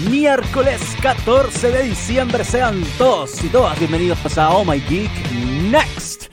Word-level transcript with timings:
Miércoles 0.00 0.80
14 1.02 1.70
de 1.70 1.82
diciembre, 1.82 2.44
sean 2.44 2.82
todos 2.96 3.44
y 3.44 3.48
todas 3.48 3.78
bienvenidos 3.78 4.38
a 4.38 4.50
Oh 4.50 4.64
My 4.64 4.80
Geek 4.80 5.10
Next 5.70 6.28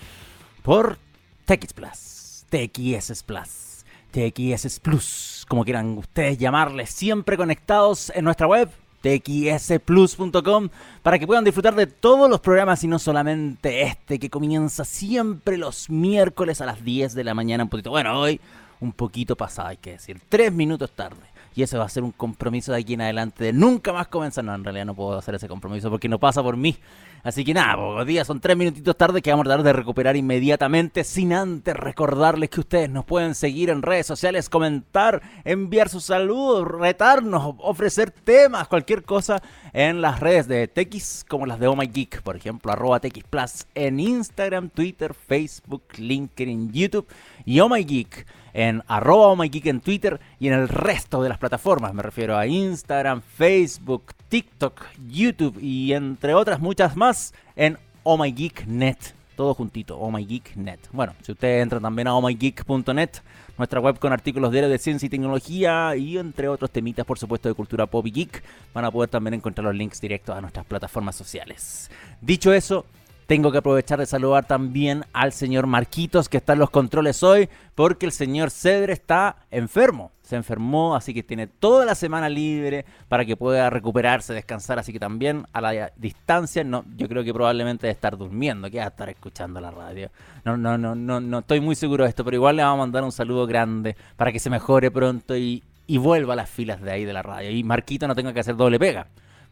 por 0.64 0.98
TX 1.44 1.74
Plus, 1.74 2.46
TXS 2.50 3.22
Plus, 3.24 3.86
TXS 4.12 4.80
Plus, 4.80 5.46
como 5.50 5.66
quieran 5.66 5.98
ustedes 5.98 6.38
llamarle, 6.38 6.86
siempre 6.86 7.36
conectados 7.36 8.14
en 8.16 8.24
nuestra 8.24 8.48
web 8.48 8.70
txsplus.com 9.02 10.70
para 11.04 11.20
que 11.20 11.28
puedan 11.28 11.44
disfrutar 11.44 11.76
de 11.76 11.88
todos 11.88 12.30
los 12.30 12.40
programas 12.40 12.82
y 12.86 12.88
no 12.88 12.98
solamente 12.98 13.82
este 13.82 14.20
que 14.20 14.30
comienza 14.30 14.86
siempre 14.86 15.58
los 15.58 15.90
miércoles 15.90 16.62
a 16.62 16.66
las 16.66 16.82
10 16.82 17.14
de 17.14 17.26
la 17.26 17.34
mañana 17.34 17.66
un 17.66 17.70
poquito. 17.70 17.90
Bueno, 17.90 18.18
hoy 18.22 18.40
un 18.80 18.94
poquito 18.94 19.36
pasado, 19.36 19.68
hay 19.68 19.78
que 19.78 19.92
decir, 19.92 20.22
tres 20.30 20.54
minutos 20.54 20.92
tarde. 20.92 21.29
Y 21.56 21.64
ese 21.64 21.78
va 21.78 21.86
a 21.86 21.90
ser 21.90 22.04
un 22.04 22.12
compromiso 22.12 22.72
de 22.72 22.80
aquí 22.80 22.94
en 22.94 23.02
adelante 23.02 23.44
de 23.44 23.54
nunca 23.54 23.92
más 23.92 24.08
comenzar. 24.08 24.44
No, 24.44 24.56
en 24.56 24.64
realidad 24.64 24.86
no 24.86 24.96
puedo 24.96 25.18
hacer 25.18 25.36
ese 25.36 25.48
compromiso 25.48 25.90
porque 25.90 26.08
no 26.08 26.20
pasa 26.20 26.42
por 26.44 26.58
mí. 26.58 26.78
Así 27.24 27.44
que 27.44 27.54
nada, 27.54 27.76
pocos 27.76 28.06
días 28.06 28.26
son 28.26 28.40
tres 28.40 28.56
minutitos 28.56 28.96
tarde 28.98 29.22
que 29.22 29.30
vamos 29.32 29.46
a 29.46 29.50
tratar 29.50 29.64
de 29.64 29.74
recuperar 29.74 30.16
inmediatamente. 30.16 31.04
Sin 31.04 31.34
antes 31.34 31.76
recordarles 31.76 32.50
que 32.50 32.62
ustedes 32.62 32.90
nos 32.90 33.06
pueden 33.06 33.36
seguir 33.36 33.70
en 33.70 33.82
redes 33.82 34.08
sociales, 34.08 34.50
comentar, 34.50 35.22
enviar 35.44 35.90
sus 35.90 36.06
saludos, 36.06 36.68
retarnos, 36.68 37.56
ofrecer 37.60 38.12
temas, 38.12 38.68
cualquier 38.68 39.04
cosa 39.04 39.42
en 39.74 40.02
las 40.02 40.20
redes 40.20 40.48
de 40.48 40.68
TX, 40.68 41.26
como 41.28 41.46
las 41.46 41.60
de 41.60 41.68
Oh 41.68 41.76
Geek, 41.76 42.22
por 42.22 42.36
ejemplo, 42.36 42.72
arroba 42.72 43.00
TX 43.00 43.24
Plus 43.30 43.68
en 43.76 44.00
Instagram, 44.00 44.70
Twitter, 44.70 45.14
Facebook, 45.14 45.84
LinkedIn, 45.98 46.72
YouTube 46.72 47.08
y 47.46 47.60
Oh 47.60 47.70
Geek 47.70 48.26
en 48.54 48.84
arroba 48.88 49.28
oh 49.28 49.38
geek 49.38 49.66
en 49.68 49.82
Twitter 49.82 50.20
y 50.40 50.48
en 50.48 50.54
el 50.54 50.68
resto 50.68 51.22
de 51.22 51.30
las 51.30 51.38
plataformas. 51.38 51.94
Me 51.94 52.04
refiero 52.04 52.38
a 52.38 52.48
Instagram, 52.48 53.22
Facebook, 53.22 54.14
TikTok, 54.30 54.86
YouTube 55.10 55.58
y 55.60 55.94
entre 55.94 56.36
otras 56.36 56.60
muchas 56.60 56.96
más 56.96 57.34
en 57.56 57.78
Oh 58.04 58.18
My 58.18 58.32
Geek 58.32 58.66
Net. 58.68 58.98
Todo 59.36 59.54
juntito, 59.54 59.98
Oh 59.98 60.12
My 60.12 60.26
Geek 60.26 60.56
Net. 60.56 60.80
Bueno, 60.92 61.14
si 61.24 61.32
ustedes 61.32 61.64
entran 61.64 61.82
también 61.82 62.08
a 62.08 62.16
ohmygeek.net, 62.16 63.10
nuestra 63.58 63.80
web 63.80 63.98
con 63.98 64.14
artículos 64.14 64.52
diarios 64.52 64.72
de 64.72 64.78
ciencia 64.78 65.08
y 65.08 65.10
tecnología 65.10 65.96
y 65.96 66.18
entre 66.18 66.48
otros 66.48 66.70
temitas, 66.72 67.06
por 67.06 67.18
supuesto, 67.18 67.50
de 67.50 67.56
cultura 67.56 67.86
pop 67.88 68.06
y 68.06 68.12
geek, 68.12 68.44
van 68.74 68.86
a 68.86 68.92
poder 68.92 69.10
también 69.10 69.34
encontrar 69.34 69.66
los 69.66 69.76
links 69.76 70.00
directos 70.00 70.36
a 70.36 70.42
nuestras 70.42 70.66
plataformas 70.66 71.16
sociales. 71.16 71.90
Dicho 72.22 72.54
eso, 72.54 72.86
tengo 73.30 73.52
que 73.52 73.60
aprovechar 73.60 74.00
de 74.00 74.08
saludar 74.08 74.48
también 74.48 75.06
al 75.14 75.34
señor 75.34 75.68
Marquitos 75.68 76.28
que 76.28 76.38
está 76.38 76.54
en 76.54 76.60
los 76.60 76.72
controles 76.72 77.22
hoy, 77.22 77.48
porque 77.76 78.08
el 78.08 78.12
señor 78.12 78.50
Cedre 78.50 78.94
está 78.94 79.36
enfermo. 79.52 80.10
Se 80.24 80.36
enfermó, 80.36 80.96
así 80.96 81.14
que 81.14 81.22
tiene 81.22 81.46
toda 81.46 81.86
la 81.86 81.94
semana 81.94 82.28
libre 82.28 82.86
para 83.08 83.26
que 83.26 83.38
pueda 83.38 83.70
recuperarse, 83.70 84.34
descansar. 84.34 84.80
Así 84.80 84.92
que 84.92 84.98
también 84.98 85.46
a 85.54 85.62
la 85.62 85.92
distancia, 85.96 86.64
no, 86.64 86.84
yo 86.98 87.08
creo 87.08 87.24
que 87.24 87.32
probablemente 87.32 87.86
debe 87.86 87.94
estar 87.94 88.18
durmiendo, 88.18 88.72
que 88.72 88.80
va 88.80 88.86
estar 88.86 89.10
escuchando 89.10 89.62
la 89.62 89.70
radio. 89.70 90.10
No, 90.44 90.58
no, 90.58 90.80
no, 90.80 90.96
no, 90.96 91.20
no 91.20 91.40
estoy 91.40 91.60
muy 91.60 91.76
seguro 91.76 92.06
de 92.06 92.10
esto, 92.10 92.26
pero 92.26 92.36
igual 92.36 92.56
le 92.56 92.64
vamos 92.64 92.80
a 92.80 92.86
mandar 92.86 93.04
un 93.04 93.12
saludo 93.12 93.46
grande 93.46 93.96
para 94.18 94.32
que 94.32 94.40
se 94.40 94.50
mejore 94.50 94.90
pronto 94.90 95.38
y, 95.38 95.62
y 95.86 96.00
vuelva 96.00 96.34
a 96.34 96.38
las 96.38 96.50
filas 96.50 96.82
de 96.82 96.92
ahí 96.92 97.06
de 97.06 97.14
la 97.14 97.22
radio. 97.22 97.52
Y 97.52 97.64
Marquito 97.64 98.08
no 98.08 98.16
tenga 98.16 98.34
que 98.34 98.40
hacer 98.40 98.56
doble 98.56 98.80
pega 98.80 99.06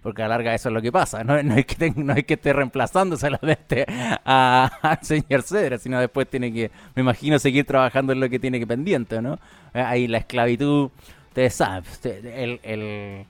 porque 0.08 0.24
a 0.24 0.30
la 0.30 0.38
larga 0.38 0.56
eso 0.56 0.70
es 0.70 0.74
lo 0.74 0.82
que 0.82 0.90
pasa. 0.90 1.22
No, 1.26 1.44
no, 1.44 1.56
es, 1.56 1.66
que 1.66 1.92
no 1.94 2.14
es 2.14 2.24
que 2.24 2.36
esté 2.36 2.54
reemplazando 2.54 3.18
al 4.24 5.00
señor 5.02 5.42
Cedra, 5.42 5.78
sino 5.80 6.00
después 6.00 6.30
tiene 6.30 6.54
que, 6.54 6.72
me 6.96 7.02
imagino, 7.02 7.38
seguir 7.40 7.66
trabajando 7.66 8.14
en 8.14 8.22
lo 8.22 8.30
que 8.30 8.40
tiene 8.40 8.58
que 8.58 8.66
pendiente, 8.66 9.22
¿no? 9.22 9.38
Eh, 9.74 9.82
ahí 9.82 10.08
la 10.08 10.20
esclavitud, 10.20 10.92
ustedes 11.28 11.56
saben, 11.56 11.84
el, 12.06 12.62
el, 12.64 13.26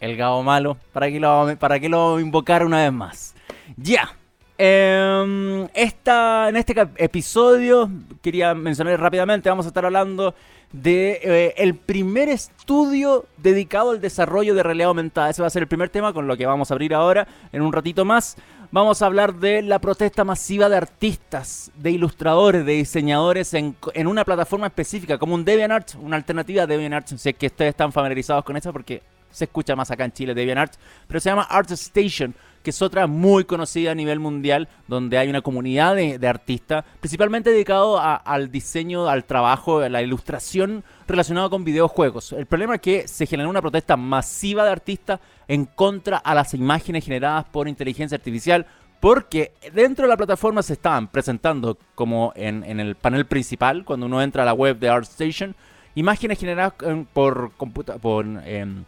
el 0.00 0.16
gabo 0.16 0.42
malo, 0.42 0.76
¿para 0.92 1.08
qué, 1.10 1.20
lo, 1.20 1.56
¿para 1.60 1.78
qué 1.78 1.88
lo 1.88 2.18
invocar 2.18 2.66
una 2.66 2.82
vez 2.82 2.92
más? 2.92 3.36
Ya. 3.76 4.10
Eh, 4.58 5.68
esta, 5.74 6.48
en 6.48 6.56
este 6.56 6.74
episodio, 6.96 7.90
quería 8.22 8.54
mencionar 8.54 8.98
rápidamente, 8.98 9.48
vamos 9.48 9.66
a 9.66 9.68
estar 9.68 9.84
hablando 9.84 10.34
de 10.72 11.20
eh, 11.22 11.54
el 11.58 11.74
primer 11.74 12.28
estudio 12.28 13.26
dedicado 13.36 13.90
al 13.90 14.00
desarrollo 14.00 14.54
de 14.54 14.62
realidad 14.62 14.88
aumentada. 14.88 15.30
Ese 15.30 15.42
va 15.42 15.48
a 15.48 15.50
ser 15.50 15.62
el 15.62 15.68
primer 15.68 15.90
tema 15.90 16.12
con 16.12 16.26
lo 16.26 16.36
que 16.36 16.46
vamos 16.46 16.70
a 16.70 16.74
abrir 16.74 16.94
ahora 16.94 17.26
en 17.52 17.62
un 17.62 17.72
ratito 17.72 18.04
más. 18.04 18.36
Vamos 18.72 19.00
a 19.00 19.06
hablar 19.06 19.34
de 19.34 19.62
la 19.62 19.78
protesta 19.78 20.24
masiva 20.24 20.68
de 20.68 20.76
artistas, 20.76 21.70
de 21.76 21.92
ilustradores, 21.92 22.66
de 22.66 22.72
diseñadores 22.72 23.54
en, 23.54 23.76
en 23.94 24.06
una 24.06 24.24
plataforma 24.24 24.66
específica, 24.66 25.18
como 25.18 25.34
un 25.34 25.44
DeviantArt, 25.44 25.94
una 26.00 26.16
alternativa 26.16 26.64
a 26.64 26.66
DeviantArt. 26.66 27.08
Sé 27.08 27.34
que 27.34 27.46
ustedes 27.46 27.70
están 27.70 27.92
familiarizados 27.92 28.44
con 28.44 28.56
eso 28.56 28.72
porque 28.72 29.02
se 29.30 29.44
escucha 29.44 29.76
más 29.76 29.90
acá 29.90 30.04
en 30.04 30.12
Chile 30.12 30.34
DeviantArt, 30.34 30.74
pero 31.06 31.20
se 31.20 31.28
llama 31.28 31.42
ArtStation 31.42 32.34
que 32.66 32.70
es 32.70 32.82
otra 32.82 33.06
muy 33.06 33.44
conocida 33.44 33.92
a 33.92 33.94
nivel 33.94 34.18
mundial, 34.18 34.66
donde 34.88 35.18
hay 35.18 35.28
una 35.28 35.40
comunidad 35.40 35.94
de, 35.94 36.26
artistas, 36.26 36.84
principalmente 36.98 37.50
dedicado 37.50 38.00
al 38.00 38.50
diseño, 38.50 39.08
al 39.08 39.24
trabajo, 39.24 39.78
a 39.78 39.88
la 39.88 40.02
ilustración 40.02 40.82
relacionado 41.06 41.48
con 41.48 41.62
videojuegos. 41.62 42.32
El 42.32 42.46
problema 42.46 42.74
es 42.74 42.80
que 42.80 43.06
se 43.06 43.24
generó 43.26 43.48
una 43.50 43.62
protesta 43.62 43.96
masiva 43.96 44.64
de 44.64 44.72
artistas 44.72 45.20
en 45.46 45.66
contra 45.66 46.16
a 46.16 46.34
las 46.34 46.54
imágenes 46.54 47.04
generadas 47.04 47.44
por 47.44 47.68
inteligencia 47.68 48.16
artificial, 48.16 48.66
porque 48.98 49.52
dentro 49.72 50.06
de 50.06 50.08
la 50.08 50.16
plataforma 50.16 50.60
se 50.60 50.72
estaban 50.72 51.06
presentando, 51.06 51.78
como 51.94 52.32
en, 52.34 52.64
el 52.80 52.96
panel 52.96 53.26
principal, 53.26 53.84
cuando 53.84 54.06
uno 54.06 54.20
entra 54.20 54.42
a 54.42 54.46
la 54.46 54.54
web 54.54 54.76
de 54.80 54.88
ArtStation, 54.88 55.54
imágenes 55.94 56.40
generadas 56.40 56.72
por, 57.12 57.52
por 58.00 58.26
em, 58.44 58.82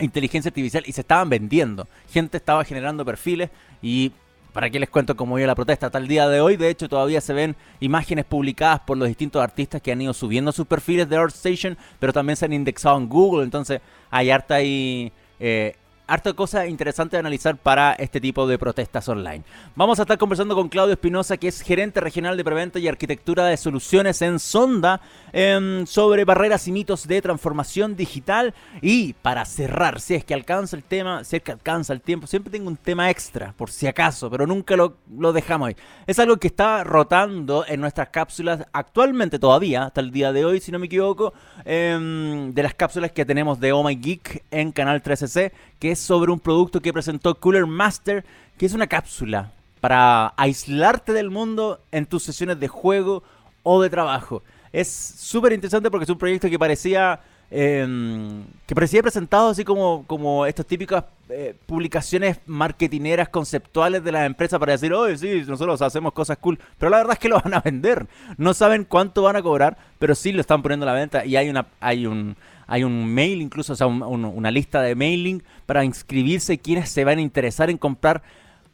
inteligencia 0.00 0.48
artificial 0.48 0.84
y 0.86 0.92
se 0.92 1.02
estaban 1.02 1.28
vendiendo. 1.28 1.86
Gente 2.10 2.36
estaba 2.36 2.64
generando 2.64 3.04
perfiles 3.04 3.50
y 3.82 4.12
¿Para 4.52 4.68
qué 4.68 4.80
les 4.80 4.88
cuento 4.88 5.16
cómo 5.16 5.38
iba 5.38 5.46
la 5.46 5.54
protesta? 5.54 5.86
Hasta 5.86 5.98
el 5.98 6.08
día 6.08 6.28
de 6.28 6.40
hoy, 6.40 6.56
de 6.56 6.70
hecho, 6.70 6.88
todavía 6.88 7.20
se 7.20 7.32
ven 7.32 7.54
imágenes 7.78 8.24
publicadas 8.24 8.80
por 8.80 8.98
los 8.98 9.06
distintos 9.06 9.40
artistas 9.40 9.80
que 9.80 9.92
han 9.92 10.02
ido 10.02 10.12
subiendo 10.12 10.50
sus 10.50 10.66
perfiles 10.66 11.08
de 11.08 11.16
ArtStation, 11.16 11.78
pero 12.00 12.12
también 12.12 12.36
se 12.36 12.46
han 12.46 12.52
indexado 12.52 12.98
en 12.98 13.08
Google, 13.08 13.44
entonces 13.44 13.80
hay 14.10 14.30
harta 14.30 14.56
ahí 14.56 15.12
eh, 15.38 15.76
harta 16.10 16.32
cosa 16.32 16.66
interesante 16.66 17.16
de 17.16 17.20
analizar 17.20 17.56
para 17.56 17.92
este 17.92 18.20
tipo 18.20 18.44
de 18.48 18.58
protestas 18.58 19.08
online. 19.08 19.44
Vamos 19.76 20.00
a 20.00 20.02
estar 20.02 20.18
conversando 20.18 20.56
con 20.56 20.68
Claudio 20.68 20.94
Espinosa, 20.94 21.36
que 21.36 21.46
es 21.46 21.60
gerente 21.60 22.00
regional 22.00 22.36
de 22.36 22.42
preventa 22.42 22.80
y 22.80 22.88
arquitectura 22.88 23.46
de 23.46 23.56
soluciones 23.56 24.20
en 24.20 24.40
Sonda, 24.40 25.00
em, 25.32 25.86
sobre 25.86 26.24
barreras 26.24 26.66
y 26.66 26.72
mitos 26.72 27.06
de 27.06 27.22
transformación 27.22 27.94
digital. 27.94 28.54
Y 28.82 29.12
para 29.12 29.44
cerrar, 29.44 30.00
si 30.00 30.16
es 30.16 30.24
que 30.24 30.34
alcanza 30.34 30.74
el 30.74 30.82
tema, 30.82 31.22
si 31.22 31.36
es 31.36 31.42
que 31.42 31.52
alcanza 31.52 31.92
el 31.92 32.00
tiempo, 32.00 32.26
siempre 32.26 32.50
tengo 32.50 32.68
un 32.68 32.76
tema 32.76 33.08
extra, 33.08 33.54
por 33.56 33.70
si 33.70 33.86
acaso, 33.86 34.28
pero 34.28 34.48
nunca 34.48 34.74
lo, 34.74 34.96
lo 35.16 35.32
dejamos 35.32 35.68
ahí. 35.68 35.76
Es 36.08 36.18
algo 36.18 36.38
que 36.38 36.48
está 36.48 36.82
rotando 36.82 37.64
en 37.68 37.80
nuestras 37.80 38.08
cápsulas 38.08 38.66
actualmente 38.72 39.38
todavía, 39.38 39.84
hasta 39.84 40.00
el 40.00 40.10
día 40.10 40.32
de 40.32 40.44
hoy, 40.44 40.60
si 40.60 40.72
no 40.72 40.80
me 40.80 40.86
equivoco, 40.86 41.34
em, 41.64 42.52
de 42.52 42.62
las 42.64 42.74
cápsulas 42.74 43.12
que 43.12 43.24
tenemos 43.24 43.60
de 43.60 43.70
Oh 43.70 43.84
My 43.84 43.94
Geek 43.94 44.44
en 44.50 44.72
Canal 44.72 45.02
13C, 45.02 45.52
que 45.78 45.92
es 45.92 45.99
sobre 46.00 46.32
un 46.32 46.40
producto 46.40 46.80
que 46.80 46.92
presentó 46.92 47.34
Cooler 47.34 47.66
Master, 47.66 48.24
que 48.58 48.66
es 48.66 48.72
una 48.72 48.86
cápsula 48.86 49.52
para 49.80 50.34
aislarte 50.36 51.12
del 51.12 51.30
mundo 51.30 51.80
en 51.90 52.06
tus 52.06 52.22
sesiones 52.22 52.60
de 52.60 52.68
juego 52.68 53.22
o 53.62 53.80
de 53.82 53.90
trabajo. 53.90 54.42
Es 54.72 54.88
súper 54.88 55.52
interesante 55.52 55.90
porque 55.90 56.04
es 56.04 56.10
un 56.10 56.18
proyecto 56.18 56.48
que 56.48 56.58
parecía 56.58 57.20
em, 57.50 58.44
que 58.66 58.74
parecía 58.74 59.02
presentado 59.02 59.48
así 59.48 59.64
como, 59.64 60.04
como 60.06 60.46
estas 60.46 60.66
típicas 60.66 61.04
eh, 61.28 61.54
publicaciones 61.66 62.40
marketineras 62.46 63.28
conceptuales 63.28 64.02
de 64.02 64.12
las 64.12 64.26
empresas 64.26 64.58
para 64.58 64.72
decir, 64.72 64.92
oye, 64.92 65.16
sí, 65.16 65.42
nosotros 65.46 65.82
hacemos 65.82 66.12
cosas 66.12 66.38
cool, 66.38 66.58
pero 66.78 66.90
la 66.90 66.98
verdad 66.98 67.12
es 67.14 67.18
que 67.18 67.28
lo 67.28 67.40
van 67.40 67.54
a 67.54 67.60
vender. 67.64 68.06
No 68.36 68.54
saben 68.54 68.84
cuánto 68.84 69.22
van 69.22 69.36
a 69.36 69.42
cobrar, 69.42 69.76
pero 69.98 70.14
sí 70.14 70.32
lo 70.32 70.40
están 70.40 70.62
poniendo 70.62 70.86
a 70.86 70.92
la 70.92 70.98
venta 70.98 71.24
y 71.24 71.36
hay 71.36 71.48
una 71.48 71.66
hay 71.80 72.06
un 72.06 72.36
hay 72.66 72.84
un 72.84 73.12
mail 73.12 73.42
incluso, 73.42 73.72
o 73.72 73.76
sea, 73.76 73.88
una 73.88 74.50
lista 74.52 74.80
de 74.80 74.94
mailing 74.94 75.42
para 75.66 75.84
inscribirse 75.84 76.58
quienes 76.58 76.88
se 76.88 77.04
van 77.04 77.18
a 77.18 77.20
interesar 77.20 77.68
en 77.68 77.76
comprar 77.76 78.22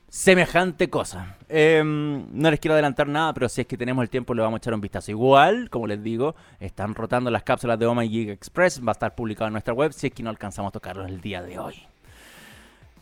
semejante 0.09 0.89
cosa. 0.89 1.37
Em, 1.49 2.27
no 2.33 2.51
les 2.51 2.61
quiero 2.61 2.75
adelantar 2.75 3.07
nada, 3.07 3.33
pero 3.35 3.49
si 3.49 3.61
es 3.61 3.67
que 3.67 3.77
tenemos 3.77 4.03
el 4.03 4.11
tiempo 4.11 4.35
le 4.35 4.43
vamos 4.43 4.59
a 4.59 4.59
echar 4.59 4.75
un 4.75 4.81
vistazo. 4.81 5.11
Igual, 5.11 5.71
como 5.71 5.87
les 5.87 6.03
digo, 6.03 6.35
están 6.61 6.95
rotando 6.95 7.31
las 7.31 7.43
cápsulas 7.43 7.79
de 7.79 7.87
Oh 7.87 7.95
My 7.95 8.31
Express, 8.31 8.81
va 8.81 8.91
a 8.91 8.93
estar 8.93 9.15
publicado 9.15 9.49
en 9.49 9.53
nuestra 9.53 9.75
web 9.75 9.93
si 9.93 10.09
es 10.09 10.13
que 10.13 10.23
no 10.23 10.31
alcanzamos 10.31 10.71
a 10.71 10.73
tocarlo 10.73 11.07
el 11.07 11.21
día 11.21 11.43
de 11.43 11.59
hoy. 11.59 11.75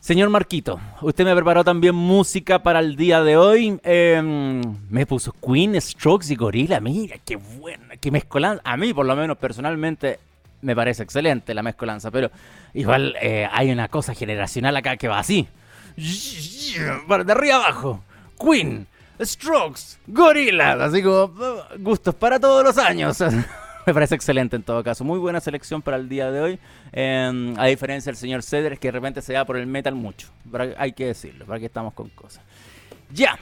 Señor 0.01 0.29
Marquito, 0.29 0.79
usted 1.01 1.25
me 1.25 1.35
preparó 1.35 1.65
también 1.65 1.95
música 1.95 2.63
para 2.63 2.81
el 2.81 2.95
día 2.95 3.23
de 3.23 3.39
hoy. 3.39 3.81
Em, 3.83 4.61
me 4.91 5.07
puso 5.07 5.33
Queen, 5.33 5.81
Strokes 5.81 6.31
y 6.31 6.37
Gorilla. 6.37 6.79
Mira, 6.79 7.17
qué 7.25 7.37
buena, 7.37 7.97
qué 7.97 8.11
mezcolanza. 8.11 8.61
A 8.67 8.77
mí, 8.77 8.93
por 8.93 9.07
lo 9.07 9.17
menos 9.17 9.39
personalmente, 9.39 10.19
me 10.61 10.77
parece 10.77 11.03
excelente 11.03 11.55
la 11.55 11.63
mezcolanza, 11.63 12.11
pero 12.11 12.31
igual 12.75 13.17
eh, 13.23 13.49
hay 13.51 13.71
una 13.71 13.89
cosa 13.89 14.13
generacional 14.15 14.77
acá 14.77 14.99
que 14.99 15.09
va 15.09 15.21
así. 15.21 15.49
De 15.97 17.33
arriba 17.33 17.57
abajo. 17.57 18.03
Queen, 18.39 18.87
Strokes, 19.21 19.99
Gorillaz, 20.07 20.81
así 20.81 21.03
como 21.03 21.25
uh, 21.25 21.79
gustos 21.79 22.15
para 22.15 22.41
todos 22.41 22.65
los 22.65 22.79
años. 22.79 23.23
me 23.87 23.95
parece 23.95 24.15
excelente 24.15 24.57
en 24.57 24.63
todo 24.63 24.83
caso. 24.83 25.05
Muy 25.05 25.19
buena 25.19 25.41
selección 25.41 25.83
para 25.83 25.97
el 25.97 26.09
día 26.09 26.31
de 26.31 26.41
hoy. 26.41 26.59
Em, 26.93 27.59
a 27.59 27.67
diferencia 27.67 28.11
del 28.11 28.17
señor 28.17 28.43
Cedres, 28.43 28.79
que 28.79 28.89
de 28.89 28.93
repente 28.93 29.23
se 29.23 29.35
va 29.35 29.45
por 29.45 29.57
el 29.57 29.67
metal 29.67 29.95
mucho. 29.95 30.29
hay 30.77 30.93
que 30.93 31.07
decirlo, 31.07 31.47
para 31.47 31.61
que 31.61 31.67
estamos 31.67 31.95
con 31.95 32.09
cosas. 32.11 32.43
Ya. 33.13 33.39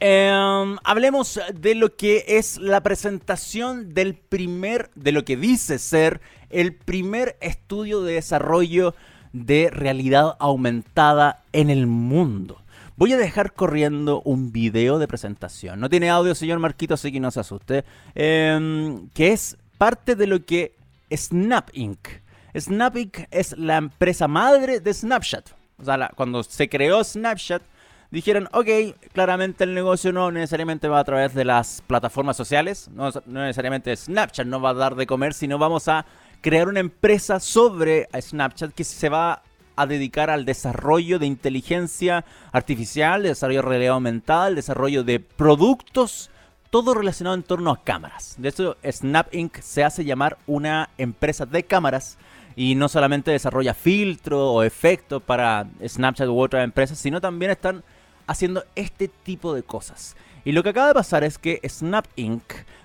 Em, 0.00 0.78
hablemos 0.82 1.38
de 1.54 1.74
lo 1.74 1.94
que 1.94 2.24
es 2.26 2.56
la 2.56 2.82
presentación 2.82 3.92
del 3.92 4.14
primer, 4.14 4.90
de 4.94 5.12
lo 5.12 5.24
que 5.24 5.36
dice 5.36 5.78
ser 5.78 6.20
el 6.48 6.74
primer 6.74 7.36
estudio 7.40 8.02
de 8.02 8.14
desarrollo 8.14 8.94
de 9.32 9.70
realidad 9.70 10.36
aumentada 10.38 11.42
en 11.52 11.70
el 11.70 11.86
mundo. 11.86 12.60
Voy 12.96 13.12
a 13.12 13.16
dejar 13.16 13.52
corriendo 13.52 14.20
un 14.22 14.52
video 14.52 14.98
de 14.98 15.08
presentación. 15.08 15.80
No 15.80 15.88
tiene 15.88 16.10
audio, 16.10 16.34
señor 16.34 16.58
Marquito, 16.58 16.94
así 16.94 17.10
que 17.10 17.20
no 17.20 17.30
se 17.30 17.40
asuste. 17.40 17.84
Em, 18.14 19.08
que 19.14 19.32
es 19.32 19.56
parte 19.78 20.16
de 20.16 20.26
lo 20.26 20.44
que 20.44 20.74
Snap 21.10 21.70
Inc. 21.72 22.08
Snap 22.54 22.96
Inc. 22.96 23.18
es 23.30 23.56
la 23.56 23.78
empresa 23.78 24.28
madre 24.28 24.80
de 24.80 24.92
Snapchat. 24.92 25.48
O 25.78 25.84
sea, 25.84 26.10
cuando 26.14 26.42
se 26.42 26.68
creó 26.68 27.02
Snapchat, 27.02 27.62
dijeron, 28.10 28.48
ok, 28.52 28.68
claramente 29.12 29.64
el 29.64 29.74
negocio 29.74 30.12
no 30.12 30.30
necesariamente 30.30 30.88
va 30.88 31.00
a 31.00 31.04
través 31.04 31.32
de 31.34 31.44
las 31.44 31.82
plataformas 31.86 32.36
sociales, 32.36 32.88
no, 32.92 33.10
no, 33.26 33.40
necesariamente 33.44 33.96
Snapchat 33.96 34.46
no 34.46 34.60
va 34.60 34.70
a 34.70 34.74
dar 34.74 34.94
de 34.94 35.06
comer, 35.06 35.32
sino 35.32 35.58
vamos 35.58 35.88
a 35.88 36.04
crear 36.40 36.68
una 36.68 36.80
empresa 36.80 37.40
sobre 37.40 38.08
Snapchat 38.18 38.72
que 38.72 38.84
se 38.84 39.08
va 39.08 39.42
a 39.76 39.86
dedicar 39.86 40.30
al 40.30 40.44
desarrollo 40.44 41.18
de 41.18 41.26
inteligencia 41.26 42.24
artificial, 42.52 43.22
desarrollo 43.22 43.62
de 43.62 43.68
realidad 43.68 43.94
aumentada, 43.94 44.48
el 44.48 44.54
desarrollo 44.54 45.04
de 45.04 45.20
productos, 45.20 46.30
todo 46.70 46.94
relacionado 46.94 47.34
en 47.34 47.42
torno 47.42 47.70
a 47.70 47.82
cámaras. 47.82 48.34
De 48.38 48.50
hecho, 48.50 48.76
Snap 48.84 49.34
Inc. 49.34 49.58
se 49.60 49.84
hace 49.84 50.04
llamar 50.04 50.38
una 50.46 50.90
empresa 50.98 51.46
de 51.46 51.62
cámaras 51.64 52.18
y 52.56 52.74
no 52.74 52.88
solamente 52.88 53.30
desarrolla 53.30 53.74
filtros 53.74 54.40
o 54.42 54.62
efectos 54.62 55.22
para 55.22 55.66
Snapchat 55.86 56.28
u 56.28 56.38
otras 56.38 56.64
empresas, 56.64 56.98
sino 56.98 57.20
también 57.20 57.50
están 57.50 57.82
haciendo 58.26 58.64
este 58.76 59.08
tipo 59.08 59.54
de 59.54 59.62
cosas. 59.62 60.16
Y 60.44 60.52
lo 60.52 60.62
que 60.62 60.70
acaba 60.70 60.88
de 60.88 60.94
pasar 60.94 61.24
es 61.24 61.38
que 61.38 61.60
Snap 61.66 62.06
Inc. 62.16 62.42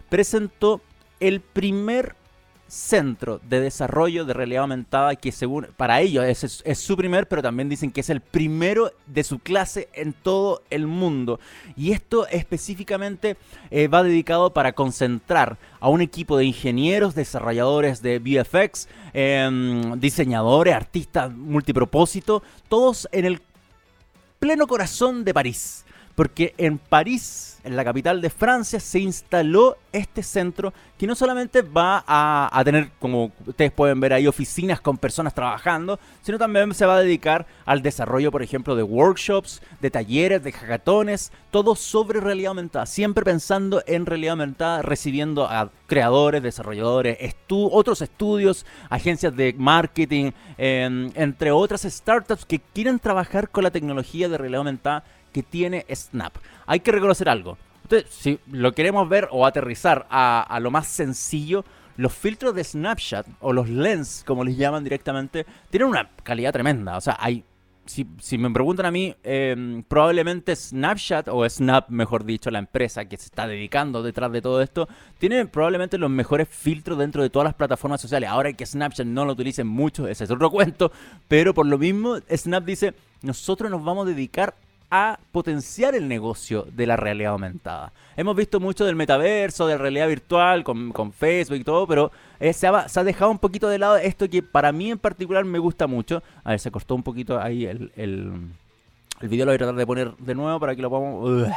presentó 0.09 0.81
el 1.19 1.41
primer 1.41 2.15
centro 2.67 3.39
de 3.47 3.59
desarrollo 3.59 4.25
de 4.25 4.33
realidad 4.33 4.63
aumentada 4.63 5.15
que 5.15 5.31
según 5.31 5.67
para 5.77 6.01
ellos 6.01 6.25
es, 6.25 6.79
su 6.79 6.97
primer, 6.97 7.27
pero 7.27 7.41
también 7.41 7.69
dicen 7.69 7.91
que 7.91 8.01
es 8.01 8.09
el 8.09 8.21
primero 8.21 8.91
de 9.05 9.23
su 9.23 9.39
clase 9.39 9.87
en 9.93 10.13
todo 10.13 10.61
el 10.69 10.87
mundo. 10.87 11.39
Y 11.75 11.91
esto 11.91 12.27
específicamente 12.27 13.37
eh, 13.69 13.87
va 13.87 14.03
dedicado 14.03 14.53
para 14.53 14.73
concentrar 14.73 15.57
a 15.79 15.89
un 15.89 16.01
equipo 16.01 16.37
de 16.37 16.45
ingenieros, 16.45 17.15
desarrolladores 17.15 18.01
de 18.01 18.19
VFX, 18.19 18.87
em, 19.13 19.99
diseñadores, 19.99 20.73
artistas 20.73 21.31
multipropósito, 21.31 22.43
todos 22.67 23.07
en 23.11 23.25
el 23.25 23.41
pleno 24.39 24.67
corazón 24.67 25.23
de 25.23 25.33
París 25.33 25.85
porque 26.15 26.53
en 26.57 26.77
París, 26.77 27.59
en 27.65 27.75
la 27.75 27.83
capital 27.83 28.21
de 28.21 28.29
Francia, 28.29 28.79
se 28.79 28.99
instaló 28.99 29.77
este 29.91 30.23
centro 30.23 30.73
que 30.97 31.07
no 31.07 31.15
solamente 31.15 31.61
va 31.61 32.03
a, 32.07 32.61
tener, 32.63 32.89
como 32.99 33.31
ustedes 33.45 33.71
pueden 33.71 33.99
ver 33.99 34.13
ahí, 34.13 34.27
oficinas 34.27 34.79
con 34.79 34.97
personas 34.97 35.33
trabajando, 35.33 35.99
sino 36.21 36.37
también 36.37 36.73
se 36.73 36.85
va 36.85 36.95
a 36.95 37.01
dedicar 37.01 37.45
al 37.65 37.81
desarrollo, 37.81 38.31
por 38.31 38.43
ejemplo, 38.43 38.77
de 38.77 38.83
workshops, 38.83 39.61
de 39.81 39.91
talleres, 39.91 40.41
de 40.41 40.53
hackatones, 40.53 41.33
todo 41.51 41.75
sobre 41.75 42.21
realidad 42.21 42.49
aumentada, 42.49 42.85
siempre 42.85 43.25
pensando 43.25 43.83
en 43.85 44.05
realidad 44.05 44.31
aumentada, 44.31 44.81
recibiendo 44.81 45.45
a 45.45 45.69
creadores, 45.87 46.41
desarrolladores, 46.41 47.17
otros 47.49 48.01
estudios, 48.01 48.65
agencias 48.89 49.35
de 49.35 49.53
marketing, 49.57 50.31
em, 50.57 51.11
entre 51.15 51.51
otras 51.51 51.81
startups 51.83 52.45
que 52.45 52.61
quieren 52.73 52.99
trabajar 52.99 53.49
con 53.49 53.63
la 53.65 53.71
tecnología 53.71 54.29
de 54.29 54.37
realidad 54.37 54.59
aumentada 54.59 55.03
que 55.35 55.43
tiene 55.43 55.85
Snap. 55.93 56.33
Hay 56.65 56.79
que 56.79 56.93
reconocer 56.93 57.27
algo. 57.27 57.57
Entonces, 57.83 58.09
si 58.09 58.39
lo 58.53 58.71
queremos 58.71 59.09
ver 59.09 59.27
o 59.31 59.45
aterrizar 59.45 60.07
a, 60.09 60.57
lo 60.61 60.71
más 60.71 60.87
sencillo, 60.87 61.65
los 61.97 62.13
filtros 62.13 62.55
de 62.55 62.63
Snapchat 62.63 63.27
o 63.41 63.51
los 63.51 63.67
lens, 63.67 64.23
como 64.25 64.45
les 64.45 64.55
llaman 64.55 64.85
directamente, 64.85 65.45
tienen 65.69 65.89
una 65.89 66.09
calidad 66.23 66.53
tremenda. 66.53 66.95
O 66.95 67.01
sea, 67.01 67.17
hay. 67.19 67.43
Si, 67.85 68.37
me 68.37 68.49
preguntan 68.49 68.85
a 68.85 68.91
mí, 68.91 69.13
em, 69.23 69.83
probablemente 69.83 70.55
Snapchat, 70.55 71.27
o 71.27 71.47
Snap, 71.47 71.89
mejor 71.89 72.23
dicho, 72.23 72.49
la 72.49 72.59
empresa 72.59 73.03
que 73.05 73.17
se 73.17 73.25
está 73.25 73.45
dedicando 73.45 74.01
detrás 74.03 74.31
de 74.31 74.41
todo 74.41 74.61
esto, 74.61 74.87
tiene 75.19 75.45
probablemente 75.47 75.97
los 75.97 76.09
mejores 76.09 76.47
filtros 76.47 76.97
dentro 76.97 77.21
de 77.21 77.29
todas 77.29 77.43
las 77.43 77.55
plataformas 77.55 77.99
sociales. 77.99 78.29
Ahora 78.29 78.53
que 78.53 78.65
Snapchat 78.65 79.05
no 79.05 79.25
lo 79.25 79.33
utilicen 79.33 79.67
mucho, 79.67 80.07
ese 80.07 80.23
es 80.23 80.31
otro 80.31 80.49
cuento, 80.57 80.93
pero 81.27 81.53
por 81.53 81.65
lo 81.65 81.77
mismo, 81.77 82.19
Snap 82.33 82.63
dice, 82.63 82.93
nosotros 83.21 83.69
nos 83.69 83.83
vamos 83.83 84.07
a 84.07 84.09
dedicar 84.09 84.55
a 84.89 85.19
potenciar 85.31 85.95
el 85.95 86.07
negocio 86.07 86.67
de 86.71 86.87
la 86.87 86.95
realidad 86.95 87.33
aumentada. 87.33 87.91
Hemos 88.15 88.35
visto 88.35 88.59
mucho 88.59 88.85
del 88.85 88.95
metaverso, 88.95 89.67
de 89.67 89.77
realidad 89.77 90.07
virtual, 90.07 90.63
con, 90.63 91.13
Facebook 91.13 91.57
y 91.57 91.63
todo, 91.63 91.87
pero 91.87 92.11
eh, 92.39 92.53
se, 92.53 92.67
ha, 92.67 93.03
dejado 93.03 93.31
un 93.31 93.39
poquito 93.39 93.67
de 93.69 93.79
lado 93.79 93.97
esto 93.97 94.29
que 94.29 94.41
para 94.41 94.71
mí 94.71 94.91
en 94.91 94.99
particular 94.99 95.43
me 95.45 95.59
gusta 95.59 95.87
mucho. 95.87 96.23
A 96.43 96.51
ver, 96.51 96.59
se 96.59 96.71
cortó 96.71 96.95
un 96.95 97.03
poquito 97.03 97.39
ahí 97.39 97.65
el, 97.65 97.91
el, 97.95 98.31
el 99.21 99.29
video, 99.29 99.45
lo 99.45 99.51
voy 99.51 99.55
a 99.55 99.59
tratar 99.59 99.75
de 99.75 99.85
poner 99.85 100.15
de 100.17 100.35
nuevo 100.35 100.59
para 100.59 100.75
que 100.75 100.81
lo 100.81 100.89
podamos... 100.89 101.49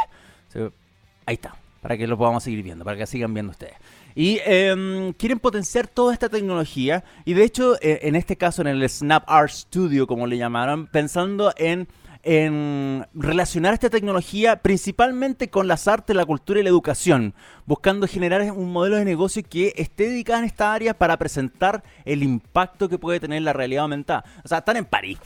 ahí 1.27 1.35
está, 1.35 1.55
para 1.81 1.97
que 1.97 2.07
lo 2.07 2.17
podamos 2.17 2.43
seguir 2.43 2.63
viendo, 2.63 2.85
para 2.85 2.97
que 2.97 3.07
sigan 3.07 3.35
viendo 3.35 3.51
ustedes. 3.51 3.75
Y 4.15 4.41
em, 4.45 5.13
quieren 5.13 5.39
potenciar 5.39 5.87
toda 5.87 6.13
esta 6.13 6.29
tecnología. 6.29 7.05
Y 7.25 7.35
de 7.35 7.45
hecho, 7.45 7.77
eh, 7.81 8.01
en 8.03 8.17
este 8.17 8.37
caso, 8.37 8.63
en 8.63 8.69
el 8.69 8.89
Snap 8.89 9.23
Art 9.29 9.51
Studio, 9.51 10.09
como 10.09 10.27
le 10.27 10.37
llamaron, 10.37 10.89
pensando 10.89 11.53
en 11.57 11.87
en 12.23 13.07
relacionar 13.15 13.75
esta 13.75 13.91
tecnología 13.91 14.57
principalmente 14.57 15.49
con 15.51 15.69
las 15.69 15.89
artes, 15.89 16.15
la 16.17 16.25
cultura 16.25 16.61
y 16.61 16.63
la 16.63 16.69
educación, 16.69 17.35
buscando 17.67 18.07
generar 18.07 18.51
un 18.53 18.73
modelo 18.73 18.97
de 18.97 19.05
negocio 19.05 19.43
que 19.49 19.73
esté 19.77 20.09
dedicado 20.09 20.41
en 20.41 20.45
esta 20.47 20.73
área 20.73 20.95
para 20.95 21.17
presentar 21.17 21.83
el 22.05 22.23
impacto 22.23 22.89
que 22.89 22.99
puede 22.99 23.21
tener 23.21 23.43
la 23.43 23.53
realidad 23.53 23.83
aumentada. 23.83 24.25
O 24.45 24.49
sea, 24.49 24.59
están 24.59 24.77
en 24.77 24.85
París. 24.85 25.19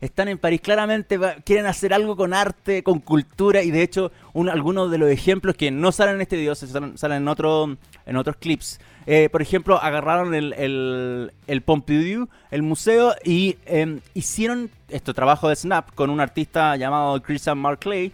Están 0.00 0.28
en 0.28 0.38
París, 0.38 0.60
claramente 0.60 1.18
quieren 1.44 1.66
hacer 1.66 1.94
algo 1.94 2.16
con 2.16 2.34
arte, 2.34 2.82
con 2.82 3.00
cultura, 3.00 3.62
y 3.62 3.70
de 3.70 3.82
hecho, 3.82 4.12
algunos 4.34 4.90
de 4.90 4.98
los 4.98 5.08
ejemplos 5.08 5.56
que 5.56 5.70
no 5.70 5.90
salen 5.90 6.16
en 6.16 6.20
este 6.20 6.36
video, 6.36 6.54
salen, 6.54 6.94
en, 7.22 7.28
otro, 7.28 7.76
en 8.04 8.16
otros 8.16 8.36
clips, 8.36 8.78
eh, 9.06 9.28
por 9.30 9.40
ejemplo, 9.40 9.80
agarraron 9.80 10.34
el, 10.34 10.52
el, 10.54 11.32
el, 11.46 11.62
Pompidou, 11.62 12.28
el 12.50 12.62
museo, 12.62 13.14
y 13.24 13.56
em, 13.66 14.00
hicieron 14.14 14.68
este 14.88 15.14
trabajo 15.14 15.48
de 15.48 15.54
Snap 15.54 15.94
con 15.94 16.10
un 16.10 16.20
artista 16.20 16.76
llamado 16.76 17.22
Christian 17.22 17.58
Marclay. 17.58 18.12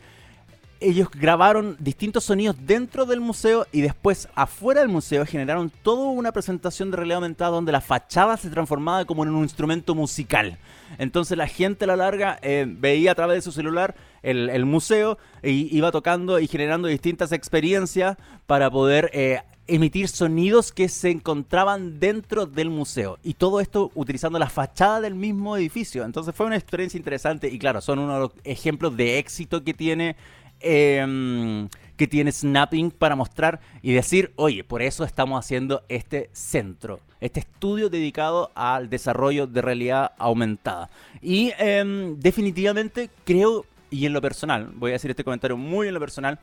Ellos 0.81 1.09
grabaron 1.13 1.77
distintos 1.79 2.25
sonidos 2.25 2.57
dentro 2.61 3.07
del 3.07 3.21
museo 3.21 3.67
y 3.71 3.83
después 3.83 4.29
afuera 4.35 4.81
del 4.81 4.89
museo 4.89 5.25
generaron 5.25 5.71
toda 5.71 6.11
una 6.11 6.33
presentación 6.33 6.91
de 6.91 6.97
realidad 6.97 7.19
aumentada 7.19 7.53
donde 7.53 7.71
la 7.71 7.81
fachada 7.81 8.37
se 8.37 8.51
transformaba 8.51 9.05
como 9.05 9.23
en 9.23 9.31
un 9.31 9.45
instrumento 9.45 9.95
musical. 9.95 10.59
Entonces 10.99 11.39
la 11.39 11.47
gente 11.47 11.85
a 11.85 11.87
la 11.87 11.97
larga 11.97 12.39
eh, 12.43 12.67
veía 12.69 13.13
a 13.13 13.15
través 13.15 13.37
de 13.37 13.43
su 13.43 13.53
celular 13.53 13.95
el, 14.23 14.65
museo 14.67 15.19
e 15.43 15.51
iba 15.53 15.93
tocando 15.93 16.41
y 16.41 16.49
generando 16.49 16.89
distintas 16.89 17.31
experiencias 17.31 18.17
para 18.47 18.69
poder 18.69 19.09
eh, 19.13 19.41
emitir 19.67 20.09
sonidos 20.09 20.73
que 20.73 20.89
se 20.89 21.11
encontraban 21.11 22.01
dentro 22.01 22.47
del 22.47 22.71
museo. 22.71 23.19
Y 23.23 23.35
todo 23.35 23.61
esto 23.61 23.91
utilizando 23.95 24.39
la 24.39 24.49
fachada 24.49 25.01
del 25.01 25.15
mismo 25.15 25.57
edificio. 25.57 26.05
Entonces 26.05 26.35
fue 26.35 26.47
una 26.47 26.57
experiencia 26.57 26.99
interesante 26.99 27.49
y 27.49 27.59
claro, 27.59 27.81
son 27.81 27.99
uno 27.99 28.15
de 28.15 28.21
los 28.21 28.31
ejemplos 28.45 28.97
de 28.97 29.19
éxito 29.19 29.63
que 29.65 29.75
tiene... 29.75 30.17
Em, 30.65 31.69
que 31.97 32.07
tiene 32.09 32.33
Snapping 32.33 32.91
para 32.91 33.15
mostrar 33.15 33.61
y 33.81 33.93
decir, 33.93 34.33
oye, 34.37 34.65
por 34.65 34.83
eso 34.83 35.05
estamos 35.05 35.39
haciendo 35.39 35.85
este 35.89 36.31
centro, 36.33 36.99
este 37.21 37.41
estudio 37.41 37.91
dedicado 37.91 38.51
al 38.55 38.91
desarrollo 38.91 39.47
de 39.47 39.63
realidad 39.63 40.13
aumentada. 40.19 40.91
Y 41.21 41.53
em, 41.59 42.19
definitivamente 42.19 43.11
creo, 43.25 43.67
y 43.91 44.07
en 44.07 44.13
lo 44.13 44.21
personal, 44.21 44.71
voy 44.75 44.91
a 44.91 44.95
decir 44.95 45.11
este 45.11 45.23
comentario 45.23 45.57
muy 45.57 45.87
en 45.87 45.95
lo 45.95 46.01
personal, 46.01 46.41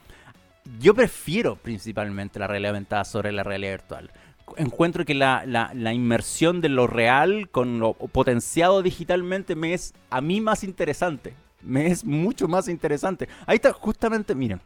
yo 0.78 0.94
prefiero 0.94 1.56
principalmente 1.56 2.40
la 2.40 2.48
realidad 2.48 2.72
aumentada 2.72 3.06
sobre 3.06 3.32
la 3.32 3.44
realidad 3.44 3.72
virtual. 3.72 4.12
Encuentro 4.58 5.06
que 5.06 5.16
la, 5.16 5.94
inmersión 5.94 6.62
de 6.62 6.70
lo 6.70 6.88
real 6.88 7.50
con 7.50 7.80
lo 7.80 7.94
potenciado 7.94 8.82
digitalmente 8.82 9.56
me 9.56 9.74
es 9.74 9.94
a 10.10 10.22
mí 10.22 10.42
más 10.42 10.64
interesante. 10.64 11.34
Me 11.62 11.88
es 11.88 12.06
mucho 12.06 12.48
más 12.48 12.68
interesante. 12.68 13.28
Ahí 13.46 13.56
está, 13.56 13.74
justamente, 13.74 14.34
miren, 14.36 14.62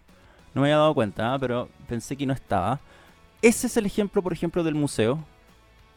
no 0.54 0.62
me 0.62 0.68
había 0.68 0.78
dado 0.78 0.94
cuenta, 0.94 1.34
¿ah? 1.34 1.40
pero 1.40 1.70
pensé 1.88 2.16
que 2.16 2.26
no 2.26 2.34
estaba. 2.34 2.80
Ese 3.42 3.68
es 3.68 3.78
el 3.78 3.86
ejemplo, 3.86 4.22
por 4.22 4.32
ejemplo, 4.32 4.64
del 4.64 4.76
museo 4.76 5.24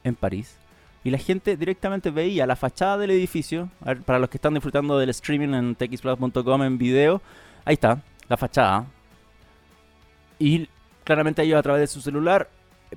en 0.02 0.14
París. 0.14 0.56
Y 1.04 1.10
la 1.10 1.18
gente 1.18 1.56
directamente 1.56 2.10
veía 2.10 2.46
la 2.46 2.56
fachada 2.56 2.98
del 2.98 3.10
edificio. 3.10 3.70
para 4.04 4.18
los 4.18 4.28
que 4.28 4.38
están 4.38 4.54
disfrutando 4.54 4.98
del 4.98 5.10
streaming 5.10 5.54
en 5.54 5.74
txplus.com 5.76 6.62
en 6.62 6.78
video, 6.78 7.22
ahí 7.64 7.74
está, 7.74 8.02
la 8.28 8.36
fachada 8.36 8.86
y 10.38 10.68
claramente 11.04 11.42
ellos 11.42 11.58
a 11.58 11.62
través 11.62 11.80
de 11.80 11.86
su 11.86 12.00
celular 12.00 12.48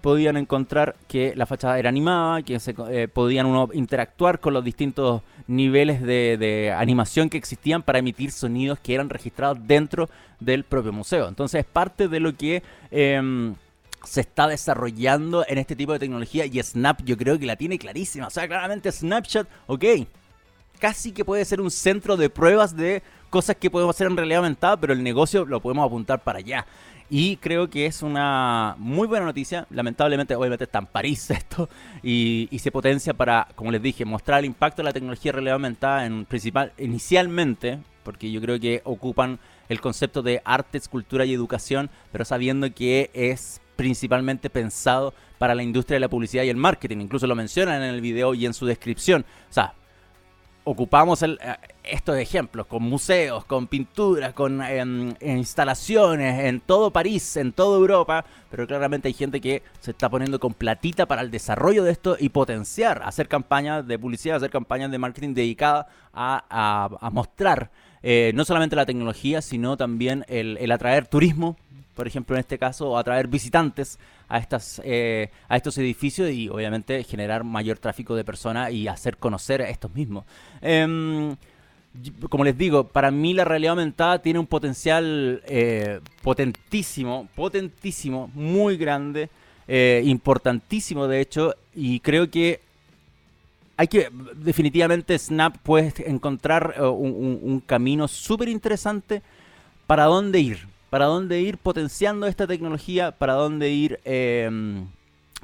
podían 0.01 0.37
encontrar 0.37 0.95
que 1.07 1.33
la 1.35 1.45
fachada 1.45 1.79
era 1.79 1.89
animada, 1.89 2.43
que 2.43 2.59
se, 2.59 2.75
eh, 2.91 3.07
podían 3.07 3.47
uno 3.47 3.69
interactuar 3.73 4.39
con 4.39 4.53
los 4.53 4.63
distintos 4.63 5.23
niveles 5.47 6.01
de, 6.01 6.73
animación 6.77 7.29
que 7.29 7.37
existían 7.37 7.81
para 7.81 7.99
emitir 7.99 8.31
sonidos 8.31 8.79
que 8.79 8.93
eran 8.93 9.09
registrados 9.09 9.57
dentro 9.65 10.09
del 10.39 10.63
propio 10.63 10.93
museo. 10.93 11.27
Entonces, 11.27 11.65
parte 11.65 12.07
de 12.07 12.19
lo 12.19 12.35
que 12.35 12.61
em, 12.91 13.55
se 14.03 14.21
está 14.21 14.47
desarrollando 14.47 15.43
en 15.47 15.57
este 15.57 15.75
tipo 15.75 15.93
de 15.93 15.99
tecnología 15.99 16.45
y 16.45 16.61
Snap 16.61 17.01
yo 17.03 17.17
creo 17.17 17.39
que 17.39 17.45
la 17.45 17.55
tiene 17.55 17.79
clarísima. 17.79 18.27
O 18.27 18.29
sea, 18.29 18.47
claramente 18.47 18.91
Snapchat, 18.91 19.47
ok, 19.67 19.85
casi 20.79 21.11
que 21.11 21.25
puede 21.25 21.43
ser 21.45 21.59
un 21.61 21.71
centro 21.71 22.15
de 22.15 22.29
pruebas 22.29 22.75
de 22.75 23.01
cosas 23.29 23.55
que 23.57 23.69
podemos 23.69 23.95
hacer 23.95 24.07
en 24.07 24.17
realidad 24.17 24.39
aumentada, 24.39 24.77
pero 24.77 24.93
el 24.93 25.03
negocio 25.03 25.45
lo 25.45 25.59
podemos 25.59 25.85
apuntar 25.85 26.23
para 26.23 26.39
allá. 26.39 26.65
Y 27.09 27.37
creo 27.37 27.69
que 27.69 27.87
es 27.87 28.03
una 28.03 28.75
muy 28.77 29.07
buena 29.07 29.25
noticia. 29.25 29.65
Lamentablemente, 29.71 30.35
obviamente 30.35 30.65
está 30.65 30.79
en 30.79 30.85
París 30.85 31.29
esto. 31.31 31.69
Y, 32.03 32.47
se 32.59 32.71
potencia 32.71 33.13
para, 33.13 33.47
como 33.55 33.71
les 33.71 33.81
dije, 33.81 34.05
mostrar 34.05 34.39
el 34.39 34.45
impacto 34.45 34.81
de 34.81 34.85
la 34.85 34.93
tecnología 34.93 35.31
realidad 35.31 35.55
aumentada 35.55 36.05
en 36.05 36.25
principal, 36.25 36.73
inicialmente, 36.77 37.79
porque 38.03 38.31
yo 38.31 38.41
creo 38.41 38.59
que 38.59 38.81
ocupan 38.83 39.39
el 39.69 39.81
concepto 39.81 40.21
de 40.21 40.41
arte, 40.45 40.77
escultura 40.77 41.25
y 41.25 41.33
educación, 41.33 41.89
pero 42.11 42.25
sabiendo 42.25 42.73
que 42.73 43.09
es 43.13 43.61
principalmente 43.75 44.49
pensado 44.49 45.13
para 45.37 45.55
la 45.55 45.63
industria 45.63 45.95
de 45.95 46.01
la 46.01 46.09
publicidad 46.09 46.43
y 46.43 46.49
el 46.49 46.57
marketing. 46.57 46.97
Incluso 46.97 47.25
lo 47.27 47.35
mencionan 47.35 47.81
en 47.81 47.95
el 47.95 48.01
video 48.01 48.33
y 48.33 48.45
en 48.45 48.53
su 48.53 48.65
descripción. 48.65 49.25
O 49.49 49.53
sea, 49.53 49.73
ocupamos 50.63 51.21
el, 51.23 51.39
eh, 51.41 51.55
estos 51.83 52.17
ejemplos 52.17 52.67
con 52.67 52.83
museos, 52.83 53.45
con 53.45 53.67
pinturas, 53.67 54.33
con 54.33 54.61
em, 54.61 55.13
instalaciones 55.21 56.45
en 56.45 56.59
todo 56.59 56.91
París, 56.91 57.37
en 57.37 57.51
toda 57.51 57.77
Europa, 57.77 58.25
pero 58.49 58.67
claramente 58.67 59.07
hay 59.07 59.13
gente 59.13 59.41
que 59.41 59.63
se 59.79 59.91
está 59.91 60.09
poniendo 60.09 60.39
con 60.39 60.53
platita 60.53 61.05
para 61.05 61.21
el 61.21 61.31
desarrollo 61.31 61.83
de 61.83 61.91
esto 61.91 62.17
y 62.19 62.29
potenciar, 62.29 63.01
hacer 63.03 63.27
campañas 63.27 63.87
de 63.87 63.97
publicidad, 63.97 64.37
hacer 64.37 64.51
campañas 64.51 64.91
de 64.91 64.97
marketing 64.97 65.33
dedicadas 65.33 65.87
a, 66.13 67.09
mostrar 67.11 67.71
eh, 68.03 68.31
no 68.35 68.45
solamente 68.45 68.75
la 68.75 68.85
tecnología, 68.85 69.41
sino 69.41 69.77
también 69.77 70.25
el 70.27 70.71
atraer 70.71 71.07
turismo 71.07 71.57
por 71.99 72.07
ejemplo, 72.07 72.37
en 72.37 72.39
este 72.39 72.57
caso, 72.57 72.97
atraer 72.97 73.27
visitantes 73.27 73.99
a, 74.29 74.37
estas, 74.37 74.81
eh, 74.85 75.31
a 75.49 75.57
estos 75.57 75.77
edificios 75.79 76.29
y 76.29 76.47
obviamente 76.49 77.03
generar 77.03 77.43
mayor 77.43 77.79
tráfico 77.79 78.15
de 78.15 78.23
personas 78.23 78.71
y 78.71 78.87
hacer 78.87 79.17
conocer 79.17 79.61
a 79.61 79.69
estos 79.69 79.93
mismos. 79.93 80.23
Em, 80.61 81.35
como 82.29 82.43
les 82.43 82.55
digo, 82.57 82.85
para 82.87 83.09
mí 83.09 83.33
la 83.33 83.43
realidad 83.43 83.71
aumentada 83.71 84.21
tiene 84.21 84.39
un 84.39 84.45
potencial 84.45 85.41
eh, 85.47 85.99
potentísimo, 86.21 87.27
potentísimo, 87.35 88.29
muy 88.35 88.77
grande, 88.77 89.29
eh, 89.67 90.03
importantísimo 90.05 91.07
de 91.07 91.19
hecho, 91.19 91.55
y 91.73 91.99
creo 91.99 92.29
que 92.29 92.61
hay 93.75 93.87
que, 93.87 94.09
definitivamente 94.35 95.17
Snap 95.17 95.57
puede 95.57 95.93
encontrar 96.09 96.75
un, 96.81 97.39
un 97.41 97.59
camino 97.61 98.07
súper 98.07 98.49
interesante 98.49 99.21
para 99.87 100.03
dónde 100.03 100.39
ir 100.39 100.67
para 100.89 101.05
dónde 101.05 101.41
ir 101.41 101.57
potenciando 101.57 102.27
esta 102.27 102.47
tecnología, 102.47 103.11
para 103.11 103.33
dónde 103.33 103.69
ir 103.69 103.99
em, 104.05 104.87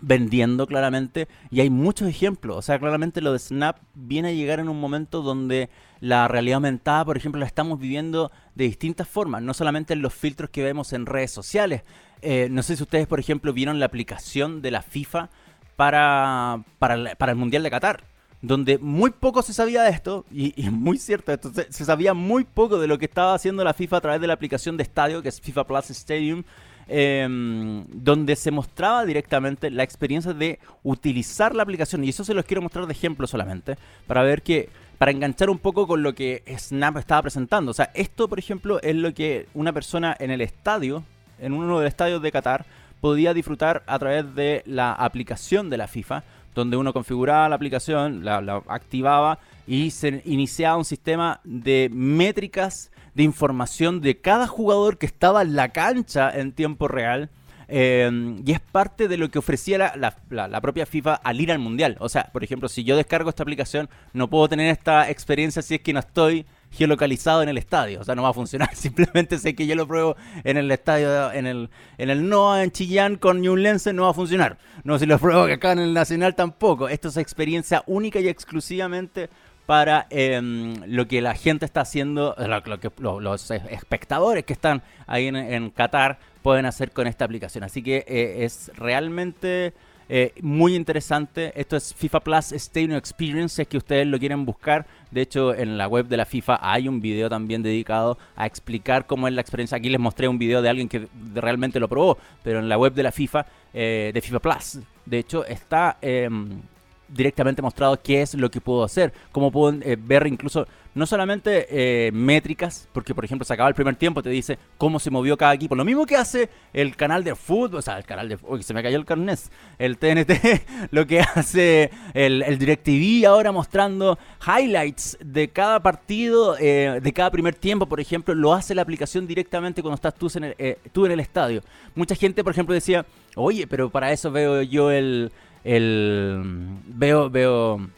vendiendo 0.01 0.67
claramente. 0.67 1.27
Y 1.51 1.61
hay 1.61 1.69
muchos 1.69 2.07
ejemplos. 2.07 2.57
O 2.57 2.61
sea, 2.61 2.79
claramente 2.79 3.21
lo 3.21 3.33
de 3.33 3.39
Snap 3.39 3.77
viene 3.93 4.29
a 4.29 4.33
llegar 4.33 4.59
en 4.59 4.69
un 4.69 4.79
momento 4.79 5.21
donde 5.21 5.69
la 5.99 6.27
realidad 6.27 6.55
aumentada, 6.55 7.05
por 7.05 7.17
ejemplo, 7.17 7.39
la 7.39 7.45
estamos 7.45 7.79
viviendo 7.79 8.31
de 8.55 8.65
distintas 8.65 9.07
formas. 9.07 9.41
No 9.41 9.53
solamente 9.53 9.93
en 9.93 10.01
los 10.01 10.13
filtros 10.13 10.49
que 10.49 10.63
vemos 10.63 10.93
en 10.93 11.05
redes 11.05 11.31
sociales. 11.31 11.83
Eh, 12.21 12.47
no 12.49 12.63
sé 12.63 12.75
si 12.75 12.83
ustedes, 12.83 13.07
por 13.07 13.19
ejemplo, 13.19 13.53
vieron 13.53 13.79
la 13.79 13.85
aplicación 13.85 14.61
de 14.61 14.71
la 14.71 14.81
FIFA 14.81 15.29
para, 15.75 16.63
para, 16.79 17.15
para 17.15 17.31
el 17.33 17.37
Mundial 17.37 17.63
de 17.63 17.69
Qatar 17.69 18.14
donde 18.47 18.77
muy 18.77 19.11
poco 19.11 19.41
se 19.41 19.53
sabía 19.53 19.83
de 19.83 19.89
esto, 19.89 20.25
y, 20.31 20.53
es 20.61 20.71
muy 20.71 20.97
cierto 20.97 21.31
esto, 21.31 21.51
se, 21.53 21.85
sabía 21.85 22.13
muy 22.13 22.43
poco 22.43 22.79
de 22.79 22.87
lo 22.87 22.97
que 22.97 23.05
estaba 23.05 23.33
haciendo 23.33 23.63
la 23.63 23.73
FIFA 23.73 23.97
a 23.97 24.01
través 24.01 24.21
de 24.21 24.27
la 24.27 24.33
aplicación 24.33 24.77
de 24.77 24.83
estadio, 24.83 25.21
que 25.21 25.29
es 25.29 25.41
FIFA 25.41 25.65
Plus 25.65 25.89
Stadium, 25.91 26.43
em, 26.87 27.85
donde 27.87 28.35
se 28.35 28.51
mostraba 28.51 29.05
directamente 29.05 29.71
la 29.71 29.83
experiencia 29.83 30.33
de 30.33 30.59
utilizar 30.83 31.55
la 31.55 31.63
aplicación, 31.63 32.03
y 32.03 32.09
eso 32.09 32.23
se 32.23 32.33
los 32.33 32.45
quiero 32.45 32.61
mostrar 32.61 32.85
de 32.85 32.93
ejemplo 32.93 33.25
solamente, 33.25 33.77
para 34.07 34.21
ver 34.23 34.41
que, 34.41 34.69
para 34.97 35.11
enganchar 35.11 35.49
un 35.49 35.59
poco 35.59 35.87
con 35.87 36.03
lo 36.03 36.13
que 36.13 36.43
Snap 36.57 36.97
estaba 36.97 37.23
presentando. 37.23 37.71
O 37.71 37.73
sea, 37.73 37.91
esto, 37.93 38.27
por 38.27 38.39
ejemplo, 38.39 38.81
es 38.81 38.95
lo 38.95 39.13
que 39.13 39.47
una 39.53 39.73
persona 39.73 40.15
en 40.19 40.31
el 40.31 40.41
estadio, 40.41 41.03
en 41.39 41.53
uno 41.53 41.79
de 41.79 41.83
los 41.83 41.89
estadios 41.89 42.21
de 42.21 42.31
Qatar, 42.31 42.65
podía 43.01 43.33
disfrutar 43.33 43.83
a 43.87 43.99
través 43.99 44.35
de 44.35 44.63
la 44.65 44.93
aplicación 44.93 45.69
de 45.69 45.77
la 45.77 45.87
FIFA 45.87 46.23
donde 46.55 46.77
uno 46.77 46.93
configuraba 46.93 47.49
la 47.49 47.55
aplicación, 47.55 48.25
la, 48.25 48.63
activaba 48.67 49.37
y 49.67 49.91
se 49.91 50.23
iniciaba 50.25 50.77
un 50.77 50.85
sistema 50.85 51.41
de 51.43 51.89
métricas 51.93 52.91
de 53.13 53.23
información 53.23 54.01
de 54.01 54.19
cada 54.19 54.47
jugador 54.47 54.97
que 54.97 55.05
estaba 55.05 55.41
en 55.41 55.55
la 55.55 55.69
cancha 55.69 56.31
en 56.31 56.53
tiempo 56.53 56.87
real. 56.87 57.29
Eh, 57.67 58.37
y 58.45 58.51
es 58.51 58.59
parte 58.59 59.07
de 59.07 59.17
lo 59.17 59.29
que 59.31 59.39
ofrecía 59.39 59.93
la, 59.95 60.61
propia 60.61 60.85
FIFA 60.85 61.15
al 61.15 61.41
ir 61.41 61.51
al 61.51 61.59
mundial. 61.59 61.97
O 61.99 62.09
sea, 62.09 62.29
por 62.31 62.43
ejemplo, 62.43 62.69
si 62.69 62.83
yo 62.83 62.95
descargo 62.95 63.29
esta 63.29 63.43
aplicación, 63.43 63.89
no 64.13 64.29
puedo 64.29 64.47
tener 64.47 64.69
esta 64.69 65.09
experiencia 65.09 65.61
si 65.61 65.75
es 65.75 65.81
que 65.81 65.93
no 65.93 65.99
estoy 65.99 66.45
geolocalizado 66.75 67.41
en 67.41 67.49
el 67.49 67.57
estadio. 67.57 68.01
O 68.01 68.03
sea, 68.03 68.15
no 68.15 68.23
va 68.23 68.29
a 68.29 68.33
funcionar. 68.33 68.69
Simplemente 68.75 69.37
sé 69.37 69.55
que 69.55 69.65
yo 69.67 69.75
lo 69.75 69.87
pruebo 69.87 70.15
en 70.43 70.57
el 70.57 70.69
estadio, 70.71 71.31
en 71.31 71.47
el, 71.47 71.69
en 71.97 72.09
el 72.09 72.27
NOA, 72.29 72.63
en 72.63 72.71
Chillán, 72.71 73.15
con 73.15 73.41
Lense, 73.41 73.93
no 73.93 74.03
va 74.03 74.09
a 74.09 74.13
funcionar. 74.13 74.57
No, 74.83 74.99
si 74.99 75.05
lo 75.05 75.17
pruebo 75.17 75.43
acá 75.43 75.71
en 75.71 75.79
el 75.79 75.93
Nacional 75.93 76.35
tampoco. 76.35 76.89
Esto 76.89 77.07
es 77.07 77.17
experiencia 77.17 77.83
única 77.87 78.19
y 78.19 78.27
exclusivamente 78.27 79.29
para 79.65 80.05
em, 80.09 80.75
lo 80.85 81.07
que 81.07 81.21
la 81.21 81.33
gente 81.33 81.65
está 81.65 81.81
haciendo, 81.81 82.35
lo, 82.37 82.79
que 82.79 82.91
los 82.99 83.51
espectadores 83.51 84.45
que 84.45 84.53
están 84.53 84.83
ahí 85.07 85.27
en, 85.27 85.71
Qatar 85.71 86.19
pueden 86.43 86.65
hacer 86.65 86.91
con 86.91 87.07
esta 87.07 87.25
aplicación. 87.25 87.63
Así 87.63 87.81
que 87.81 88.05
eh, 88.07 88.45
es 88.45 88.71
realmente 88.75 89.73
eh, 90.09 90.33
muy 90.41 90.75
interesante. 90.75 91.51
Esto 91.59 91.75
es 91.75 91.93
FIFA 91.93 92.19
Plus 92.19 92.51
Stadium 92.51 92.97
Experience, 92.97 93.61
es 93.61 93.67
que 93.67 93.77
ustedes 93.77 94.05
lo 94.07 94.19
quieren 94.19 94.45
buscar. 94.45 94.85
De 95.11 95.21
hecho, 95.21 95.53
en 95.53 95.77
la 95.77 95.87
web 95.87 96.07
de 96.07 96.17
la 96.17 96.25
FIFA 96.25 96.59
hay 96.61 96.87
un 96.87 97.01
video 97.01 97.29
también 97.29 97.63
dedicado 97.63 98.17
a 98.35 98.45
explicar 98.45 99.05
cómo 99.05 99.27
es 99.27 99.33
la 99.33 99.41
experiencia. 99.41 99.77
Aquí 99.77 99.89
les 99.89 99.99
mostré 99.99 100.27
un 100.27 100.37
video 100.37 100.61
de 100.61 100.69
alguien 100.69 100.89
que 100.89 101.07
realmente 101.33 101.79
lo 101.79 101.87
probó, 101.87 102.17
pero 102.43 102.59
en 102.59 102.69
la 102.69 102.77
web 102.77 102.93
de 102.93 103.03
la 103.03 103.11
FIFA, 103.11 103.45
eh, 103.73 104.11
de 104.13 104.21
FIFA 104.21 104.39
Plus, 104.39 104.79
de 105.05 105.19
hecho, 105.19 105.45
está 105.45 105.97
em, 106.01 106.61
directamente 107.07 107.61
mostrado 107.61 108.01
qué 108.01 108.21
es 108.21 108.33
lo 108.33 108.49
que 108.49 108.61
puedo 108.61 108.83
hacer, 108.83 109.13
cómo 109.31 109.51
puedo 109.51 109.77
eh, 109.81 109.97
ver 109.99 110.27
incluso 110.27 110.67
no 110.93 111.05
solamente 111.05 111.67
eh, 111.69 112.11
métricas, 112.11 112.87
porque 112.93 113.13
por 113.13 113.25
ejemplo 113.25 113.43
se 113.43 113.53
acaba 113.53 113.67
el 113.67 113.75
primer 113.75 113.97
tiempo, 113.97 114.23
te 114.23 114.29
dice 114.29 114.57
cómo 114.77 114.97
se 114.97 115.11
movió 115.11 115.37
cada 115.37 115.53
equipo, 115.53 115.75
lo 115.75 115.83
mismo 115.83 116.05
que 116.05 116.15
hace 116.15 116.49
el 116.71 116.95
canal 116.95 117.23
de 117.23 117.35
fútbol, 117.35 117.79
o 117.79 117.81
sea, 117.81 117.97
el 117.97 118.05
canal 118.05 118.29
de 118.29 118.37
uy, 118.43 118.63
se 118.63 118.73
me 118.73 118.81
cayó 118.81 118.97
el 118.97 119.05
carnet, 119.05 119.39
el 119.77 119.97
TNT, 119.97 120.31
lo 120.91 121.05
que 121.05 121.19
hace 121.19 121.91
el, 122.13 122.57
DirecTV 122.57 123.27
ahora 123.27 123.51
mostrando 123.51 124.17
highlights 124.47 125.17
de 125.19 125.49
cada 125.49 125.81
partido, 125.81 126.55
eh, 126.59 126.99
de 127.03 127.13
cada 127.13 127.29
primer 127.29 127.55
tiempo, 127.55 127.85
por 127.85 127.99
ejemplo, 127.99 128.33
lo 128.33 128.53
hace 128.53 128.73
la 128.73 128.81
aplicación 128.81 129.27
directamente 129.27 129.81
cuando 129.81 129.95
estás 129.95 130.15
tú 130.15 130.31
en 130.35 130.45
el, 130.45 130.77
tú 130.93 131.05
en 131.05 131.11
el 131.11 131.19
estadio. 131.19 131.61
Mucha 131.93 132.15
gente, 132.15 132.43
por 132.43 132.53
ejemplo, 132.53 132.73
decía, 132.73 133.05
oye, 133.35 133.67
pero 133.67 133.89
para 133.89 134.11
eso 134.11 134.31
veo 134.31 134.61
yo 134.61 134.91
el 134.91 135.31
el 135.65 136.41
veo 136.85 137.29
veo 137.29 137.89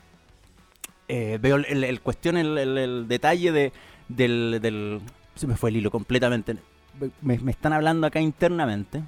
eh, 1.10 1.38
veo 1.40 1.58
el, 1.58 2.02
cuestión 2.02 2.38
el, 2.38 3.08
detalle 3.08 3.52
de 3.52 3.74
del, 4.08 5.02
se 5.36 5.48
me 5.48 5.56
fue 5.56 5.70
el 5.70 5.78
hilo 5.78 5.92
completamente. 5.92 6.58
Me, 7.22 7.36
están 7.52 7.74
hablando 7.74 8.08
acá 8.08 8.20
internamente. 8.20 9.04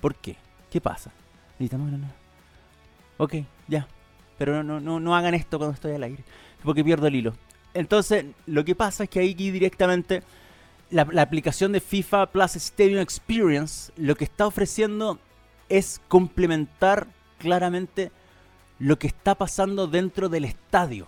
¿por 0.00 0.14
qué? 0.14 0.36
¿qué 0.70 0.80
pasa? 0.80 1.12
necesitamos 1.58 1.92
ok 3.18 3.34
ya. 3.68 3.86
Pero 4.38 4.62
no, 4.62 4.80
no, 4.80 5.00
no 5.00 5.16
hagan 5.16 5.34
esto 5.34 5.58
cuando 5.58 5.74
estoy 5.74 5.92
al 5.92 6.02
aire 6.02 6.24
porque 6.64 6.82
pierdo 6.82 7.06
el 7.06 7.14
hilo. 7.14 7.34
Entonces 7.74 8.24
lo 8.46 8.64
que 8.64 8.74
pasa 8.74 9.04
es 9.04 9.10
que 9.10 9.20
ahí 9.20 9.34
directamente 9.34 10.22
la 10.90 11.02
aplicación 11.20 11.72
de 11.72 11.80
FIFA 11.80 12.26
Plus 12.32 12.56
Stadium 12.56 13.00
Experience 13.00 13.92
lo 13.96 14.14
que 14.14 14.24
está 14.24 14.46
ofreciendo 14.46 15.18
es 15.68 16.00
complementar 16.08 17.06
claramente 17.38 18.10
lo 18.78 18.98
que 18.98 19.06
está 19.06 19.34
pasando 19.34 19.86
dentro 19.86 20.28
del 20.28 20.44
estadio. 20.44 21.06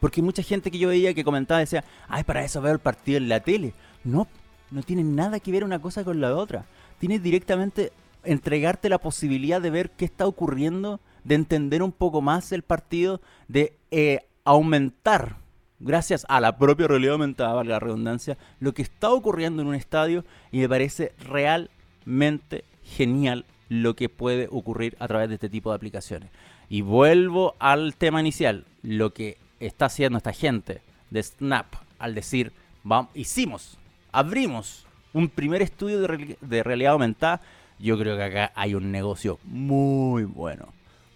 Porque 0.00 0.22
mucha 0.22 0.42
gente 0.42 0.70
que 0.70 0.78
yo 0.78 0.88
veía 0.88 1.14
que 1.14 1.24
comentaba 1.24 1.60
decía, 1.60 1.84
ay, 2.08 2.24
para 2.24 2.44
eso 2.44 2.60
veo 2.60 2.72
el 2.72 2.78
partido 2.78 3.18
en 3.18 3.28
la 3.28 3.40
tele. 3.40 3.74
No, 4.04 4.26
no 4.70 4.82
tiene 4.82 5.04
nada 5.04 5.40
que 5.40 5.52
ver 5.52 5.64
una 5.64 5.80
cosa 5.80 6.04
con 6.04 6.20
la 6.20 6.34
otra. 6.34 6.66
Tiene 6.98 7.18
directamente 7.18 7.92
entregarte 8.24 8.88
la 8.88 8.98
posibilidad 8.98 9.60
de 9.60 9.70
ver 9.70 9.90
qué 9.90 10.04
está 10.04 10.26
ocurriendo, 10.26 11.00
de 11.24 11.34
entender 11.34 11.82
un 11.82 11.92
poco 11.92 12.20
más 12.20 12.52
el 12.52 12.62
partido, 12.62 13.20
de 13.48 13.76
eh, 13.90 14.26
aumentar, 14.44 15.36
gracias 15.78 16.24
a 16.28 16.40
la 16.40 16.56
propia 16.56 16.88
realidad 16.88 17.14
aumentada, 17.14 17.62
la 17.64 17.80
redundancia, 17.80 18.38
lo 18.60 18.72
que 18.74 18.82
está 18.82 19.10
ocurriendo 19.12 19.62
en 19.62 19.68
un 19.68 19.74
estadio 19.74 20.24
y 20.50 20.58
me 20.58 20.68
parece 20.68 21.12
realmente 21.18 22.64
genial 22.82 23.44
lo 23.72 23.96
que 23.96 24.10
puede 24.10 24.48
ocurrir 24.50 24.96
a 24.98 25.08
través 25.08 25.30
de 25.30 25.36
este 25.36 25.48
tipo 25.48 25.70
de 25.70 25.76
aplicaciones. 25.76 26.28
Y 26.68 26.82
vuelvo 26.82 27.54
al 27.58 27.96
tema 27.96 28.20
inicial, 28.20 28.66
lo 28.82 29.14
que 29.14 29.38
está 29.60 29.86
haciendo 29.86 30.18
esta 30.18 30.34
gente 30.34 30.82
de 31.10 31.22
Snap 31.22 31.66
al 31.98 32.14
decir, 32.14 32.52
vamos, 32.84 33.10
hicimos, 33.14 33.78
abrimos 34.12 34.86
un 35.14 35.30
primer 35.30 35.62
estudio 35.62 36.00
de, 36.00 36.62
realidad 36.62 36.92
aumentada, 36.92 37.40
yo 37.78 37.98
creo 37.98 38.16
que 38.16 38.24
acá 38.24 38.52
hay 38.54 38.74
un 38.74 38.92
negocio 38.92 39.38
muy 39.44 40.24
bueno. 40.24 40.68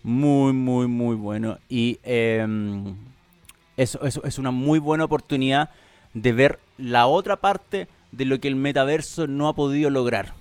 Muy, 0.03 0.55
muy, 0.55 0.87
muy 0.87 1.17
bueno. 1.17 1.59
Y 1.69 1.99
em, 2.05 2.97
eso, 3.77 4.03
eso 4.07 4.23
es 4.25 4.39
una 4.39 4.51
muy 4.51 4.79
buena 4.79 5.05
oportunidad 5.05 5.71
de 6.15 6.33
ver 6.33 6.59
la 6.79 7.07
otra 7.07 7.37
parte 7.37 7.89
de 8.13 8.25
lo 8.25 8.41
que 8.41 8.49
el 8.49 8.57
metaverso 8.57 9.27
no 9.27 9.49
ha 9.49 9.55
podido 9.55 9.91
lograr 9.91 10.33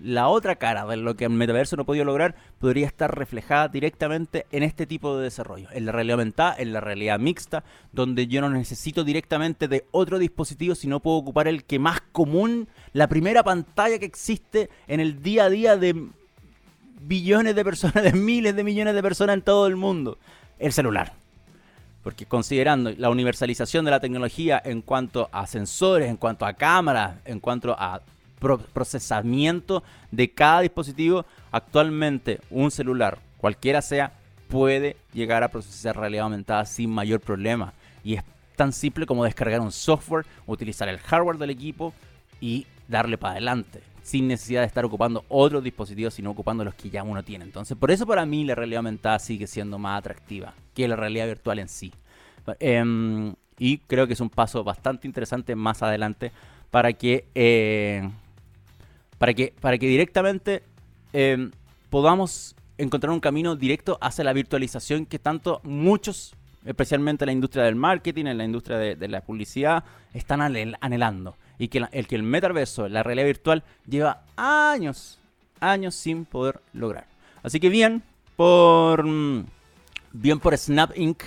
la 0.00 0.28
otra 0.28 0.56
cara 0.56 0.86
de 0.86 0.96
lo 0.96 1.14
que 1.14 1.24
el 1.24 1.30
metaverso 1.30 1.76
no 1.76 1.84
ha 1.86 1.94
lograr 2.04 2.34
podría 2.58 2.86
estar 2.86 3.16
reflejada 3.16 3.68
directamente 3.68 4.46
en 4.50 4.62
este 4.62 4.86
tipo 4.86 5.16
de 5.16 5.24
desarrollo, 5.24 5.68
en 5.72 5.86
la 5.86 5.92
realidad 5.92 6.18
aumentada, 6.18 6.54
en 6.58 6.72
la 6.72 6.80
realidad 6.80 7.18
mixta, 7.18 7.64
donde 7.92 8.26
yo 8.26 8.40
no 8.40 8.48
necesito 8.48 9.04
directamente 9.04 9.68
de 9.68 9.84
otro 9.90 10.18
dispositivo, 10.18 10.74
sino 10.74 11.00
puedo 11.00 11.18
ocupar 11.18 11.48
el 11.48 11.64
que 11.64 11.78
más 11.78 12.00
común, 12.12 12.68
la 12.92 13.08
primera 13.08 13.42
pantalla 13.42 13.98
que 13.98 14.06
existe 14.06 14.70
en 14.88 15.00
el 15.00 15.22
día 15.22 15.44
a 15.44 15.50
día 15.50 15.76
de 15.76 16.08
billones 17.02 17.54
de 17.54 17.64
personas, 17.64 18.02
de 18.02 18.12
miles 18.12 18.56
de 18.56 18.64
millones 18.64 18.94
de 18.94 19.02
personas 19.02 19.34
en 19.34 19.42
todo 19.42 19.66
el 19.66 19.76
mundo, 19.76 20.18
el 20.58 20.72
celular. 20.72 21.12
Porque 22.02 22.24
considerando 22.24 22.90
la 22.96 23.10
universalización 23.10 23.84
de 23.84 23.90
la 23.90 24.00
tecnología 24.00 24.62
en 24.64 24.80
cuanto 24.80 25.28
a 25.32 25.46
sensores, 25.46 26.08
en 26.08 26.16
cuanto 26.16 26.46
a 26.46 26.54
cámaras, 26.54 27.16
en 27.26 27.40
cuanto 27.40 27.76
a 27.78 28.00
procesamiento 28.40 29.82
de 30.10 30.30
cada 30.30 30.62
dispositivo, 30.62 31.24
actualmente 31.52 32.40
un 32.50 32.70
celular, 32.70 33.18
cualquiera 33.38 33.82
sea, 33.82 34.12
puede 34.48 34.96
llegar 35.12 35.42
a 35.42 35.48
procesar 35.48 35.96
realidad 35.96 36.24
aumentada 36.24 36.64
sin 36.64 36.90
mayor 36.90 37.20
problema. 37.20 37.72
Y 38.02 38.14
es 38.14 38.24
tan 38.56 38.72
simple 38.72 39.06
como 39.06 39.24
descargar 39.24 39.60
un 39.60 39.72
software, 39.72 40.26
utilizar 40.46 40.88
el 40.88 40.98
hardware 40.98 41.38
del 41.38 41.50
equipo 41.50 41.94
y 42.40 42.66
darle 42.88 43.16
para 43.16 43.32
adelante, 43.32 43.80
sin 44.02 44.26
necesidad 44.28 44.62
de 44.62 44.66
estar 44.66 44.84
ocupando 44.84 45.24
otros 45.28 45.62
dispositivos, 45.62 46.14
sino 46.14 46.30
ocupando 46.30 46.64
los 46.64 46.74
que 46.74 46.90
ya 46.90 47.02
uno 47.02 47.22
tiene. 47.22 47.44
Entonces, 47.44 47.76
por 47.76 47.90
eso 47.90 48.06
para 48.06 48.26
mí 48.26 48.44
la 48.44 48.54
realidad 48.54 48.78
aumentada 48.78 49.18
sigue 49.18 49.46
siendo 49.46 49.78
más 49.78 49.98
atractiva 49.98 50.54
que 50.74 50.88
la 50.88 50.96
realidad 50.96 51.26
virtual 51.26 51.60
en 51.60 51.68
sí. 51.68 51.92
Em, 52.58 53.34
y 53.58 53.78
creo 53.78 54.06
que 54.06 54.14
es 54.14 54.20
un 54.20 54.30
paso 54.30 54.64
bastante 54.64 55.06
interesante 55.06 55.54
más 55.54 55.82
adelante 55.82 56.32
para 56.70 56.92
que 56.92 57.26
eh, 57.34 58.10
para 59.20 59.34
que, 59.34 59.52
para 59.60 59.76
que 59.76 59.86
directamente 59.86 60.62
em, 61.12 61.50
podamos 61.90 62.56
encontrar 62.78 63.12
un 63.12 63.20
camino 63.20 63.54
directo 63.54 63.98
hacia 64.00 64.24
la 64.24 64.32
virtualización 64.32 65.04
que 65.04 65.18
tanto 65.18 65.60
muchos, 65.62 66.34
especialmente 66.64 67.24
en 67.24 67.26
la 67.26 67.32
industria 67.34 67.64
del 67.64 67.74
marketing, 67.74 68.24
en 68.24 68.38
la 68.38 68.44
industria 68.46 68.78
de, 68.78 69.08
la 69.08 69.20
publicidad, 69.20 69.84
están 70.14 70.40
anhelando. 70.40 71.36
Y 71.58 71.68
que 71.68 71.86
el 71.92 72.06
que 72.06 72.16
el 72.16 72.22
metaverso, 72.22 72.88
la 72.88 73.02
realidad 73.02 73.26
virtual, 73.26 73.62
lleva 73.86 74.22
años, 74.36 75.18
años 75.60 75.94
sin 75.94 76.24
poder 76.24 76.62
lograr. 76.72 77.04
Así 77.42 77.60
que 77.60 77.68
bien 77.68 78.02
por, 78.36 79.04
mm, 79.06 79.44
bien 80.14 80.40
por 80.40 80.56
Snap 80.56 80.96
Inc. 80.96 81.22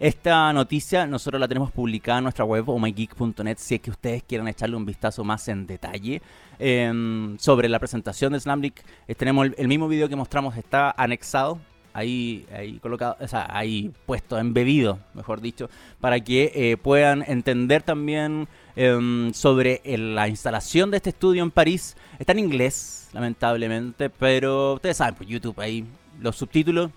Esta 0.00 0.52
noticia 0.52 1.08
nosotros 1.08 1.40
la 1.40 1.48
tenemos 1.48 1.72
publicada 1.72 2.18
en 2.18 2.24
nuestra 2.24 2.44
web 2.44 2.68
omygeek.net 2.68 3.56
si 3.58 3.74
es 3.74 3.80
que 3.80 3.90
ustedes 3.90 4.22
quieren 4.22 4.46
echarle 4.46 4.76
un 4.76 4.86
vistazo 4.86 5.24
más 5.24 5.48
en 5.48 5.66
detalle 5.66 6.22
em, 6.60 7.36
sobre 7.36 7.68
la 7.68 7.80
presentación 7.80 8.32
de 8.32 8.38
Slamlik. 8.38 8.80
Eh, 9.08 9.16
tenemos 9.16 9.48
el, 9.56 9.66
mismo 9.66 9.88
video 9.88 10.08
que 10.08 10.14
mostramos, 10.14 10.56
está 10.56 10.94
anexado, 10.96 11.58
ahí, 11.92 12.46
ahí 12.54 12.78
colocado, 12.78 13.16
ahí 13.48 13.90
puesto, 14.06 14.38
embebido, 14.38 15.00
mejor 15.14 15.40
dicho, 15.40 15.68
para 16.00 16.20
que 16.20 16.52
eh, 16.54 16.76
puedan 16.76 17.24
entender 17.26 17.82
también 17.82 18.46
em, 18.76 19.32
sobre 19.34 19.82
la 19.84 20.28
instalación 20.28 20.92
de 20.92 20.98
este 20.98 21.10
estudio 21.10 21.42
en 21.42 21.50
París. 21.50 21.96
Está 22.20 22.30
en 22.30 22.38
inglés, 22.38 23.08
lamentablemente, 23.12 24.10
pero 24.10 24.74
ustedes 24.74 24.98
saben, 24.98 25.16
pues 25.16 25.28
YouTube 25.28 25.58
ahí, 25.58 25.84
los 26.20 26.36
subtítulos 26.36 26.92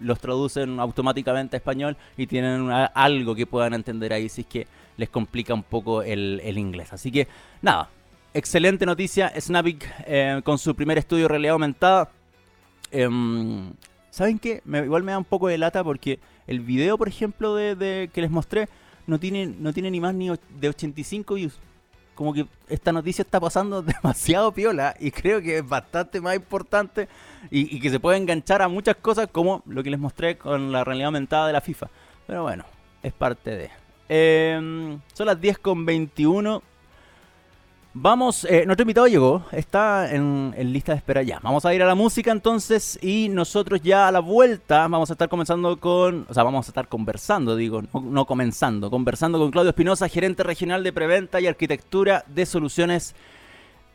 los 0.00 0.20
traducen 0.20 0.78
automáticamente 0.80 1.56
a 1.56 1.58
español 1.58 1.96
y 2.16 2.26
tienen 2.26 2.70
algo 2.70 3.34
que 3.34 3.46
puedan 3.46 3.74
entender 3.74 4.12
ahí 4.12 4.28
si 4.28 4.42
es 4.42 4.46
que 4.46 4.66
les 4.96 5.08
complica 5.08 5.54
un 5.54 5.62
poco 5.62 6.02
el, 6.02 6.40
inglés. 6.56 6.92
Así 6.92 7.10
que 7.10 7.28
nada, 7.62 7.88
excelente 8.34 8.86
noticia. 8.86 9.32
Snapik 9.38 9.86
eh, 10.06 10.40
con 10.44 10.58
su 10.58 10.74
primer 10.74 10.98
estudio 10.98 11.24
de 11.24 11.28
realidad 11.28 11.52
aumentada. 11.52 12.10
Em, 12.90 13.72
¿Saben 14.10 14.38
qué? 14.38 14.62
Igual 14.66 15.02
me 15.02 15.12
da 15.12 15.18
un 15.18 15.24
poco 15.24 15.48
de 15.48 15.58
lata 15.58 15.84
porque 15.84 16.18
el 16.46 16.60
video, 16.60 16.96
por 16.96 17.08
ejemplo, 17.08 17.54
de, 17.54 18.08
que 18.12 18.20
les 18.20 18.30
mostré 18.30 18.68
no 19.06 19.20
tiene, 19.20 19.46
no 19.46 19.72
tiene 19.72 19.90
ni 19.90 20.00
más 20.00 20.14
ni 20.14 20.28
de 20.28 20.68
85 20.68 21.34
views 21.34 21.58
como 22.16 22.32
que 22.32 22.46
esta 22.68 22.90
noticia 22.90 23.22
está 23.22 23.38
pasando 23.38 23.82
demasiado 24.02 24.50
piola 24.50 24.96
y 24.98 25.12
creo 25.12 25.40
que 25.40 25.58
es 25.58 25.68
bastante 25.68 26.20
más 26.20 26.34
importante 26.34 27.08
y, 27.50 27.78
que 27.78 27.90
se 27.90 28.00
puede 28.00 28.18
enganchar 28.18 28.62
a 28.62 28.68
muchas 28.68 28.96
cosas 28.96 29.28
como 29.30 29.62
lo 29.66 29.84
que 29.84 29.90
les 29.90 30.00
mostré 30.00 30.36
con 30.36 30.72
la 30.72 30.82
realidad 30.82 31.06
aumentada 31.06 31.46
de 31.46 31.52
la 31.52 31.60
FIFA. 31.60 31.88
Pero 32.26 32.42
bueno, 32.42 32.64
es 33.04 33.12
parte 33.12 33.50
de... 33.56 33.70
Em, 34.08 34.98
son 35.12 35.26
las 35.26 35.40
10 35.40 35.58
con 35.58 35.86
21. 35.86 36.62
Vamos, 37.98 38.44
eh, 38.44 38.66
nuestro 38.66 38.82
invitado 38.82 39.06
llegó, 39.06 39.42
está 39.52 40.14
en, 40.14 40.54
lista 40.70 40.92
de 40.92 40.98
espera 40.98 41.22
ya. 41.22 41.40
Vamos 41.42 41.64
a 41.64 41.74
ir 41.74 41.82
a 41.82 41.86
la 41.86 41.94
música 41.94 42.30
entonces 42.30 42.98
y 43.02 43.30
nosotros 43.30 43.80
ya 43.80 44.06
a 44.06 44.12
la 44.12 44.20
vuelta 44.20 44.86
vamos 44.86 45.08
a 45.08 45.14
estar 45.14 45.30
comenzando 45.30 45.80
con, 45.80 46.26
o 46.28 46.34
sea, 46.34 46.42
vamos 46.42 46.66
a 46.66 46.70
estar 46.70 46.88
conversando, 46.88 47.56
digo, 47.56 47.82
no, 47.94 48.26
comenzando, 48.26 48.90
conversando 48.90 49.38
con 49.38 49.50
Claudio 49.50 49.70
Espinosa, 49.70 50.10
gerente 50.10 50.42
regional 50.42 50.84
de 50.84 50.92
preventa 50.92 51.40
y 51.40 51.46
arquitectura 51.46 52.22
de 52.26 52.44
soluciones 52.44 53.14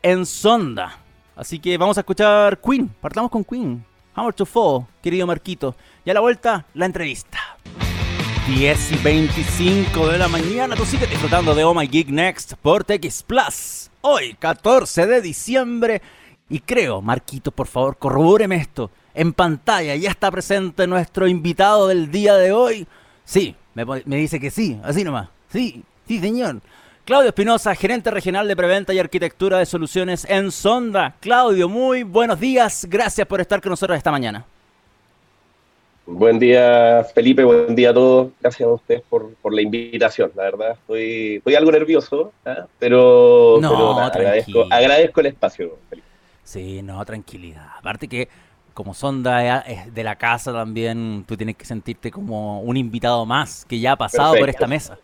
en 0.02 0.26
Sonda. 0.26 0.98
Así 1.36 1.60
que 1.60 1.78
vamos 1.78 1.96
a 1.96 2.00
escuchar 2.00 2.60
Queen, 2.60 2.88
partamos 3.00 3.30
con 3.30 3.44
Queen. 3.44 3.84
Hammer 4.16 4.34
to 4.34 4.44
Fall, 4.44 4.84
querido 5.00 5.28
Marquito. 5.28 5.76
Y 6.04 6.10
a 6.10 6.14
la 6.14 6.20
vuelta, 6.20 6.66
la 6.74 6.86
entrevista. 6.86 7.38
10 8.46 8.92
y 8.92 8.96
25 8.96 10.08
de 10.08 10.18
la 10.18 10.28
mañana, 10.28 10.74
tú 10.74 10.84
sigues 10.84 11.08
disfrutando 11.08 11.54
de 11.54 11.62
Oh 11.62 11.74
My 11.74 11.86
Geek 11.86 12.08
Next 12.08 12.54
por 12.54 12.82
TX 12.82 13.22
Plus 13.22 13.90
hoy, 14.02 14.34
14 14.38 15.06
de 15.06 15.22
diciembre. 15.22 16.02
Y 16.50 16.60
creo, 16.60 17.00
Marquito, 17.00 17.50
por 17.50 17.66
favor, 17.66 17.96
corrobóreme 17.96 18.56
esto. 18.56 18.90
En 19.14 19.32
pantalla 19.32 19.94
ya 19.96 20.10
está 20.10 20.30
presente 20.30 20.86
nuestro 20.86 21.26
invitado 21.26 21.88
del 21.88 22.10
día 22.10 22.34
de 22.34 22.52
hoy. 22.52 22.86
Sí, 23.24 23.56
me, 23.74 23.84
dice 24.16 24.38
que 24.38 24.50
sí, 24.50 24.78
así 24.84 25.02
nomás. 25.04 25.28
Sí, 25.50 25.82
sí, 26.06 26.18
señor. 26.18 26.60
Claudio 27.04 27.28
Espinosa, 27.28 27.74
gerente 27.74 28.10
regional 28.10 28.46
de 28.46 28.56
preventa 28.56 28.92
y 28.92 28.98
arquitectura 28.98 29.58
de 29.58 29.66
soluciones 29.66 30.26
en 30.28 30.52
Sonda. 30.52 31.16
Claudio, 31.20 31.68
muy 31.68 32.02
buenos 32.02 32.38
días. 32.38 32.86
Gracias 32.88 33.26
por 33.26 33.40
estar 33.40 33.60
con 33.60 33.70
nosotros 33.70 33.96
esta 33.96 34.10
mañana. 34.10 34.44
Buen 36.04 36.38
día, 36.38 37.06
Felipe, 37.14 37.44
buen 37.44 37.76
día 37.76 37.90
a 37.90 37.94
todos. 37.94 38.32
Gracias 38.40 38.68
a 38.68 38.72
ustedes 38.72 39.02
por, 39.08 39.30
la 39.52 39.62
invitación. 39.62 40.32
La 40.34 40.44
verdad, 40.44 40.72
estoy, 40.72 41.36
estoy 41.36 41.54
algo 41.54 41.70
nervioso, 41.70 42.32
¿ah? 42.44 42.66
pero, 42.78 43.60
agradezco, 44.70 45.20
el 45.20 45.26
espacio, 45.26 45.78
Felipe. 45.88 46.08
Sí, 46.42 46.82
no, 46.82 47.04
tranquilidad. 47.04 47.66
Aparte 47.78 48.08
que 48.08 48.28
como 48.74 48.94
Sonda 48.94 49.60
es 49.60 49.94
de 49.94 50.02
la 50.02 50.16
casa 50.16 50.52
también, 50.52 51.24
tú 51.26 51.36
tienes 51.36 51.56
que 51.56 51.64
sentirte 51.64 52.10
como 52.10 52.62
un 52.62 52.76
invitado 52.76 53.24
más 53.24 53.64
que 53.64 53.78
ya 53.78 53.92
ha 53.92 53.96
pasado 53.96 54.34
por 54.34 54.48
esta 54.48 54.66
mesa. 54.66 54.98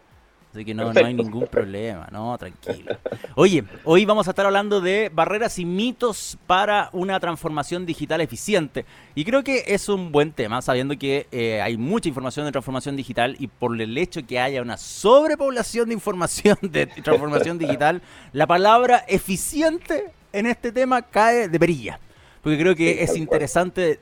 Así 0.52 0.64
que 0.64 0.74
no, 0.74 0.92
no 0.92 1.04
hay 1.04 1.12
ningún 1.12 1.46
problema, 1.46 2.08
no, 2.10 2.36
tranquilo. 2.38 2.96
Oye, 3.34 3.64
hoy 3.84 4.06
vamos 4.06 4.26
a 4.28 4.30
estar 4.30 4.46
hablando 4.46 4.80
de 4.80 5.10
barreras 5.12 5.58
y 5.58 5.66
mitos 5.66 6.38
para 6.46 6.88
una 6.92 7.20
transformación 7.20 7.84
digital 7.84 8.22
eficiente. 8.22 8.86
Y 9.14 9.24
creo 9.24 9.44
que 9.44 9.64
es 9.66 9.90
un 9.90 10.10
buen 10.10 10.32
tema, 10.32 10.62
sabiendo 10.62 10.98
que 10.98 11.26
eh, 11.32 11.60
hay 11.60 11.76
mucha 11.76 12.08
información 12.08 12.46
de 12.46 12.52
transformación 12.52 12.96
digital 12.96 13.36
y 13.38 13.48
por 13.48 13.78
el 13.78 13.96
hecho 13.98 14.26
que 14.26 14.40
haya 14.40 14.62
una 14.62 14.78
sobrepoblación 14.78 15.88
de 15.88 15.94
información 15.94 16.56
de 16.62 16.86
transformación 16.86 17.58
digital, 17.58 18.00
la 18.32 18.46
palabra 18.46 19.04
eficiente 19.06 20.12
en 20.32 20.46
este 20.46 20.72
tema 20.72 21.02
cae 21.02 21.48
de 21.48 21.58
perilla. 21.58 22.00
Porque 22.42 22.58
creo 22.58 22.74
que 22.74 23.02
es 23.02 23.16
interesante 23.16 24.00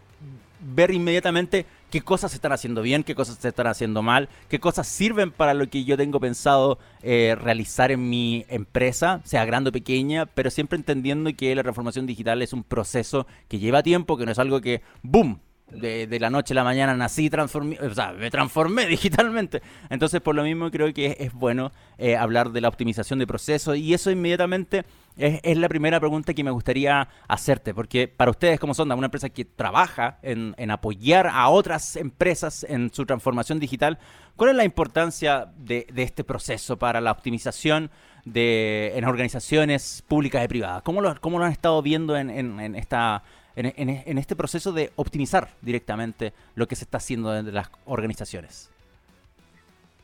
ver 0.60 0.90
inmediatamente 0.90 1.66
qué 1.90 2.02
cosas 2.02 2.32
se 2.32 2.36
están 2.36 2.52
haciendo 2.52 2.82
bien, 2.82 3.04
qué 3.04 3.14
cosas 3.14 3.38
se 3.38 3.48
están 3.48 3.66
haciendo 3.66 4.02
mal, 4.02 4.28
qué 4.48 4.60
cosas 4.60 4.86
sirven 4.86 5.30
para 5.30 5.54
lo 5.54 5.68
que 5.68 5.84
yo 5.84 5.96
tengo 5.96 6.20
pensado 6.20 6.78
eh, 7.02 7.36
realizar 7.40 7.90
en 7.90 8.08
mi 8.08 8.44
empresa, 8.48 9.20
sea 9.24 9.44
grande 9.44 9.70
o 9.70 9.72
pequeña, 9.72 10.26
pero 10.26 10.50
siempre 10.50 10.76
entendiendo 10.76 11.30
que 11.36 11.54
la 11.54 11.62
transformación 11.62 12.06
digital 12.06 12.42
es 12.42 12.52
un 12.52 12.64
proceso 12.64 13.26
que 13.48 13.58
lleva 13.58 13.82
tiempo, 13.82 14.16
que 14.16 14.26
no 14.26 14.32
es 14.32 14.38
algo 14.38 14.60
que, 14.60 14.82
¡boom!, 15.02 15.40
de, 15.70 16.18
la 16.20 16.30
noche 16.30 16.54
a 16.54 16.56
la 16.56 16.64
mañana 16.64 16.94
nací, 16.94 17.28
transformé, 17.28 17.78
o 17.80 17.92
sea, 17.94 18.12
me 18.12 18.30
transformé 18.30 18.86
digitalmente. 18.86 19.62
Entonces, 19.90 20.20
por 20.20 20.34
lo 20.34 20.42
mismo, 20.42 20.70
creo 20.70 20.92
que 20.92 21.16
es, 21.18 21.32
bueno 21.32 21.72
eh, 21.98 22.16
hablar 22.16 22.50
de 22.50 22.60
la 22.60 22.68
optimización 22.68 23.18
de 23.18 23.26
procesos 23.26 23.76
y 23.76 23.92
eso 23.92 24.10
inmediatamente 24.10 24.84
es, 25.16 25.56
la 25.56 25.68
primera 25.68 25.98
pregunta 25.98 26.34
que 26.34 26.44
me 26.44 26.50
gustaría 26.50 27.08
hacerte, 27.26 27.74
porque 27.74 28.06
para 28.06 28.30
ustedes 28.30 28.60
como 28.60 28.74
Sonda, 28.74 28.94
una 28.94 29.06
empresa 29.06 29.30
que 29.30 29.44
trabaja 29.44 30.18
en, 30.22 30.54
apoyar 30.70 31.26
a 31.26 31.48
otras 31.48 31.96
empresas 31.96 32.64
en 32.68 32.92
su 32.92 33.06
transformación 33.06 33.58
digital, 33.58 33.98
¿cuál 34.36 34.50
es 34.50 34.56
la 34.56 34.64
importancia 34.64 35.52
de, 35.56 35.86
este 35.96 36.22
proceso 36.22 36.78
para 36.78 37.00
la 37.00 37.12
optimización 37.12 37.90
de, 38.24 38.92
en 38.94 39.04
organizaciones 39.04 40.04
públicas 40.06 40.44
y 40.44 40.48
privadas? 40.48 40.82
¿Cómo 40.82 41.00
lo, 41.00 41.18
cómo 41.20 41.38
lo 41.38 41.46
han 41.46 41.52
estado 41.52 41.80
viendo 41.80 42.16
en, 42.16 42.30
en 42.30 42.74
esta 42.74 43.22
en, 43.56 44.18
este 44.18 44.36
proceso 44.36 44.72
de 44.72 44.90
optimizar 44.96 45.48
directamente 45.62 46.32
lo 46.54 46.68
que 46.68 46.76
se 46.76 46.84
está 46.84 46.98
haciendo 46.98 47.34
en 47.34 47.52
las 47.54 47.68
organizaciones? 47.86 48.68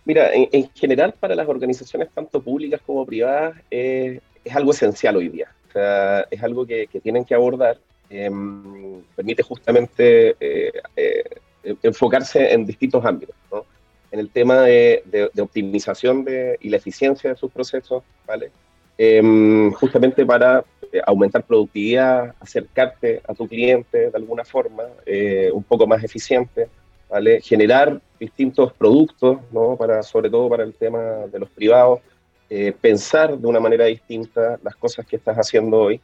Mira, 0.04 0.30
en, 0.32 0.70
general 0.74 1.14
para 1.18 1.34
las 1.34 1.48
organizaciones 1.48 2.08
tanto 2.12 2.42
públicas 2.42 2.80
como 2.84 3.06
privadas 3.06 3.56
eh, 3.70 4.20
es 4.44 4.56
algo 4.56 4.72
esencial 4.72 5.16
hoy 5.16 5.28
día. 5.28 5.48
O 5.68 5.72
sea, 5.72 6.26
es 6.30 6.42
algo 6.42 6.66
que, 6.66 6.88
tienen 7.02 7.24
que 7.24 7.34
abordar. 7.34 7.78
Em, 8.10 9.00
permite 9.14 9.42
justamente 9.42 10.36
eh, 10.38 10.72
eh, 10.96 11.24
enfocarse 11.82 12.52
en 12.52 12.66
distintos 12.66 13.04
ámbitos. 13.04 13.36
¿no? 13.50 13.64
En 14.10 14.18
el 14.18 14.30
tema 14.30 14.62
de, 14.62 15.30
optimización 15.40 16.24
de, 16.24 16.58
y 16.60 16.68
la 16.68 16.78
eficiencia 16.78 17.30
de 17.30 17.36
sus 17.36 17.50
procesos, 17.50 18.02
¿vale? 18.26 18.50
Em, 18.98 19.72
justamente 19.72 20.26
para 20.26 20.60
eh, 20.60 20.64
aumentar 21.06 21.44
productividad, 21.44 22.34
acercarte 22.40 23.22
a 23.26 23.34
tu 23.34 23.48
cliente 23.48 24.10
de 24.10 24.16
alguna 24.16 24.44
forma, 24.44 24.84
eh, 25.06 25.50
un 25.52 25.62
poco 25.62 25.86
más 25.86 26.02
eficiente, 26.04 26.68
¿vale? 27.08 27.40
generar 27.40 28.00
distintos 28.18 28.72
productos, 28.72 29.38
¿no? 29.52 29.76
para, 29.76 30.02
sobre 30.02 30.28
todo 30.30 30.48
para 30.48 30.64
el 30.64 30.74
tema 30.74 31.00
de 31.30 31.38
los 31.38 31.48
privados, 31.50 32.00
eh, 32.50 32.74
pensar 32.78 33.38
de 33.38 33.46
una 33.46 33.60
manera 33.60 33.86
distinta 33.86 34.58
las 34.62 34.76
cosas 34.76 35.06
que 35.06 35.16
estás 35.16 35.36
haciendo 35.36 35.78
hoy 35.78 36.00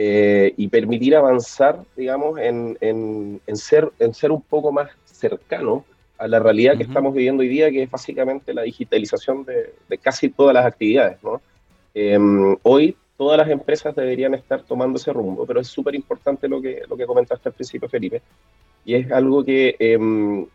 y 0.00 0.68
permitir 0.68 1.16
avanzar, 1.16 1.82
digamos, 1.96 2.38
en, 2.38 2.78
en, 2.80 3.40
en, 3.44 3.56
ser, 3.56 3.90
en 3.98 4.14
ser 4.14 4.30
un 4.30 4.40
poco 4.42 4.70
más 4.70 4.88
cercano 5.04 5.84
a 6.18 6.28
la 6.28 6.38
realidad 6.38 6.76
que 6.76 6.84
estamos 6.84 7.14
viviendo 7.14 7.40
hoy 7.40 7.48
día, 7.48 7.68
que 7.70 7.82
es 7.82 7.90
básicamente 7.90 8.54
la 8.54 8.62
digitalización 8.62 9.44
de, 9.44 9.74
de 9.88 9.98
casi 9.98 10.28
todas 10.28 10.54
las 10.54 10.66
actividades. 10.66 11.20
¿no? 11.24 11.40
Em, 11.94 12.56
hoy 12.62 12.96
todas 13.18 13.36
las 13.36 13.50
empresas 13.50 13.94
deberían 13.94 14.32
estar 14.32 14.62
tomando 14.62 14.96
ese 14.96 15.12
rumbo, 15.12 15.44
pero 15.44 15.60
es 15.60 15.66
súper 15.66 15.94
importante 15.96 16.48
lo 16.48 16.62
que, 16.62 16.82
lo 16.88 16.96
que 16.96 17.04
comentaste 17.04 17.48
al 17.48 17.54
principio, 17.54 17.88
Felipe, 17.88 18.22
y 18.84 18.94
es 18.94 19.10
algo 19.10 19.44
que 19.44 19.74
em, 19.80 20.46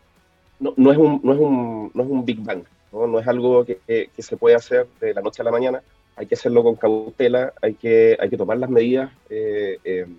no, 0.58 0.72
no, 0.74 0.90
es 0.90 0.96
un, 0.96 1.20
no, 1.22 1.34
es 1.34 1.38
un, 1.38 1.90
no 1.92 2.02
es 2.02 2.08
un 2.08 2.24
Big 2.24 2.40
Bang, 2.40 2.64
no, 2.90 3.06
no 3.06 3.18
es 3.20 3.28
algo 3.28 3.66
que, 3.66 3.78
que, 3.86 4.22
se 4.22 4.38
puede 4.38 4.56
hacer 4.56 4.86
de 4.98 5.12
la 5.12 5.20
noche 5.20 5.42
a 5.42 5.44
la 5.44 5.50
mañana, 5.50 5.82
hay 6.16 6.26
que 6.26 6.36
hacerlo 6.36 6.62
con 6.62 6.76
cautela, 6.76 7.52
hay 7.60 7.74
que, 7.74 8.16
hay 8.18 8.30
que 8.30 8.36
tomar 8.38 8.56
las 8.56 8.70
medidas, 8.70 9.12
eh, 9.28 9.78
em, 9.84 10.16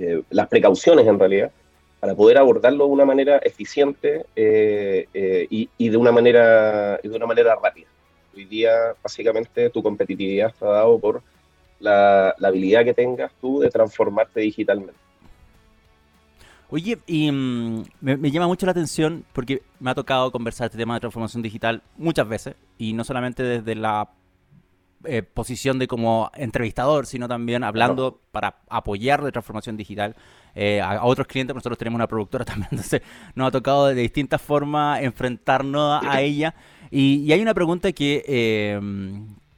eh, 0.00 0.22
las 0.30 0.48
precauciones 0.48 1.06
en 1.06 1.18
realidad, 1.18 1.52
para 2.00 2.16
poder 2.16 2.38
abordarlo 2.38 2.86
de 2.86 2.90
una 2.90 3.04
manera 3.04 3.38
eficiente 3.38 4.26
eh, 4.34 5.06
y, 5.48 5.68
y, 5.78 5.88
de 5.90 5.96
una 5.96 6.10
manera, 6.10 6.98
y 7.04 7.08
de 7.08 7.14
una 7.14 7.26
manera 7.26 7.54
rápida. 7.54 7.86
Hoy 8.34 8.46
día, 8.46 8.72
básicamente, 9.00 9.70
tu 9.70 9.80
competitividad 9.80 10.48
está 10.48 10.66
dado 10.66 10.98
por 10.98 11.22
la, 11.82 12.34
habilidad 12.42 12.84
que 12.84 12.94
tengas 12.94 13.32
tú 13.40 13.60
de 13.60 13.70
transformarte 13.70 14.40
digitalmente. 14.40 14.94
Oye, 16.70 16.98
y 17.06 17.30
mm, 17.30 17.84
me, 18.00 18.30
llama 18.30 18.46
mucho 18.46 18.64
la 18.64 18.72
atención 18.72 19.24
porque 19.34 19.62
me 19.78 19.90
ha 19.90 19.94
tocado 19.94 20.32
conversar 20.32 20.66
este 20.66 20.78
tema 20.78 20.94
de 20.94 21.00
transformación 21.00 21.42
digital 21.42 21.82
muchas 21.98 22.26
veces 22.26 22.54
y 22.78 22.94
no 22.94 23.04
solamente 23.04 23.42
desde 23.42 23.74
la 23.74 24.08
eh, 25.04 25.22
posición 25.22 25.78
de 25.78 25.86
como 25.86 26.30
entrevistador, 26.34 27.06
sino 27.06 27.28
también 27.28 27.64
hablando 27.64 28.20
para 28.30 28.56
apoyar 28.70 29.22
de 29.22 29.32
transformación 29.32 29.76
digital 29.76 30.16
eh, 30.54 30.80
a, 30.80 31.04
otros 31.04 31.26
clientes. 31.26 31.54
Nosotros 31.54 31.76
tenemos 31.76 31.96
una 31.96 32.06
productora 32.06 32.44
también, 32.46 32.68
entonces 32.70 33.02
nos 33.34 33.48
ha 33.48 33.50
tocado 33.50 33.88
de 33.88 33.94
distintas 33.94 34.40
formas 34.40 35.02
enfrentarnos 35.02 36.02
a, 36.02 36.22
ella. 36.22 36.54
Y, 36.90 37.30
hay 37.32 37.42
una 37.42 37.52
pregunta 37.52 37.92
que, 37.92 38.24
eh, 38.26 38.80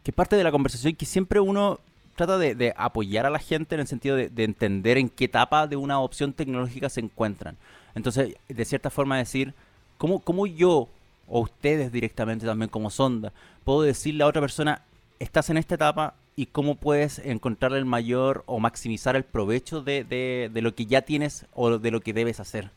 que 0.03 0.13
parte 0.13 0.35
de 0.35 0.43
la 0.43 0.51
conversación 0.51 0.95
que 0.95 1.07
siempre 1.07 1.39
uno 1.39 1.79
trata 2.15 2.39
de, 2.39 2.75
apoyar 2.77 3.27
a 3.27 3.31
la 3.31 3.39
gente 3.39 3.75
en 3.75 3.81
el 3.81 3.87
sentido 3.87 4.17
de, 4.17 4.31
entender 4.45 4.99
en 4.99 5.09
qué 5.09 5.27
etapa 5.27 5.67
de 5.67 5.77
una 5.77 6.01
opción 6.01 6.33
tecnológica 6.33 6.89
se 6.89 7.01
encuentran. 7.01 7.57
Entonces, 7.95 8.37
de 8.49 8.65
cierta 8.65 8.91
forma 8.91 9.19
decir, 9.19 9.55
¿cómo, 9.99 10.21
cómo 10.21 10.47
yo, 10.47 10.89
o 11.29 11.41
ustedes 11.41 11.93
directamente 11.93 12.47
también 12.47 12.69
como 12.69 12.91
sonda, 12.91 13.33
puedo 13.65 13.83
decirle 13.83 14.25
a 14.25 14.29
otra 14.29 14.41
persona, 14.41 14.83
estás 15.19 15.51
en 15.51 15.57
esta 15.57 15.77
etapa 15.77 16.15
y 16.37 16.47
cómo 16.47 16.75
puedes 16.75 17.19
encontrarle 17.21 17.79
el 17.79 17.85
mayor 17.85 18.43
o 18.47 18.59
maximizar 18.59 19.17
el 19.17 19.25
provecho 19.25 19.83
de, 19.83 20.05
de 20.05 20.63
lo 20.63 20.75
que 20.75 20.87
ya 20.87 21.03
tienes 21.03 21.47
o 21.53 21.79
de 21.79 21.91
lo 21.91 22.01
que 22.01 22.13
debes 22.13 22.41
hacer? 22.41 22.71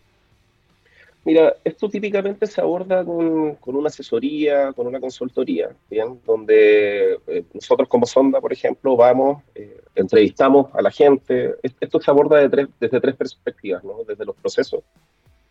Mira, 1.26 1.56
esto 1.64 1.90
típicamente 1.90 2.48
se 2.48 2.62
aborda 2.62 3.04
con, 3.04 3.56
con 3.56 3.76
una 3.76 3.88
asesoría, 3.88 4.72
con 4.74 4.88
una 4.88 5.00
consultoría, 5.00 5.70
¿bien? 5.90 6.20
donde 6.26 7.20
eh, 7.28 7.44
nosotros 7.54 7.90
como 7.90 8.06
Sonda, 8.06 8.40
por 8.40 8.54
ejemplo, 8.54 8.96
vamos, 8.96 9.44
eh, 9.54 9.82
entrevistamos 9.96 10.74
a 10.74 10.82
la 10.82 10.90
gente. 10.90 11.56
Esto 11.62 12.00
se 12.00 12.12
aborda 12.12 12.38
de 12.38 12.50
tres, 12.50 12.68
desde 12.80 13.02
tres 13.02 13.16
perspectivas, 13.16 13.84
¿no? 13.84 14.04
desde 14.08 14.24
los 14.24 14.36
procesos, 14.38 14.84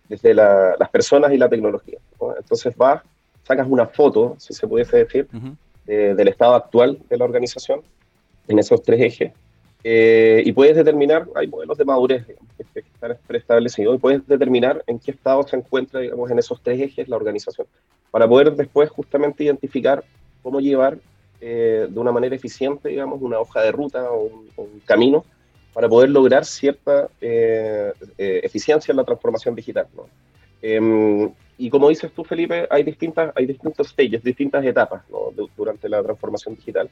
desde 0.09 0.33
las 0.33 0.89
personas 0.91 1.33
y 1.33 1.37
la 1.37 1.49
tecnología. 1.49 1.99
Entonces 2.39 2.75
vas, 2.75 3.03
sacas 3.43 3.67
una 3.69 3.87
foto, 3.87 4.35
si 4.39 4.55
se 4.55 4.67
pudiese 4.67 4.97
decir, 4.97 5.29
del 5.85 6.29
estado 6.29 6.55
actual 6.55 6.99
de 7.09 7.17
la 7.19 7.25
organización 7.25 7.83
en 8.49 8.59
esos 8.59 8.83
tres 8.83 9.01
ejes 9.01 9.33
eh, 9.85 10.43
y 10.45 10.53
puedes 10.53 10.75
determinar, 10.75 11.29
hay 11.35 11.47
modelos 11.47 11.79
de 11.79 11.85
madurez 11.85 12.27
digamos, 12.27 12.46
que 13.01 13.07
están 13.07 13.27
preestablecidos, 13.27 13.97
y 13.97 13.99
puedes 13.99 14.27
determinar 14.27 14.83
en 14.87 14.99
qué 14.99 15.11
estado 15.11 15.43
se 15.47 15.57
encuentra, 15.57 16.01
digamos, 16.01 16.31
en 16.31 16.39
esos 16.39 16.61
tres 16.63 16.81
ejes 16.81 17.09
la 17.09 17.17
organización, 17.17 17.67
para 18.11 18.29
poder 18.29 18.55
después 18.55 18.91
justamente 18.91 19.45
identificar 19.45 20.05
cómo 20.43 20.61
llevar 20.61 20.99
eh, 21.41 21.87
de 21.89 22.01
una 22.01 22.13
manera 22.13 22.35
eficiente, 22.35 22.89
digamos, 22.89 23.21
una 23.21 23.39
hoja 23.39 23.63
de 23.63 23.73
ruta 23.73 24.11
o 24.11 24.31
un, 24.57 24.81
camino 24.85 25.25
para 25.73 25.89
poder 25.89 26.11
lograr 26.11 26.45
cierta 26.45 27.09
eh, 27.21 27.93
eficiencia 28.17 28.93
en 28.93 28.97
la 28.97 29.05
transformación 29.05 29.55
digital. 29.55 29.87
¿no? 29.95 30.09
Em, 30.63 31.31
y 31.59 31.69
como 31.69 31.89
dices 31.91 32.13
tú, 32.13 32.25
Felipe, 32.25 32.67
hay, 32.71 32.83
distintas, 32.83 33.33
hay 33.35 33.47
distintos 33.47 33.89
stages, 33.89 34.23
distintas 34.23 34.65
etapas 34.65 35.03
¿no? 35.11 35.33
durante 35.57 35.89
la 35.89 36.03
transformación 36.03 36.55
digital 36.55 36.89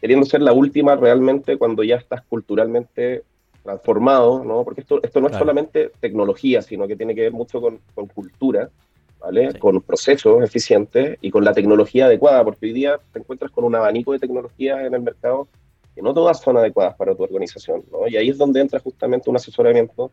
queriendo 0.00 0.26
ser 0.26 0.40
la 0.40 0.52
última 0.52 0.96
realmente 0.96 1.58
cuando 1.58 1.84
ya 1.84 1.96
estás 1.96 2.22
culturalmente 2.22 3.22
transformado, 3.62 4.44
¿no? 4.44 4.64
Porque 4.64 4.80
esto, 4.80 5.00
esto 5.02 5.20
no 5.20 5.28
es 5.28 5.36
solamente 5.36 5.90
tecnología, 6.00 6.62
sino 6.62 6.86
que 6.86 6.96
tiene 6.96 7.14
que 7.14 7.22
ver 7.22 7.32
mucho 7.32 7.60
con, 7.60 7.80
con 7.94 8.06
cultura, 8.06 8.70
¿vale? 9.20 9.58
Con 9.58 9.80
procesos 9.82 10.42
eficientes 10.42 11.18
y 11.20 11.30
con 11.30 11.44
la 11.44 11.52
tecnología 11.52 12.06
adecuada, 12.06 12.42
porque 12.44 12.66
hoy 12.66 12.72
día 12.72 12.98
te 13.12 13.18
encuentras 13.18 13.50
con 13.50 13.64
un 13.64 13.74
abanico 13.74 14.12
de 14.12 14.18
tecnologías 14.18 14.80
en 14.80 14.94
el 14.94 15.02
mercado 15.02 15.48
que 15.94 16.02
no 16.02 16.14
todas 16.14 16.40
son 16.40 16.56
adecuadas 16.56 16.94
para 16.96 17.14
tu 17.14 17.22
organización, 17.22 17.82
¿no? 17.90 18.08
Y 18.08 18.16
ahí 18.16 18.30
es 18.30 18.38
donde 18.38 18.60
entra 18.60 18.78
justamente 18.80 19.28
un 19.28 19.36
asesoramiento 19.36 20.10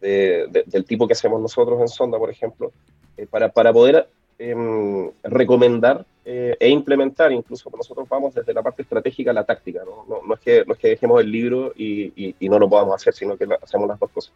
del 0.00 0.84
tipo 0.86 1.06
que 1.06 1.12
hacemos 1.12 1.40
nosotros 1.40 1.80
en 1.80 1.88
Sonda, 1.88 2.18
por 2.18 2.30
ejemplo, 2.30 2.72
eh, 3.16 3.26
para, 3.26 3.48
para 3.48 3.72
poder 3.72 4.08
Em, 4.40 5.10
recomendar 5.24 6.06
eh, 6.24 6.56
e 6.60 6.68
implementar, 6.68 7.32
incluso 7.32 7.68
nosotros 7.76 8.08
vamos 8.08 8.34
desde 8.34 8.54
la 8.54 8.62
parte 8.62 8.82
estratégica 8.82 9.32
a 9.32 9.34
la 9.34 9.44
táctica, 9.44 9.82
no, 9.84 10.22
no, 10.24 10.34
es, 10.34 10.40
que, 10.40 10.64
no 10.64 10.74
es 10.74 10.78
que 10.78 10.88
dejemos 10.88 11.20
el 11.20 11.32
libro 11.32 11.72
y, 11.74 12.34
y, 12.38 12.48
no 12.48 12.60
lo 12.60 12.68
podamos 12.68 12.94
hacer, 12.94 13.14
sino 13.14 13.36
que 13.36 13.48
hacemos 13.60 13.88
las 13.88 13.98
dos 13.98 14.10
cosas. 14.10 14.32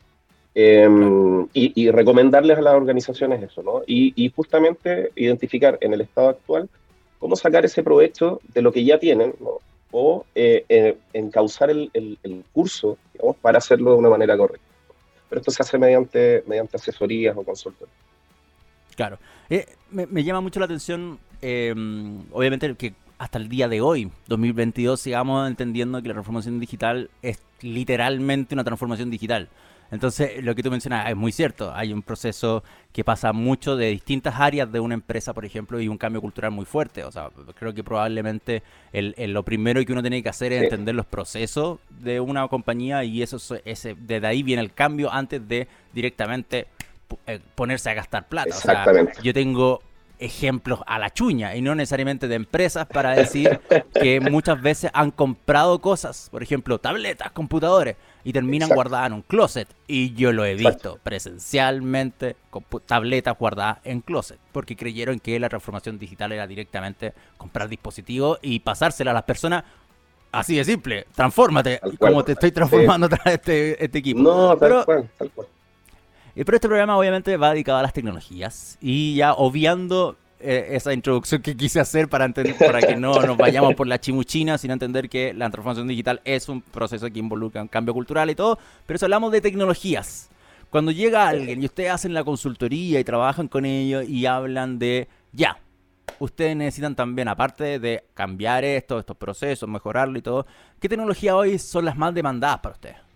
Em, 0.55 1.47
y, 1.53 1.91
recomendarles 1.91 2.59
a 2.59 2.63
las 2.63 2.75
organizaciones 2.75 3.43
eso, 3.45 3.63
¿no? 3.63 3.83
Y, 3.87 4.29
justamente 4.35 5.13
identificar 5.15 5.79
en 5.81 5.93
el 5.93 6.01
estado 6.01 6.31
actual 6.31 6.69
cómo 7.21 7.37
sacar 7.37 7.65
ese 7.65 7.85
provecho 7.85 8.41
de 8.53 8.63
lo 8.63 8.73
que 8.73 8.85
ya 8.85 8.99
tienen, 8.99 9.35
¿no? 9.39 9.59
O 9.93 10.25
eh, 10.35 10.65
eh, 10.69 10.97
encauzar 11.13 11.71
el, 11.71 11.91
el, 11.95 12.19
el, 12.25 12.43
curso, 12.53 12.99
digamos, 13.13 13.37
para 13.37 13.59
hacerlo 13.59 13.93
de 13.93 13.99
una 13.99 14.09
manera 14.09 14.37
correcta. 14.37 14.67
Pero 15.29 15.41
esto 15.41 15.53
se 15.53 15.63
hace 15.63 15.79
mediante, 15.79 16.43
mediante 16.47 16.77
asesorías 16.77 17.37
o 17.37 17.45
consultorías. 17.45 18.02
Claro. 18.97 19.19
Eh, 19.51 19.67
me, 19.91 20.25
llama 20.25 20.41
mucho 20.41 20.61
la 20.61 20.67
atención, 20.67 21.19
eh, 21.41 21.75
obviamente, 22.33 22.75
que 22.77 22.95
hasta 23.19 23.39
el 23.39 23.49
día 23.49 23.69
de 23.69 23.81
hoy, 23.81 24.11
2022, 24.27 25.01
sigamos 25.01 25.49
entendiendo 25.49 26.03
que 26.03 26.09
la 26.09 26.15
transformación 26.15 26.59
digital 26.59 27.09
es 27.23 27.41
literalmente 27.61 28.55
una 28.55 28.65
transformación 28.65 29.11
digital. 29.11 29.49
Entonces, 29.93 30.43
lo 30.43 30.55
que 30.55 30.63
tú 30.63 30.71
mencionas 30.71 31.09
es 31.11 31.15
muy 31.15 31.33
cierto. 31.33 31.73
Hay 31.75 31.93
un 31.93 32.01
proceso 32.01 32.65
que 32.95 33.05
pasa 33.05 33.35
mucho 33.35 33.77
de 33.77 33.91
distintas 33.91 34.35
áreas 34.41 34.73
de 34.73 34.81
una 34.81 34.95
empresa, 34.95 35.35
por 35.35 35.45
ejemplo, 35.45 35.79
y 35.83 35.87
un 35.87 35.99
cambio 35.99 36.23
cultural 36.23 36.51
muy 36.51 36.65
fuerte. 36.65 37.05
O 37.05 37.13
sea, 37.13 37.29
creo 37.55 37.75
que 37.75 37.85
probablemente 37.85 38.63
el, 38.95 39.15
lo 39.33 39.43
primero 39.43 39.85
que 39.85 39.93
uno 39.93 40.01
tiene 40.01 40.23
que 40.23 40.31
hacer 40.31 40.51
es 40.55 40.63
entender 40.63 40.95
los 40.95 41.05
procesos 41.05 41.79
de 41.91 42.21
una 42.21 42.49
compañía 42.49 43.05
y 43.05 43.23
eso 43.23 43.37
ese, 43.67 43.95
desde 44.01 44.27
ahí 44.27 44.43
viene 44.43 44.63
el 44.63 44.73
cambio 44.73 45.13
antes 45.13 45.47
de 45.47 45.69
directamente 45.93 46.69
ponerse 47.55 47.91
a 47.91 47.95
gastar 47.95 48.29
plata. 48.29 48.51
Exactamente. 48.51 49.15
yo 49.23 49.33
tengo 49.33 49.83
ejemplos 50.23 50.81
a 50.87 50.99
la 50.99 51.11
chuña 51.11 51.57
y 51.57 51.63
no 51.63 51.75
necesariamente 51.75 52.29
de 52.29 52.37
empresas 52.37 52.87
para 52.87 53.11
decir 53.11 53.61
que 53.93 54.21
muchas 54.21 54.63
veces 54.63 54.91
han 54.95 55.11
comprado 55.11 55.81
cosas, 55.81 56.29
por 56.31 56.43
ejemplo, 56.43 56.79
tabletas, 56.79 57.33
computadores, 57.33 57.97
y 58.25 58.33
terminan 58.33 58.69
guardadas 58.69 59.09
en 59.09 59.15
un 59.15 59.23
closet. 59.23 59.69
Y 59.87 60.15
yo 60.15 60.33
lo 60.33 60.45
he 60.45 60.55
visto 60.55 60.99
presencialmente, 61.03 62.37
con 62.51 62.65
tabletas 62.87 63.37
guardadas 63.37 63.79
en 63.85 64.01
closet, 64.01 64.39
porque 64.53 64.77
creyeron 64.77 65.19
que 65.19 65.39
la 65.41 65.49
transformación 65.49 65.99
digital 65.99 66.33
era 66.33 66.47
directamente 66.47 67.13
comprar 67.37 67.69
dispositivos 67.69 68.39
y 68.43 68.61
pasársela 68.61 69.11
a 69.11 69.15
las 69.15 69.25
personas. 69.25 69.65
Así 70.31 70.57
de 70.57 70.65
simple, 70.65 71.07
transfórmate, 71.15 71.81
como 71.99 72.25
te 72.25 72.33
estoy 72.33 72.53
transformando 72.53 73.09
este, 73.27 73.85
este 73.85 73.99
equipo. 73.99 74.21
No, 74.21 74.57
tal 74.57 74.85
cual, 74.85 75.11
tal 75.19 75.31
cual. 75.31 75.47
Y 76.35 76.45
pero 76.45 76.57
este 76.57 76.69
programa 76.69 76.97
obviamente 76.97 77.37
va 77.37 77.51
dedicado 77.53 77.79
a 77.79 77.83
las 77.83 77.93
tecnologías 77.93 78.79
y 78.81 79.17
ya 79.17 79.35
obviando 79.35 80.17
eh, 80.41 80.69
esa 80.77 80.93
introducción 80.93 81.41
que 81.41 81.57
quise 81.57 81.79
hacer 81.79 82.09
para, 82.09 82.25
entender, 82.25 82.57
que 82.57 82.97
no 82.97 83.21
nos 83.21 83.37
vayamos 83.37 83.75
por 83.75 83.87
la 83.87 84.01
chimuchina, 84.01 84.59
sin 84.59 84.73
entender 84.73 85.09
que 85.09 85.33
la 85.35 85.51
transformación 85.51 85.87
digital 85.87 86.21
es 86.25 86.49
un 86.49 86.63
proceso 86.63 87.09
que 87.11 87.19
involucra 87.21 87.63
un 87.63 87.69
cambio 87.69 87.95
cultural 87.95 88.29
y 88.29 88.35
todo, 88.35 88.59
pero 88.87 88.97
eso 88.97 89.07
hablamos 89.07 89.31
de 89.31 89.41
tecnologías. 89.41 90.31
Cuando 90.69 90.91
llega 90.91 91.29
alguien 91.29 91.63
y 91.63 91.67
ustedes 91.67 91.91
hacen 91.91 92.15
la 92.15 92.25
consultoría 92.25 92.99
y 92.99 93.05
trabajan 93.05 93.47
con 93.47 93.67
ellos 93.67 94.09
y 94.09 94.27
hablan 94.27 94.79
de, 94.79 95.07
ya, 95.33 95.59
ustedes 96.19 96.57
necesitan 96.57 96.97
también, 96.97 97.29
aparte 97.29 97.79
de 97.79 98.05
cambiar 98.15 98.65
esto, 98.65 98.99
estos 98.99 99.17
procesos, 99.17 99.69
mejorarlo 99.69 100.19
y 100.19 100.23
todo, 100.23 100.47
¿qué 100.81 100.89
tecnologías 100.89 101.35
hoy 101.35 101.59
son 101.59 101.85
las 101.85 101.97
más 101.97 102.15
demandadas 102.15 102.59
para 102.61 102.75
ustedes? 102.75 103.12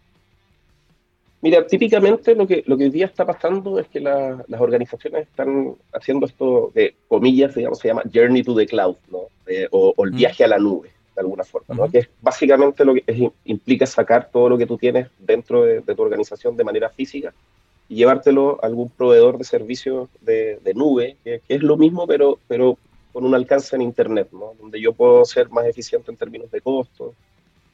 Mira, 1.42 1.66
típicamente 1.66 2.34
lo 2.34 2.46
que, 2.46 2.64
lo 2.66 2.76
que 2.76 2.84
hoy 2.84 2.90
día 2.90 3.06
está 3.06 3.24
pasando 3.26 3.78
es 3.78 3.86
que 3.88 4.00
las 4.00 4.60
organizaciones 4.60 5.28
están 5.28 5.74
haciendo 5.92 6.26
esto 6.26 6.72
de 6.74 6.94
comillas, 7.08 7.54
digamos, 7.54 7.78
se 7.78 7.88
llama 7.88 8.02
Journey 8.12 8.42
to 8.42 8.54
the 8.54 8.66
Cloud, 8.66 8.96
¿no? 9.10 9.28
o, 9.70 10.04
el 10.04 10.12
mm. 10.12 10.16
viaje 10.16 10.44
a 10.44 10.48
la 10.48 10.58
nube, 10.58 10.90
de 11.14 11.20
alguna 11.20 11.44
forma, 11.44 11.74
¿no? 11.74 11.90
Que 11.90 11.98
es 11.98 12.08
básicamente 12.20 12.84
lo 12.84 12.94
que 12.94 13.30
implica 13.44 13.86
sacar 13.86 14.30
todo 14.30 14.48
lo 14.48 14.58
que 14.58 14.66
tú 14.66 14.78
tienes 14.78 15.08
dentro 15.18 15.62
de, 15.62 15.82
tu 15.82 16.02
organización 16.02 16.56
de 16.56 16.64
manera 16.64 16.88
física 16.88 17.32
y 17.88 17.96
llevártelo 17.96 18.58
a 18.62 18.66
algún 18.66 18.90
proveedor 18.90 19.38
de 19.38 19.44
servicios 19.44 20.08
de, 20.20 20.58
nube, 20.74 21.16
que, 21.22 21.42
es 21.48 21.62
lo 21.62 21.76
mismo, 21.76 22.06
pero, 22.06 22.38
pero 22.48 22.78
con 23.12 23.24
un 23.24 23.34
alcance 23.34 23.76
en 23.76 23.82
Internet, 23.82 24.28
¿no? 24.32 24.54
Donde 24.58 24.80
yo 24.80 24.92
puedo 24.92 25.24
ser 25.24 25.50
más 25.50 25.66
eficiente 25.66 26.10
en 26.10 26.16
términos 26.16 26.50
de 26.50 26.60
costos, 26.60 27.14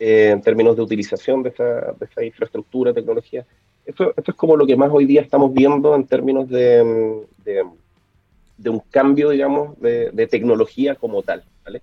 eh, 0.05 0.31
en 0.31 0.43
términos 0.43 0.75
de 0.75 0.83
utilización 0.83 1.45
de 1.45 1.51
esta, 1.51 1.93
de 1.93 2.07
esta 2.07 2.25
infraestructura, 2.25 2.93
tecnología. 2.93 3.47
Esto, 3.87 4.13
esto, 4.17 4.33
es 4.33 4.37
como 4.37 4.57
lo 4.57 4.67
que 4.67 4.77
más 4.77 4.91
hoy 4.93 5.05
día 5.05 5.21
estamos 5.21 5.55
viendo 5.55 5.95
en 5.95 6.09
términos 6.09 6.49
de, 6.49 7.23
de, 7.45 8.69
un 8.69 8.81
cambio, 8.91 9.31
digamos, 9.31 9.81
de, 9.81 10.27
tecnología 10.29 10.97
como 10.97 11.23
tal. 11.23 11.45
¿vale? 11.65 11.83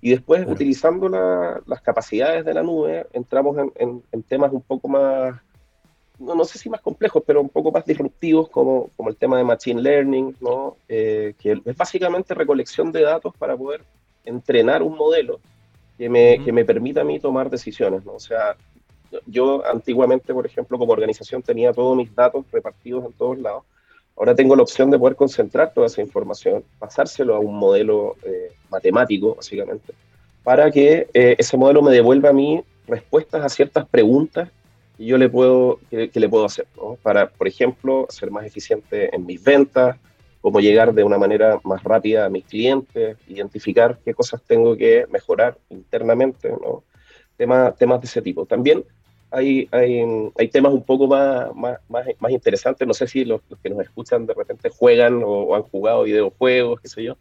Y 0.00 0.10
después, 0.10 0.44
utilizando 0.48 1.08
las 1.08 1.80
capacidades 1.80 2.44
de 2.44 2.54
la 2.54 2.64
nube, 2.64 3.06
entramos 3.12 3.56
en, 3.76 4.02
en, 4.10 4.22
temas 4.24 4.50
un 4.52 4.62
poco 4.62 4.88
más, 4.88 5.40
no, 6.18 6.34
no, 6.34 6.44
sé 6.44 6.58
si 6.58 6.68
más 6.68 6.80
complejos, 6.80 7.22
pero 7.24 7.40
un 7.40 7.50
poco 7.50 7.70
más 7.70 7.86
disruptivos, 7.86 8.48
como, 8.48 8.90
como 8.96 9.10
el 9.10 9.16
tema 9.16 9.38
de 9.38 9.44
Machine 9.44 9.80
Learning, 9.80 10.34
¿no? 10.40 10.76
Eh, 10.88 11.34
que 11.38 11.62
es 11.64 11.76
básicamente 11.76 12.34
recolección 12.34 12.90
de 12.90 13.02
datos 13.02 13.32
para 13.38 13.56
poder 13.56 13.84
entrenar 14.24 14.82
un 14.82 14.96
modelo 14.96 15.38
que 16.00 16.08
me, 16.08 16.42
que 16.42 16.50
me 16.50 16.64
permita 16.64 17.02
a 17.02 17.04
mí 17.04 17.20
tomar 17.20 17.50
decisiones. 17.50 18.06
¿no? 18.06 18.14
O 18.14 18.20
sea, 18.20 18.56
yo 19.26 19.62
antiguamente, 19.66 20.32
por 20.32 20.46
ejemplo, 20.46 20.78
como 20.78 20.94
organización 20.94 21.42
tenía 21.42 21.74
todos 21.74 21.94
mis 21.94 22.14
datos 22.14 22.46
repartidos 22.50 23.04
en 23.04 23.12
todos 23.12 23.38
lados. 23.38 23.64
Ahora 24.16 24.34
tengo 24.34 24.56
la 24.56 24.62
opción 24.62 24.90
de 24.90 24.98
poder 24.98 25.14
concentrar 25.14 25.74
toda 25.74 25.88
esa 25.88 26.00
información, 26.00 26.64
pasárselo 26.78 27.36
a 27.36 27.38
un 27.38 27.54
modelo 27.54 28.16
eh, 28.22 28.50
matemático, 28.70 29.34
básicamente, 29.34 29.92
para 30.42 30.70
que 30.70 31.08
eh, 31.12 31.36
ese 31.36 31.58
modelo 31.58 31.82
me 31.82 31.92
devuelva 31.92 32.30
a 32.30 32.32
mí 32.32 32.62
respuestas 32.86 33.44
a 33.44 33.50
ciertas 33.50 33.86
preguntas 33.86 34.48
que 34.96 35.04
yo 35.04 35.18
le 35.18 35.28
puedo, 35.28 35.80
que, 35.90 36.10
le 36.14 36.28
puedo 36.30 36.46
hacer, 36.46 36.66
¿no? 36.78 36.96
Para, 37.02 37.28
por 37.28 37.46
ejemplo, 37.46 38.06
ser 38.08 38.30
más 38.30 38.46
eficiente 38.46 39.14
en 39.14 39.26
mis 39.26 39.44
ventas, 39.44 39.98
cómo 40.40 40.60
llegar 40.60 40.94
de 40.94 41.04
una 41.04 41.18
manera 41.18 41.60
más 41.64 41.82
rápida 41.84 42.26
a 42.26 42.30
mis 42.30 42.44
clientes, 42.44 43.16
identificar 43.28 43.98
qué 44.04 44.14
cosas 44.14 44.42
tengo 44.42 44.76
que 44.76 45.06
mejorar 45.10 45.58
internamente, 45.68 46.48
¿no? 46.50 46.84
temas, 47.36 47.76
temas 47.76 48.00
de 48.00 48.06
ese 48.06 48.22
tipo. 48.22 48.46
También 48.46 48.84
hay, 49.30 49.68
hay, 49.70 50.02
hay 50.36 50.48
temas 50.48 50.72
un 50.72 50.82
poco 50.82 51.06
más, 51.06 51.54
más, 51.54 51.78
más, 51.88 52.32
interesantes, 52.32 52.86
no 52.86 52.94
sé 52.94 53.06
si 53.06 53.24
los, 53.24 53.40
que 53.62 53.70
nos 53.70 53.80
escuchan 53.80 54.26
de 54.26 54.34
repente 54.34 54.70
juegan 54.70 55.22
o, 55.24 55.54
han 55.54 55.62
jugado 55.62 56.02
videojuegos, 56.02 56.80
qué 56.80 56.88
sé 56.88 57.04
yo, 57.04 57.16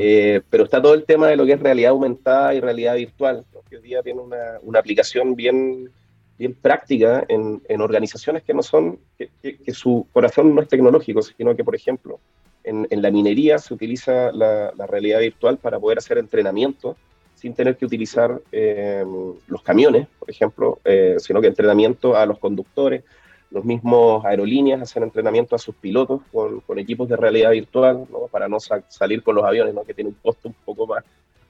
eh, 0.00 0.40
pero 0.50 0.64
está 0.64 0.82
todo 0.82 0.94
el 0.94 1.04
tema 1.04 1.28
de 1.28 1.36
lo 1.36 1.46
que 1.46 1.52
es 1.52 1.60
realidad 1.60 1.92
aumentada 1.92 2.54
y 2.54 2.60
realidad 2.60 2.96
virtual, 2.96 3.44
que 3.70 3.76
hoy 3.76 3.82
día 3.82 4.02
tiene 4.02 4.20
una, 4.20 4.58
una 4.62 4.78
aplicación 4.80 5.36
bien 5.36 5.90
bien 6.38 6.54
práctica 6.54 7.24
en, 7.28 7.62
en, 7.68 7.80
organizaciones 7.80 8.42
que 8.42 8.52
no 8.52 8.62
son, 8.62 8.98
que, 9.16 9.30
que, 9.42 9.72
su 9.74 10.08
corazón 10.12 10.54
no 10.54 10.62
es 10.62 10.66
tecnológico, 10.68 11.22
sino 11.22 11.54
que, 11.54 11.62
por 11.62 11.76
ejemplo, 11.76 12.18
en, 12.64 13.02
la 13.02 13.10
minería 13.10 13.58
se 13.58 13.74
utiliza 13.74 14.32
la, 14.32 14.72
realidad 14.86 15.20
virtual 15.20 15.58
para 15.58 15.78
poder 15.78 15.98
hacer 15.98 16.18
entrenamiento 16.18 16.96
sin 17.34 17.54
tener 17.54 17.76
que 17.76 17.84
utilizar 17.84 18.40
eh, 18.52 19.04
los 19.48 19.62
camiones, 19.62 20.06
por 20.18 20.30
ejemplo, 20.30 20.78
eh, 20.84 21.16
sino 21.18 21.40
que 21.40 21.48
entrenamiento 21.48 22.16
a 22.16 22.24
los 22.24 22.38
conductores. 22.38 23.02
Los 23.50 23.64
mismos 23.64 24.24
aerolíneas 24.24 24.80
hacen 24.80 25.02
entrenamiento 25.02 25.56
a 25.56 25.58
sus 25.58 25.74
pilotos 25.74 26.20
con, 26.32 26.78
equipos 26.78 27.08
de 27.08 27.16
realidad 27.16 27.50
virtual 27.50 28.06
para 28.30 28.48
no 28.48 28.58
salir 28.60 29.22
con 29.22 29.34
los 29.34 29.44
aviones, 29.44 29.74
¿no? 29.74 29.82
que 29.82 29.92
tiene 29.92 30.10
un 30.10 30.16
costo 30.22 30.48
un 30.48 30.54
poco 30.64 30.86
más, 30.86 31.04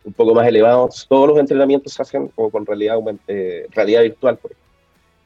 un 0.04 0.12
poco 0.14 0.34
más 0.34 0.48
elevado. 0.48 0.88
Todos 1.08 1.28
los 1.28 1.38
entrenamientos 1.38 1.92
se 1.92 2.02
hacen 2.02 2.28
con 2.28 2.66
realidad, 2.66 2.96
eh, 3.28 3.66
realidad 3.70 4.02
virtual, 4.02 4.38
por 4.38 4.52
ejemplo. 4.52 4.72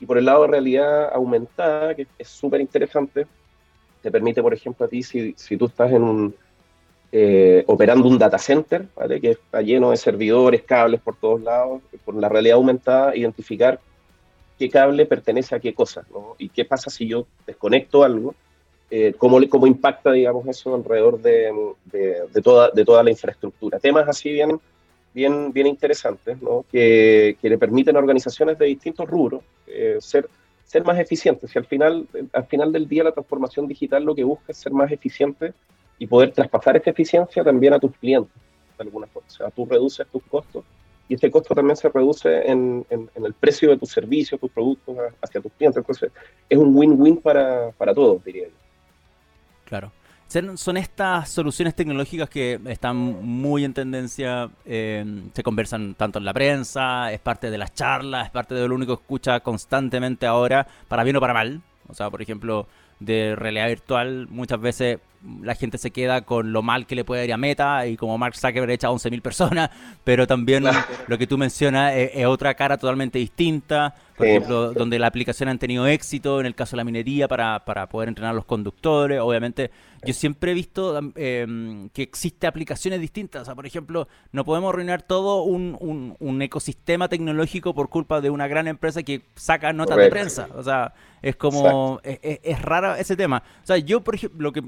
Y 0.01 0.05
por 0.07 0.19
el 0.19 0.27
lado 0.27 0.43
de 0.43 0.49
realidad 0.49 1.11
aumentada, 1.15 1.95
que 1.95 2.07
es 2.19 2.29
súper 2.29 2.61
interesante, 2.61 3.27
te 4.07 4.13
permite, 4.13 4.41
por 4.41 4.55
ejemplo, 4.55 4.87
a 4.87 4.89
ti, 4.89 5.03
si, 5.03 5.35
si 5.37 5.57
tú 5.57 5.65
estás 5.65 5.91
en 5.91 6.33
eh, 7.11 7.65
operando 7.67 8.07
un 8.07 8.19
data 8.19 8.39
center, 8.39 8.87
¿vale? 8.95 9.21
que 9.21 9.33
está 9.33 9.63
lleno 9.63 9.91
de 9.91 9.97
servidores, 9.97 10.63
cables 10.63 11.01
por 11.01 11.17
todos 11.17 11.41
lados, 11.41 11.83
por 12.05 12.15
la 12.15 12.29
realidad 12.29 12.55
aumentada, 12.55 13.17
identificar 13.17 13.81
qué 14.61 14.71
cable 14.71 15.07
pertenece 15.07 15.57
a 15.57 15.59
qué 15.59 15.75
cosa, 15.75 16.07
¿no? 16.13 16.37
y 16.39 16.51
qué 16.51 16.65
pasa 16.65 16.89
si 16.89 17.09
yo 17.09 17.27
desconecto 17.49 18.05
algo, 18.05 18.37
eh, 18.93 19.13
cómo, 19.19 19.41
cómo 19.49 19.67
impacta, 19.67 20.13
digamos, 20.13 20.47
eso 20.47 20.77
alrededor 20.77 21.21
de, 21.21 21.53
de, 21.87 22.43
toda, 22.43 22.71
de 22.71 22.85
toda 22.85 23.03
la 23.03 23.11
infraestructura. 23.11 23.81
Temas 23.81 24.09
así 24.09 24.31
bien, 24.31 24.61
bien, 25.13 25.53
bien 25.53 25.67
interesantes, 25.67 26.41
¿no? 26.41 26.65
que, 26.71 27.37
que 27.43 27.49
le 27.49 27.59
permiten 27.59 27.97
a 27.97 27.99
organizaciones 27.99 28.57
de 28.57 28.67
distintos 28.67 29.09
rubros 29.09 29.43
eh, 29.67 29.97
ser 29.99 30.29
ser 30.67 30.85
más 30.85 30.99
eficientes. 30.99 31.55
Y 31.55 31.59
al 31.59 31.65
final, 31.65 32.07
al 32.33 32.47
final 32.47 32.73
del 32.73 32.89
día 32.89 33.05
la 33.05 33.13
transformación 33.13 33.67
digital 33.67 34.05
lo 34.05 34.15
que 34.15 34.25
busca 34.25 34.47
es 34.49 34.59
ser 34.59 34.73
más 34.73 34.91
eficiente 34.91 35.55
y 35.99 36.07
poder 36.07 36.33
traspasar 36.33 36.77
esa 36.77 36.91
eficiencia 36.91 37.43
también 37.43 37.73
a 37.73 37.79
tus 37.79 37.93
clientes, 37.97 38.35
de 38.77 38.85
alguna 38.85 39.07
forma. 39.07 39.29
O 39.29 39.31
sea, 39.31 39.51
tú 39.51 39.65
reduces 39.65 40.07
tus 40.09 40.23
costos 40.25 40.65
y 41.09 41.15
este 41.15 41.31
costo 41.31 41.55
también 41.55 41.77
se 41.77 41.89
reduce 41.89 42.51
en, 42.51 42.85
en, 42.91 43.09
el 43.15 43.33
precio 43.33 43.71
de 43.71 43.79
tus 43.79 43.91
servicios, 43.91 44.41
tus 44.41 44.51
productos 44.51 44.97
hacia 45.23 45.41
tus 45.41 45.53
clientes. 45.53 45.79
Entonces, 45.79 46.11
es 46.49 46.59
un 46.59 46.77
win-win 46.77 47.19
para, 47.19 47.71
para 47.79 47.95
todos, 47.95 48.25
diría 48.25 48.49
yo. 48.49 48.55
Claro. 49.65 49.93
Son 50.29 50.77
estas 50.77 51.31
soluciones 51.31 51.75
tecnológicas 51.77 52.29
que 52.29 52.61
están 52.67 52.97
muy 52.97 53.65
en 53.65 53.73
tendencia, 53.73 54.51
eh, 54.65 55.23
se 55.33 55.43
conversan 55.45 55.95
tanto 55.95 56.19
en 56.19 56.25
la 56.25 56.35
prensa, 56.35 57.13
es 57.13 57.21
parte 57.21 57.49
de 57.49 57.59
las 57.59 57.73
charlas, 57.75 58.27
es 58.27 58.31
parte 58.33 58.55
de 58.55 58.67
lo 58.67 58.75
único 58.75 58.97
que 58.97 59.03
escucha 59.03 59.41
constantemente 59.41 60.27
ahora, 60.27 60.67
para 60.89 61.05
bien 61.05 61.17
o 61.17 61.21
para 61.21 61.33
mal. 61.33 61.63
O 61.89 61.95
sea, 61.95 62.11
por 62.11 62.23
ejemplo, 62.23 62.67
de 62.99 63.37
realidad 63.37 63.69
virtual, 63.69 64.27
muchas 64.29 64.61
veces 64.61 64.99
la 65.43 65.55
gente 65.55 65.79
se 65.79 65.91
queda 65.91 66.23
con 66.23 66.53
lo 66.53 66.63
mal 66.63 66.87
que 66.87 66.95
le 66.95 67.05
puede 67.05 67.25
ir 67.25 67.33
a 67.33 67.37
Meta 67.37 67.87
y 67.87 67.97
como 67.97 68.19
Mark 68.19 68.37
Zuckerberg 68.37 68.71
echa 68.71 68.89
a 68.89 68.91
11.000 68.91 69.23
personas, 69.23 69.71
pero 70.05 70.27
también 70.27 70.65
lo 71.07 71.19
que 71.19 71.27
tú 71.27 71.39
mencionas 71.39 71.95
es, 71.97 72.27
otra 72.27 72.55
cara 72.55 72.77
totalmente 72.77 73.19
distinta, 73.19 73.95
por 74.17 74.27
ejemplo, 74.27 74.73
donde 74.73 74.99
la 74.99 75.07
aplicación 75.07 75.49
han 75.49 75.59
tenido 75.59 75.87
éxito, 75.87 76.41
en 76.41 76.47
el 76.47 76.55
caso 76.55 76.73
de 76.73 76.79
la 76.79 76.85
minería, 76.85 77.29
para, 77.29 77.65
para 77.65 77.89
poder 77.89 78.09
entrenar 78.09 78.33
a 78.33 78.35
los 78.35 78.47
conductores, 78.47 79.21
obviamente 79.21 79.71
yo 80.07 80.15
siempre 80.15 80.53
he 80.53 80.55
visto 80.55 80.99
em, 81.17 81.89
que 81.91 82.03
existe 82.03 82.47
aplicaciones 82.47 83.01
distintas. 83.01 83.43
O 83.43 83.45
sea, 83.45 83.55
por 83.55 83.67
ejemplo, 83.67 84.09
no 84.33 84.45
podemos 84.45 84.71
arruinar 84.71 85.03
todo 85.03 85.43
un, 85.43 85.77
un, 86.19 86.43
ecosistema 86.43 87.09
tecnológico 87.09 87.75
por 87.75 87.89
culpa 87.89 88.21
de 88.21 88.31
una 88.31 88.47
gran 88.47 88.69
empresa 88.69 89.03
que 89.03 89.23
saca 89.35 89.73
notas 89.73 89.97
de 89.97 90.09
prensa. 90.09 90.49
O 90.55 90.63
sea, 90.63 90.93
es 91.23 91.35
como, 91.37 92.01
es, 92.05 92.19
es, 92.23 92.63
raro 92.63 92.95
ese 92.95 93.17
tema. 93.17 93.43
O 93.63 93.67
sea, 93.67 93.79
yo, 93.79 94.03
por 94.03 94.15
ejemplo, 94.15 94.43
lo 94.43 94.53
que 94.53 94.63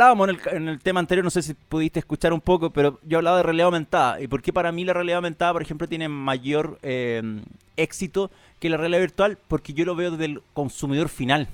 hablábamos 0.00 0.30
en 0.30 0.34
el, 0.34 0.56
en 0.56 0.68
el, 0.68 0.80
tema 0.80 1.00
anterior, 1.00 1.24
no 1.24 1.30
sé 1.30 1.42
si 1.42 1.52
pudiste 1.52 1.98
escuchar 1.98 2.32
un 2.32 2.40
poco, 2.40 2.70
pero 2.70 2.98
yo 3.02 3.18
hablaba 3.18 3.36
de 3.36 3.42
realidad 3.42 3.66
aumentada. 3.66 4.20
¿Y 4.20 4.28
por 4.28 4.40
qué 4.40 4.52
para 4.52 4.72
mí 4.72 4.84
la 4.84 4.94
realidad 4.94 5.16
aumentada, 5.16 5.52
por 5.52 5.60
ejemplo, 5.62 5.86
tiene 5.88 6.08
mayor 6.08 6.78
em, 6.82 7.42
éxito 7.76 8.30
que 8.58 8.70
la 8.70 8.78
realidad 8.78 9.00
virtual? 9.00 9.38
Porque 9.46 9.74
yo 9.74 9.84
lo 9.84 9.94
veo 9.94 10.12
desde 10.12 10.24
el 10.24 10.42
consumidor 10.54 11.10
final. 11.10 11.48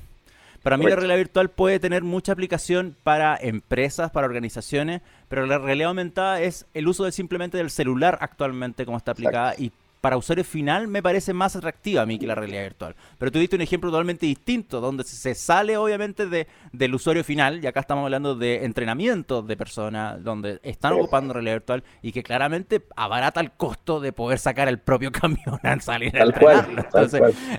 Para 0.62 0.76
mí 0.76 0.84
la 0.86 0.96
realidad 0.96 1.18
virtual 1.18 1.48
puede 1.48 1.78
tener 1.78 2.02
mucha 2.02 2.32
aplicación 2.32 2.96
para 3.04 3.36
empresas, 3.36 4.10
para 4.10 4.26
organizaciones, 4.26 5.00
pero 5.28 5.46
la 5.46 5.58
realidad 5.58 5.88
aumentada 5.88 6.40
es 6.40 6.66
el 6.74 6.88
uso 6.88 7.04
de 7.04 7.12
simplemente 7.12 7.56
del 7.56 7.70
celular 7.70 8.18
actualmente 8.20 8.84
como 8.84 8.96
está 8.96 9.12
aplicada 9.12 9.54
y 9.56 9.70
para 10.06 10.16
usuario 10.16 10.44
final 10.44 10.86
me 10.86 11.02
parece 11.02 11.32
más 11.32 11.56
atractiva 11.56 12.02
a 12.02 12.06
mí 12.06 12.16
que 12.16 12.28
la 12.28 12.36
realidad 12.36 12.62
virtual. 12.62 12.94
Pero 13.18 13.32
tú 13.32 13.40
diste 13.40 13.56
un 13.56 13.62
ejemplo 13.62 13.90
totalmente 13.90 14.24
distinto, 14.24 14.80
donde 14.80 15.02
se 15.02 15.34
sale 15.34 15.76
obviamente 15.76 16.28
de, 16.28 16.46
del 16.70 16.94
usuario 16.94 17.24
final, 17.24 17.58
y 17.60 17.66
acá 17.66 17.80
estamos 17.80 18.04
hablando 18.04 18.36
de 18.36 18.64
entrenamiento 18.64 19.42
de 19.42 19.56
personas, 19.56 20.22
donde 20.22 20.60
están 20.62 20.92
ocupando 20.92 21.34
realidad 21.34 21.54
virtual 21.54 21.82
y 22.02 22.12
que 22.12 22.22
claramente 22.22 22.86
abarata 22.94 23.40
el 23.40 23.50
costo 23.50 23.98
de 23.98 24.12
poder 24.12 24.38
sacar 24.38 24.68
el 24.68 24.78
propio 24.78 25.10
camión 25.20 25.58
al 25.64 25.80
salir 25.80 26.16
a 26.16 26.22
entrenarlo. 26.22 26.84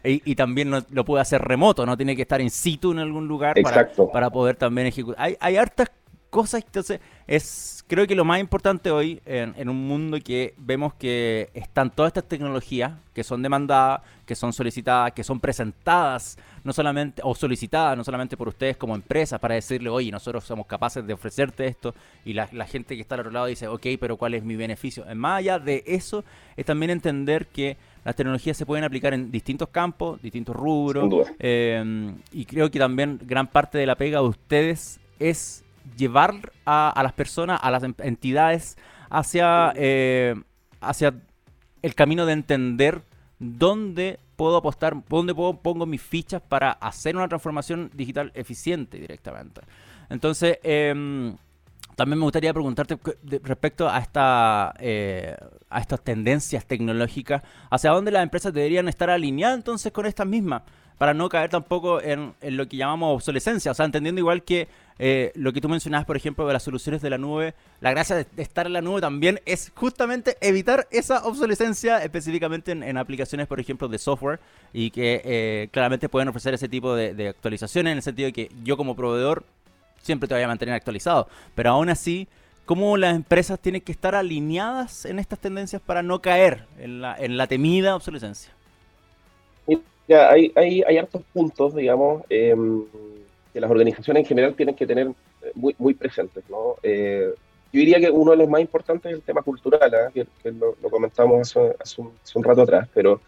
y, 0.06 0.36
también 0.36 0.72
lo 0.72 1.04
puede 1.04 1.22
hacer 1.22 1.42
remoto, 1.42 1.86
no 1.86 1.98
tiene 1.98 2.16
que 2.16 2.22
estar 2.22 2.40
in 2.40 2.50
situ 2.50 2.94
en 2.94 3.00
algún 3.00 3.28
lugar 3.28 3.58
para, 3.62 3.90
para, 4.14 4.30
poder 4.30 4.56
también 4.56 4.88
ejecutar. 4.88 5.22
Hay, 5.22 5.36
hay 5.42 5.58
hartas 5.58 5.92
cosas, 6.30 6.64
entonces 6.66 7.02
es 7.26 7.77
creo 7.88 8.06
que 8.06 8.16
lo 8.16 8.26
más 8.26 8.40
importante 8.40 8.92
hoy 8.92 9.22
en, 9.26 9.70
un 9.70 9.88
mundo 9.88 10.18
que 10.24 10.54
vemos 10.58 10.94
que 10.94 11.50
están 11.54 11.90
todas 11.90 12.10
estas 12.10 12.26
tecnologías 12.26 12.94
que 13.14 13.24
son 13.24 13.42
demandadas, 13.42 14.02
que 14.26 14.36
son 14.36 14.54
solicitadas, 14.54 15.14
que 15.14 15.24
son 15.24 15.40
presentadas, 15.40 16.38
no 16.64 16.74
solamente, 16.74 17.22
o 17.24 17.34
solicitadas 17.34 17.98
no 17.98 18.04
solamente 18.04 18.38
por 18.38 18.50
ustedes 18.50 18.78
como 18.78 18.94
empresas 18.94 19.40
para 19.40 19.56
decirle, 19.56 19.90
oye, 19.90 20.12
nosotros 20.12 20.44
somos 20.44 20.68
capaces 20.68 21.08
de 21.08 21.14
ofrecerte 21.14 21.66
esto, 21.66 21.96
y 22.26 22.34
la, 22.34 22.46
gente 22.68 22.96
que 22.96 23.02
está 23.02 23.16
al 23.16 23.22
otro 23.22 23.32
lado 23.32 23.46
dice, 23.48 23.68
ok, 23.68 23.88
pero 24.00 24.18
¿cuál 24.18 24.36
es 24.36 24.44
mi 24.44 24.56
beneficio? 24.56 25.04
Más 25.16 25.40
allá 25.40 25.58
de 25.58 25.84
eso, 25.88 26.24
es 26.56 26.66
también 26.66 26.92
entender 26.92 27.48
que 27.48 27.78
las 28.04 28.16
tecnologías 28.16 28.56
se 28.56 28.66
pueden 28.66 28.84
aplicar 28.84 29.14
en 29.14 29.32
distintos 29.32 29.70
campos, 29.70 30.22
distintos 30.22 30.56
rubros, 30.56 31.28
eh, 31.40 32.14
y 32.32 32.46
creo 32.46 32.70
que 32.70 32.80
también 32.80 33.20
gran 33.24 33.48
parte 33.48 33.78
de 33.78 33.86
la 33.86 33.96
pega 33.96 34.20
de 34.20 34.28
ustedes 34.28 35.00
es 35.20 35.64
llevar 35.96 36.52
a, 36.66 37.00
las 37.02 37.14
personas, 37.14 37.60
a 37.62 37.72
las 37.72 37.84
entidades, 37.84 38.78
hacia, 39.10 39.74
eh, 39.76 40.36
hacia 40.82 41.14
el 41.82 41.96
camino 41.96 42.26
de 42.26 42.34
entender 42.34 43.04
dónde 43.40 44.20
puedo 44.36 44.58
apostar, 44.58 44.96
dónde 45.10 45.34
puedo, 45.34 45.58
pongo 45.62 45.86
mis 45.86 46.02
fichas 46.02 46.42
para 46.42 46.72
hacer 46.72 47.16
una 47.16 47.28
transformación 47.28 47.92
digital 47.94 48.32
eficiente 48.36 49.00
directamente. 49.00 49.62
Entonces, 50.10 50.60
em, 50.64 51.36
también 51.96 52.20
me 52.20 52.24
gustaría 52.24 52.54
preguntarte 52.54 52.98
respecto 53.42 53.90
a, 53.90 53.98
esta, 53.98 54.74
eh, 54.80 55.36
a 55.70 55.80
estas 55.80 56.02
tendencias 56.04 56.66
tecnológicas, 56.66 57.42
¿hacia 57.72 57.92
dónde 57.92 58.12
las 58.12 58.24
empresas 58.24 58.54
deberían 58.54 58.88
estar 58.88 59.10
alineadas 59.10 59.58
entonces 59.58 59.92
con 59.92 60.06
estas 60.06 60.28
mismas? 60.28 60.62
Para 61.00 61.14
no 61.14 61.30
caer 61.30 61.50
tampoco 61.50 62.02
en, 62.02 62.34
en 62.42 62.58
lo 62.58 62.68
que 62.68 62.78
llamamos 62.78 63.16
obsolescencia, 63.16 63.72
o 63.72 63.74
sea, 63.74 63.86
entendiendo 63.86 64.20
igual 64.20 64.44
que 64.44 64.68
eh, 65.00 65.32
lo 65.36 65.54
que 65.54 65.62
tú 65.62 65.70
mencionabas, 65.70 66.06
por 66.06 66.18
ejemplo, 66.18 66.48
de 66.48 66.54
las 66.54 66.64
soluciones 66.64 67.02
de 67.02 67.10
la 67.10 67.18
nube, 67.18 67.54
la 67.82 67.92
gracia 67.92 68.16
de, 68.16 68.26
estar 68.38 68.66
en 68.66 68.74
la 68.74 68.82
nube 68.82 69.02
también 69.02 69.40
es 69.46 69.72
justamente 69.76 70.38
evitar 70.42 70.88
esa 70.92 71.26
obsolescencia, 71.26 72.04
específicamente 72.04 72.72
en, 72.72 72.98
aplicaciones, 72.98 73.48
por 73.48 73.60
ejemplo, 73.60 73.88
de 73.88 73.98
software, 73.98 74.40
y 74.74 74.92
que 74.92 75.22
eh, 75.24 75.70
claramente 75.72 76.10
pueden 76.10 76.30
ofrecer 76.30 76.54
ese 76.54 76.68
tipo 76.68 76.96
de, 76.96 77.28
actualizaciones, 77.28 77.92
en 77.92 77.98
el 77.98 78.04
sentido 78.04 78.28
de 78.28 78.34
que 78.34 78.52
yo 78.64 78.78
como 78.78 78.96
proveedor 78.96 79.44
siempre 80.02 80.28
te 80.28 80.34
voy 80.34 80.44
a 80.44 80.48
mantener 80.48 80.76
actualizado, 80.76 81.28
pero 81.56 81.72
aún 81.72 81.90
así... 81.90 82.28
¿Cómo 82.66 82.98
las 82.98 83.16
empresas 83.16 83.58
tienen 83.62 83.80
que 83.80 83.94
estar 83.94 84.14
alineadas 84.14 85.06
en 85.06 85.20
estas 85.20 85.40
tendencias 85.40 85.82
para 85.82 86.04
no 86.04 86.22
caer 86.22 86.66
en 86.78 87.00
la, 87.00 87.16
en 87.18 87.38
la 87.38 87.48
temida 87.48 87.96
obsolescencia? 87.96 88.52
Ya, 90.08 90.30
hay, 90.30 90.52
hay, 90.56 90.84
hay 90.84 90.98
hartos 90.98 91.22
puntos, 91.34 91.76
digamos, 91.76 92.24
eh, 92.30 92.56
que 93.58 93.62
las 93.62 93.72
organizaciones 93.72 94.22
en 94.22 94.28
general 94.28 94.54
tienen 94.54 94.76
que 94.76 94.86
tener 94.86 95.08
eh, 95.08 95.52
muy, 95.56 95.76
muy 95.80 95.96
presentes. 95.96 96.44
¿no? 96.48 96.76
Eh, 96.84 97.34
yo 97.74 97.80
diría 97.80 98.00
que 98.00 98.12
uno 98.12 98.30
de 98.30 98.38
los 98.38 98.48
más 98.48 98.62
importantes 98.62 99.12
es 99.12 99.18
el 99.18 99.24
tema 99.24 99.42
cultural, 99.42 99.92
¿ah? 99.96 100.12
que, 100.14 100.28
lo, 100.52 100.76
comentamos 100.92 101.58
hace, 101.80 102.02
un, 102.02 102.44
rato 102.44 102.62
atrás, 102.62 102.88
pero 102.94 103.20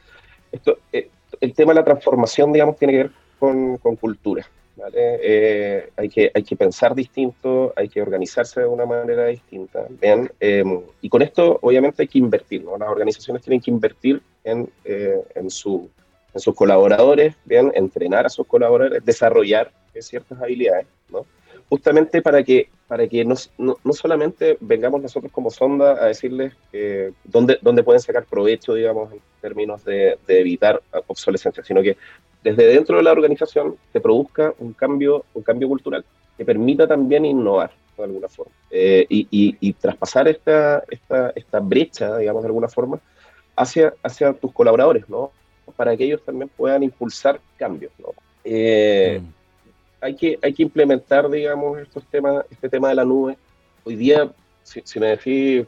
esto, 0.51 0.77
eh, 0.93 1.09
el 1.41 1.51
tema 1.55 1.73
de 1.73 1.79
la 1.79 1.83
transformación, 1.83 2.53
digamos, 2.53 2.77
tiene 2.77 2.93
que 2.93 2.97
ver 2.99 3.11
con, 3.39 3.77
con 3.77 3.95
cultura. 3.95 4.47
¿vale? 4.77 5.89
hay, 5.97 6.09
que, 6.09 6.31
hay 6.31 6.43
que 6.43 6.55
pensar 6.55 6.93
distinto, 6.93 7.73
hay 7.75 7.89
que 7.89 7.99
organizarse 7.99 8.59
de 8.61 8.67
una 8.67 8.85
manera 8.85 9.25
distinta. 9.25 9.87
¿bien? 9.89 10.31
y 11.01 11.09
con 11.09 11.23
esto, 11.23 11.57
obviamente, 11.63 12.03
hay 12.03 12.07
que 12.07 12.19
invertir. 12.19 12.63
¿no? 12.63 12.77
Las 12.77 12.89
organizaciones 12.89 13.41
tienen 13.41 13.61
que 13.61 13.71
invertir 13.71 14.21
en, 14.43 14.69
en, 14.85 15.49
su, 15.49 15.89
en 16.35 16.39
sus 16.39 16.53
colaboradores, 16.53 17.33
¿bien? 17.45 17.71
entrenar 17.73 18.27
a 18.27 18.29
sus 18.29 18.45
colaboradores, 18.45 19.03
desarrollar 19.03 19.71
ciertas 20.01 20.41
habilidades, 20.41 20.87
¿no? 21.09 21.25
Justamente 21.69 22.21
para 22.21 22.43
que, 22.43 22.69
para 22.87 23.07
que 23.07 23.23
no, 23.23 23.35
no, 23.57 23.93
solamente 23.93 24.57
vengamos 24.59 25.01
nosotros 25.01 25.31
como 25.31 25.51
sonda 25.51 26.03
a 26.03 26.07
decirles 26.07 26.53
eh, 26.73 27.11
dónde, 27.23 27.59
dónde 27.61 27.83
pueden 27.83 28.01
sacar 28.01 28.25
provecho, 28.25 28.73
digamos, 28.73 29.11
en 29.13 29.19
términos 29.39 29.85
de, 29.85 30.17
evitar 30.27 30.81
obsolescencia, 31.05 31.63
sino 31.63 31.83
que 31.83 31.95
desde 32.43 32.65
dentro 32.65 32.97
de 32.97 33.03
la 33.03 33.11
organización 33.11 33.75
se 33.93 34.01
produzca 34.01 34.53
un 34.57 34.73
cambio, 34.73 35.25
un 35.35 35.43
cambio 35.43 35.67
cultural 35.67 36.03
que 36.37 36.45
permita 36.45 36.87
también 36.87 37.25
innovar 37.25 37.71
de 37.97 38.03
alguna 38.03 38.29
forma 38.29 38.53
eh, 38.71 39.05
y, 39.09 39.27
y, 39.29 39.73
traspasar 39.73 40.27
esta, 40.27 40.83
esta, 40.89 41.31
esta 41.35 41.59
brecha, 41.59 42.17
digamos, 42.17 42.41
de 42.41 42.47
alguna 42.47 42.69
forma, 42.69 42.99
hacia, 43.55 43.93
hacia 44.01 44.33
tus 44.33 44.53
colaboradores, 44.53 45.07
¿no? 45.09 45.31
Para 45.75 45.95
que 45.95 46.05
ellos 46.05 46.23
también 46.23 46.49
puedan 46.49 46.81
impulsar 46.81 47.39
cambios, 47.57 47.91
¿no? 47.99 48.13
Eh, 48.43 49.19
mm 49.21 49.38
hay 50.01 50.15
que, 50.15 50.39
hay 50.41 50.53
que 50.53 50.63
implementar, 50.63 51.29
digamos, 51.29 51.79
estos 51.79 52.03
temas, 52.05 52.45
este 52.49 52.69
tema 52.69 52.89
de 52.89 52.95
la 52.95 53.05
nube. 53.05 53.37
Hoy 53.83 53.95
día, 53.95 54.31
si, 54.63 54.99
me 54.99 55.07
decís, 55.07 55.65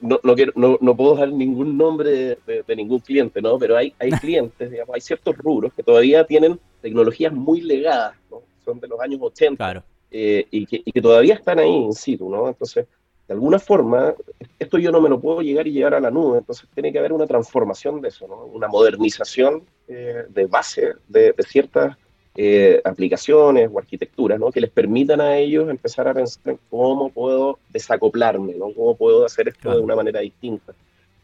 no, 0.00 0.20
no, 0.22 0.34
quiero, 0.34 0.52
no, 0.56 0.78
no, 0.80 0.96
puedo 0.96 1.16
dar 1.16 1.30
ningún 1.30 1.76
nombre 1.76 2.38
de, 2.46 2.76
ningún 2.76 3.00
cliente, 3.00 3.40
¿no? 3.40 3.58
Pero 3.58 3.76
hay, 3.76 3.94
hay 3.98 4.10
clientes, 4.20 4.70
digamos, 4.70 4.94
hay 4.94 5.00
ciertos 5.00 5.36
rubros 5.36 5.72
que 5.72 5.82
todavía 5.82 6.24
tienen 6.24 6.58
tecnologías 6.80 7.32
muy 7.32 7.60
legadas, 7.60 8.14
¿no? 8.30 8.42
Son 8.64 8.80
de 8.80 8.88
los 8.88 9.00
años 9.00 9.20
80. 9.22 9.56
Claro. 9.56 9.82
Eh, 10.10 10.46
y, 10.50 10.66
que, 10.66 10.82
y, 10.84 10.92
que, 10.92 11.02
todavía 11.02 11.34
están 11.34 11.58
ahí 11.58 11.70
in 11.70 11.92
situ, 11.92 12.28
¿no? 12.28 12.48
Entonces, 12.48 12.86
de 13.26 13.34
alguna 13.34 13.58
forma, 13.58 14.14
esto 14.58 14.78
yo 14.78 14.90
no 14.90 15.02
me 15.02 15.10
lo 15.10 15.20
puedo 15.20 15.42
llegar 15.42 15.66
y 15.66 15.72
llevar 15.72 15.94
a 15.94 16.00
la 16.00 16.10
nube, 16.10 16.38
entonces 16.38 16.66
tiene 16.72 16.90
que 16.90 16.98
haber 16.98 17.12
una 17.12 17.26
transformación 17.26 18.00
de 18.00 18.08
eso, 18.08 18.26
¿no? 18.26 18.46
Una 18.46 18.68
modernización 18.68 19.64
eh, 19.86 20.24
de 20.30 20.46
base 20.46 20.94
de, 21.08 21.32
de 21.32 21.42
ciertas 21.42 21.98
eh, 22.40 22.80
aplicaciones 22.84 23.68
o 23.72 23.80
arquitecturas, 23.80 24.38
¿no? 24.38 24.52
Que 24.52 24.60
les 24.60 24.70
permitan 24.70 25.20
a 25.20 25.36
ellos 25.38 25.68
empezar 25.68 26.06
a 26.06 26.14
pensar 26.14 26.52
en 26.52 26.60
cómo 26.70 27.10
puedo 27.10 27.58
desacoplarme, 27.70 28.54
¿no? 28.54 28.72
Cómo 28.72 28.94
puedo 28.96 29.26
hacer 29.26 29.48
esto 29.48 29.74
de 29.74 29.80
una 29.80 29.96
manera 29.96 30.20
distinta. 30.20 30.72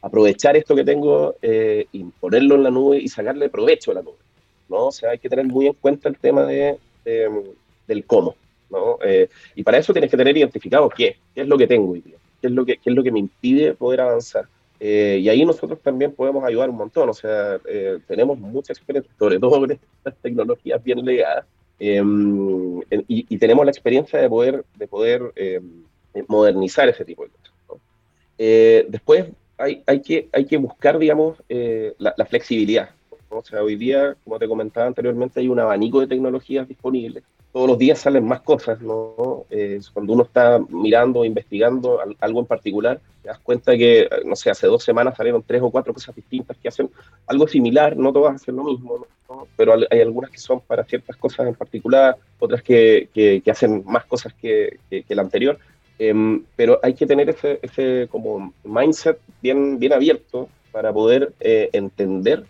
Aprovechar 0.03 0.57
esto 0.57 0.75
que 0.75 0.83
tengo, 0.83 1.37
eh, 1.41 1.87
ponerlo 2.19 2.57
en 2.57 2.65
la 2.65 2.71
nube 2.73 2.99
y 2.99 3.07
sacarle 3.07 3.49
provecho 3.49 3.93
a 3.93 3.95
la 3.95 4.03
nube, 4.03 4.17
¿no? 4.69 4.87
O 4.87 4.91
sea, 4.91 5.11
hay 5.11 5.19
que 5.21 5.29
tener 5.29 5.47
muy 5.47 5.69
en 5.69 5.75
cuenta 5.75 6.09
el 6.09 6.19
tema 6.19 6.47
de, 6.47 6.79
del 7.87 8.05
cómo, 8.07 8.35
¿no? 8.69 8.99
Eh, 9.05 9.29
y 9.55 9.63
para 9.63 9.79
eso 9.79 9.93
tienes 9.93 10.11
que 10.11 10.17
tener 10.17 10.37
identificado 10.37 10.89
qué, 10.89 11.19
qué 11.33 11.43
es 11.43 11.47
lo 11.47 11.57
que 11.57 11.69
tengo 11.69 11.93
hoy 11.93 12.01
día, 12.01 12.17
qué 12.41 12.49
es 12.49 12.53
lo 12.53 12.65
que, 12.65 12.79
qué 12.79 12.91
es 12.91 12.97
lo 12.97 13.05
que 13.05 13.13
me 13.13 13.21
impide 13.21 13.75
poder 13.75 14.01
avanzar. 14.01 14.49
Eh, 14.81 15.19
y 15.23 15.29
ahí 15.29 15.45
nosotros 15.45 15.81
también 15.81 16.13
podemos 16.13 16.45
ayudar 16.45 16.69
un 16.69 16.77
montón, 16.77 17.09
o 17.09 17.15
sea, 17.15 17.59
eh, 17.67 17.99
tenemos 18.07 18.39
mucha 18.39 18.73
experiencia, 18.73 19.11
sobre 19.19 19.39
todo 19.39 19.61
con 19.61 19.71
estas 19.71 20.17
tecnologías 20.21 20.83
bien 20.83 21.05
legadas, 21.05 21.47
em, 21.79 22.81
y, 23.09 23.39
tenemos 23.39 23.65
la 23.65 23.71
experiencia 23.71 24.19
de 24.19 24.29
poder, 24.29 24.65
de 24.77 24.87
poder 24.87 25.33
em, 25.37 25.85
modernizar 26.29 26.89
ese 26.89 27.05
tipo 27.05 27.25
de 27.25 27.31
cosas. 27.31 27.53
Eh, 28.37 28.87
después 28.89 29.27
hay, 29.59 29.83
hay, 29.87 30.01
que, 30.01 30.29
hay 30.33 30.45
que 30.45 30.57
buscar, 30.57 30.99
digamos, 30.99 31.39
la, 31.49 32.15
la, 32.17 32.27
flexibilidad. 32.27 32.91
O 33.29 33.43
sea, 33.43 33.63
hoy 33.63 33.77
día, 33.77 34.17
como 34.25 34.39
te 34.39 34.49
comentaba 34.49 34.87
anteriormente, 34.87 35.41
hay 35.41 35.49
un 35.49 35.61
abanico 35.61 36.01
de 36.01 36.09
tecnologías 36.09 36.69
disponibles 36.69 37.25
todos 37.55 37.69
los 37.69 37.79
días 37.79 38.01
salen 38.01 38.27
más 38.27 38.41
cosas, 38.41 38.81
¿no? 38.81 39.47
Eh, 39.49 39.79
cuando 39.93 40.13
uno 40.13 40.25
está 40.25 40.59
mirando 40.71 41.25
investigando 41.25 42.01
algo 42.19 42.41
en 42.41 42.47
particular, 42.47 43.01
te 43.23 43.29
das 43.29 43.39
cuenta 43.39 43.77
que, 43.77 44.09
no 44.25 44.35
sé, 44.35 44.51
hace 44.51 44.67
dos 44.67 44.83
semanas 44.83 45.17
salieron 45.17 45.41
tres 45.47 45.63
o 45.63 45.71
cuatro 45.71 45.95
cosas 45.95 46.17
distintas 46.17 46.57
que 46.57 46.67
hacen 46.67 46.91
algo 47.29 47.47
similar, 47.47 47.97
no 47.97 48.13
todas 48.13 48.35
hacen 48.35 48.57
lo 48.57 48.65
mismo, 48.65 49.07
¿no? 49.29 49.47
pero 49.57 49.73
hay 49.89 50.01
algunas 50.01 50.33
que 50.33 50.39
son 50.39 50.63
para 50.63 50.83
ciertas 50.83 51.17
cosas 51.17 51.47
en 51.47 51.55
particular, 51.55 52.17
otras 52.41 52.61
que, 52.61 53.09
que, 53.15 53.41
hacen 53.49 53.85
más 53.87 54.05
cosas 54.05 54.35
que, 54.35 54.81
que 54.91 55.15
la 55.15 55.23
anterior, 55.23 55.57
em, 56.01 56.43
pero 56.57 56.81
hay 56.83 56.95
que 56.95 57.07
tener 57.07 57.31
ese, 57.31 57.61
ese 57.63 58.09
como 58.11 58.53
mindset 58.65 59.21
bien, 59.41 59.79
bien 59.79 59.93
abierto 59.93 60.49
para 60.73 60.93
poder 60.93 61.33
eh, 61.39 61.71
entender 61.73 62.43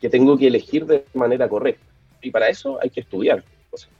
que 0.00 0.08
tengo 0.08 0.38
que 0.38 0.46
elegir 0.46 0.86
de 0.86 1.04
manera 1.12 1.46
correcta. 1.46 1.84
Y 2.22 2.30
para 2.30 2.48
eso 2.48 2.78
hay 2.82 2.88
que 2.88 3.00
estudiar, 3.00 3.44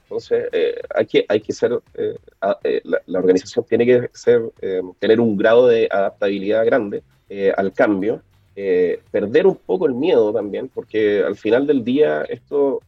entonces, 0.07 0.49
eh, 0.53 0.81
hay, 0.95 1.07
que, 1.07 1.27
hay 1.29 1.41
que 1.41 1.53
ser, 1.53 1.81
eh, 1.95 2.17
eh, 2.63 2.81
la, 2.85 3.19
organización 3.19 3.65
tiene 3.69 3.85
que 3.85 4.09
ser, 4.13 4.41
tener 5.01 5.21
un 5.21 5.37
grado 5.37 5.67
de 5.67 5.89
adaptabilidad 5.91 6.65
grande 6.65 7.03
al 7.57 7.73
cambio, 7.73 8.23
perder 8.55 9.49
un 9.49 9.57
poco 9.57 9.87
el 9.87 9.95
miedo 9.95 10.33
también, 10.33 10.69
porque 10.69 11.25
al 11.25 11.35
final 11.35 11.67
del 11.67 11.83
día 11.83 12.23
esto, 12.23 12.83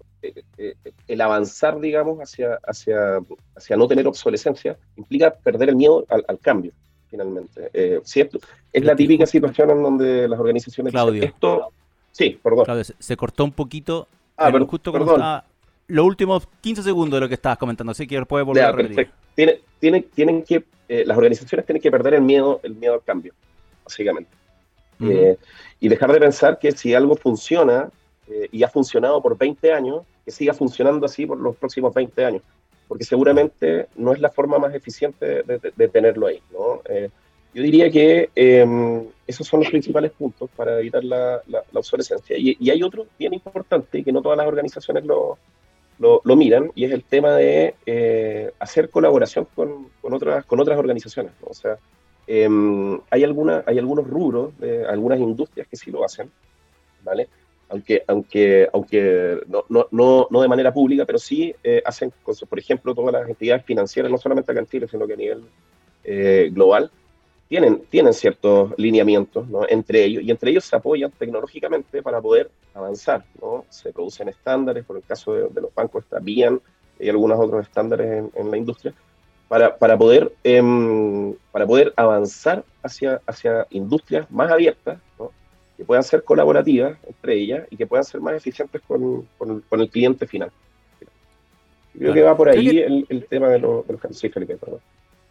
el 1.09 1.21
avanzar, 1.21 1.81
digamos, 1.81 2.21
hacia, 2.21 2.57
hacia, 2.65 3.19
hacia 3.57 3.77
no 3.77 3.89
tener 3.89 4.07
obsolescencia 4.07 4.77
implica 4.97 5.35
perder 5.35 5.71
el 5.71 5.77
miedo 5.77 6.07
al, 6.09 6.39
cambio, 6.39 6.71
finalmente. 7.11 7.69
¿cierto? 8.05 8.39
Es 8.73 8.85
la 8.85 8.95
típica 8.95 9.27
situación 9.27 9.71
en 9.71 9.83
donde 9.83 10.29
las 10.29 10.39
organizaciones... 10.39 10.93
Claudio. 10.93 11.25
esto, 11.25 11.73
sí, 12.13 12.39
perdón. 12.41 12.65
Claudio, 12.65 12.85
se, 12.85 13.17
cortó 13.17 13.43
un 13.43 13.53
poquito. 13.53 14.07
Ah, 14.37 14.51
pero, 14.53 14.69
justo 14.69 14.93
cuando 14.93 15.15
estaba 15.15 15.45
los 15.89 16.05
últimos 16.05 16.47
15 16.61 16.83
segundos 16.83 17.17
de 17.17 17.21
lo 17.23 17.29
que 17.29 17.35
estabas 17.35 17.59
comentando, 17.59 17.91
así 17.91 18.07
que 18.07 18.25
puedes 18.27 18.47
volver 18.47 18.65
a 18.65 18.73
repetir. 18.73 19.11
Tiene, 19.35 19.61
tiene, 19.81 20.03
tienen 20.03 20.43
que, 20.43 20.65
eh, 20.89 21.05
las 21.07 21.17
organizaciones 21.17 21.67
tienen 21.67 21.83
que 21.83 21.91
perder 21.91 22.15
el 22.15 22.23
miedo, 22.23 22.61
el 22.63 22.75
miedo 22.75 22.95
al 22.95 23.03
cambio, 23.03 23.33
básicamente. 23.85 24.31
Eh, 25.01 25.37
y 25.79 25.89
dejar 25.89 26.13
de 26.13 26.19
pensar 26.19 26.59
que 26.59 26.73
si 26.73 26.93
algo 26.93 27.15
funciona 27.17 27.89
eh, 28.29 28.49
y 28.51 28.65
ha 28.65 28.69
funcionado 28.69 29.23
por 29.23 29.39
20 29.39 29.73
años, 29.73 30.03
que 30.25 30.31
siga 30.31 30.53
funcionando 30.53 31.07
así 31.07 31.25
por 31.25 31.39
los 31.39 31.57
próximos 31.57 31.95
20 31.95 32.25
años, 32.25 32.43
porque 32.87 33.05
seguramente 33.05 33.87
no 33.97 34.13
es 34.13 34.21
la 34.21 34.29
forma 34.29 34.59
más 34.59 34.75
eficiente 34.75 35.43
de, 35.45 35.89
tenerlo 35.89 36.27
ahí. 36.27 36.43
¿no? 36.53 36.83
yo 37.55 37.63
diría 37.63 37.91
que 37.91 38.29
em, 38.35 39.07
esos 39.27 39.47
son 39.47 39.61
los 39.61 39.71
principales 39.71 40.11
puntos 40.11 40.51
para 40.55 40.79
evitar 40.81 41.03
la, 41.03 41.41
la, 41.47 41.63
obsolescencia. 41.73 42.37
Y, 42.37 42.57
y, 42.61 42.71
hay 42.71 42.83
otro 42.83 43.07
bien 43.19 43.33
importante 43.33 44.05
que 44.05 44.13
no 44.13 44.21
todas 44.21 44.37
las 44.37 44.47
organizaciones 44.47 45.05
lo, 45.05 45.39
lo, 45.99 46.23
miran 46.37 46.71
y 46.75 46.85
es 46.85 46.93
el 46.93 47.03
tema 47.03 47.35
de 47.35 47.75
eh, 47.87 48.53
hacer 48.59 48.91
colaboración 48.91 49.47
con, 49.55 49.89
con, 50.01 50.13
otras, 50.13 50.45
con 50.45 50.61
otras 50.61 50.79
organizaciones. 50.79 51.33
O 51.43 51.55
sea, 51.55 51.77
em, 52.27 53.01
hay, 53.11 53.25
alguna, 53.25 53.65
hay 53.67 53.79
algunos 53.79 54.07
rubros, 54.07 54.59
de 54.59 54.87
algunas 54.87 55.19
industrias 55.19 55.67
que 55.67 55.77
sí 55.77 55.91
lo 55.91 56.05
hacen, 56.05 56.31
¿vale? 57.03 57.29
Aunque, 57.71 58.03
aunque, 58.07 58.69
aunque 58.73 59.41
no, 59.47 59.65
no, 59.91 60.29
no, 60.31 60.41
de 60.41 60.49
manera 60.49 60.73
pública, 60.73 61.05
pero 61.05 61.19
sí 61.19 61.55
eh, 61.63 61.83
hacen 61.85 62.13
cosas, 62.23 62.49
por 62.49 62.59
ejemplo, 62.59 62.95
todas 62.95 63.13
las 63.13 63.29
entidades 63.29 63.65
financieras, 63.65 64.11
no 64.11 64.19
solamente 64.19 64.53
acá 64.53 64.61
en 64.61 64.67
Chile, 64.67 64.89
sino 64.89 65.07
que 65.07 65.13
a 65.13 65.17
nivel 65.17 65.45
eh, 66.05 66.49
global, 66.53 66.91
tienen, 67.49 67.83
tienen 67.89 68.13
ciertos 68.13 68.73
lineamientos 68.77 69.49
¿no? 69.49 69.67
entre 69.69 70.05
ellos 70.05 70.23
y 70.23 70.31
entre 70.31 70.51
ellos 70.51 70.65
se 70.65 70.77
apoyan 70.77 71.11
tecnológicamente 71.11 72.03
para 72.03 72.21
poder 72.21 72.51
avanzar. 72.75 73.25
¿no? 73.41 73.65
Se 73.71 73.93
producen 73.93 74.29
estándares, 74.29 74.85
por 74.85 74.97
el 74.97 75.03
caso 75.03 75.33
de, 75.33 75.61
los 75.61 75.75
bancos 75.75 76.05
está 76.05 76.19
BIAN 76.19 76.61
y 77.01 77.09
algunos 77.09 77.39
otros 77.41 77.67
estándares 77.67 78.25
en, 78.35 78.51
la 78.51 78.57
industria, 78.57 78.93
para, 79.49 79.77
para, 79.77 79.97
poder, 79.97 80.31
em, 80.45 81.35
para 81.51 81.67
poder 81.67 81.93
avanzar 81.97 82.65
hacia, 82.83 83.21
hacia 83.27 83.67
industrias 83.71 84.31
más 84.31 84.51
abiertas, 84.51 84.99
¿no? 85.19 85.31
que 85.77 85.85
puedan 85.85 86.03
ser 86.03 86.25
colaborativas 86.25 86.99
entre 87.07 87.35
ellas 87.35 87.67
y 87.71 87.77
que 87.77 87.87
puedan 87.87 88.05
ser 88.05 88.21
más 88.21 88.35
eficientes 88.35 88.83
con, 88.87 89.27
con, 89.39 89.81
el 89.81 89.89
cliente 89.89 90.27
final. 90.27 90.51
Creo 91.97 92.13
que 92.13 92.23
va 92.23 92.37
por 92.37 92.49
ahí 92.49 92.79
el, 92.81 93.07
el, 93.09 93.25
tema 93.25 93.49
de, 93.49 93.59
los 93.59 93.87
de 93.87 93.95
los 93.95 94.17
sí, 94.17 94.29
Felipe, 94.29 94.57
perdón. 94.57 94.81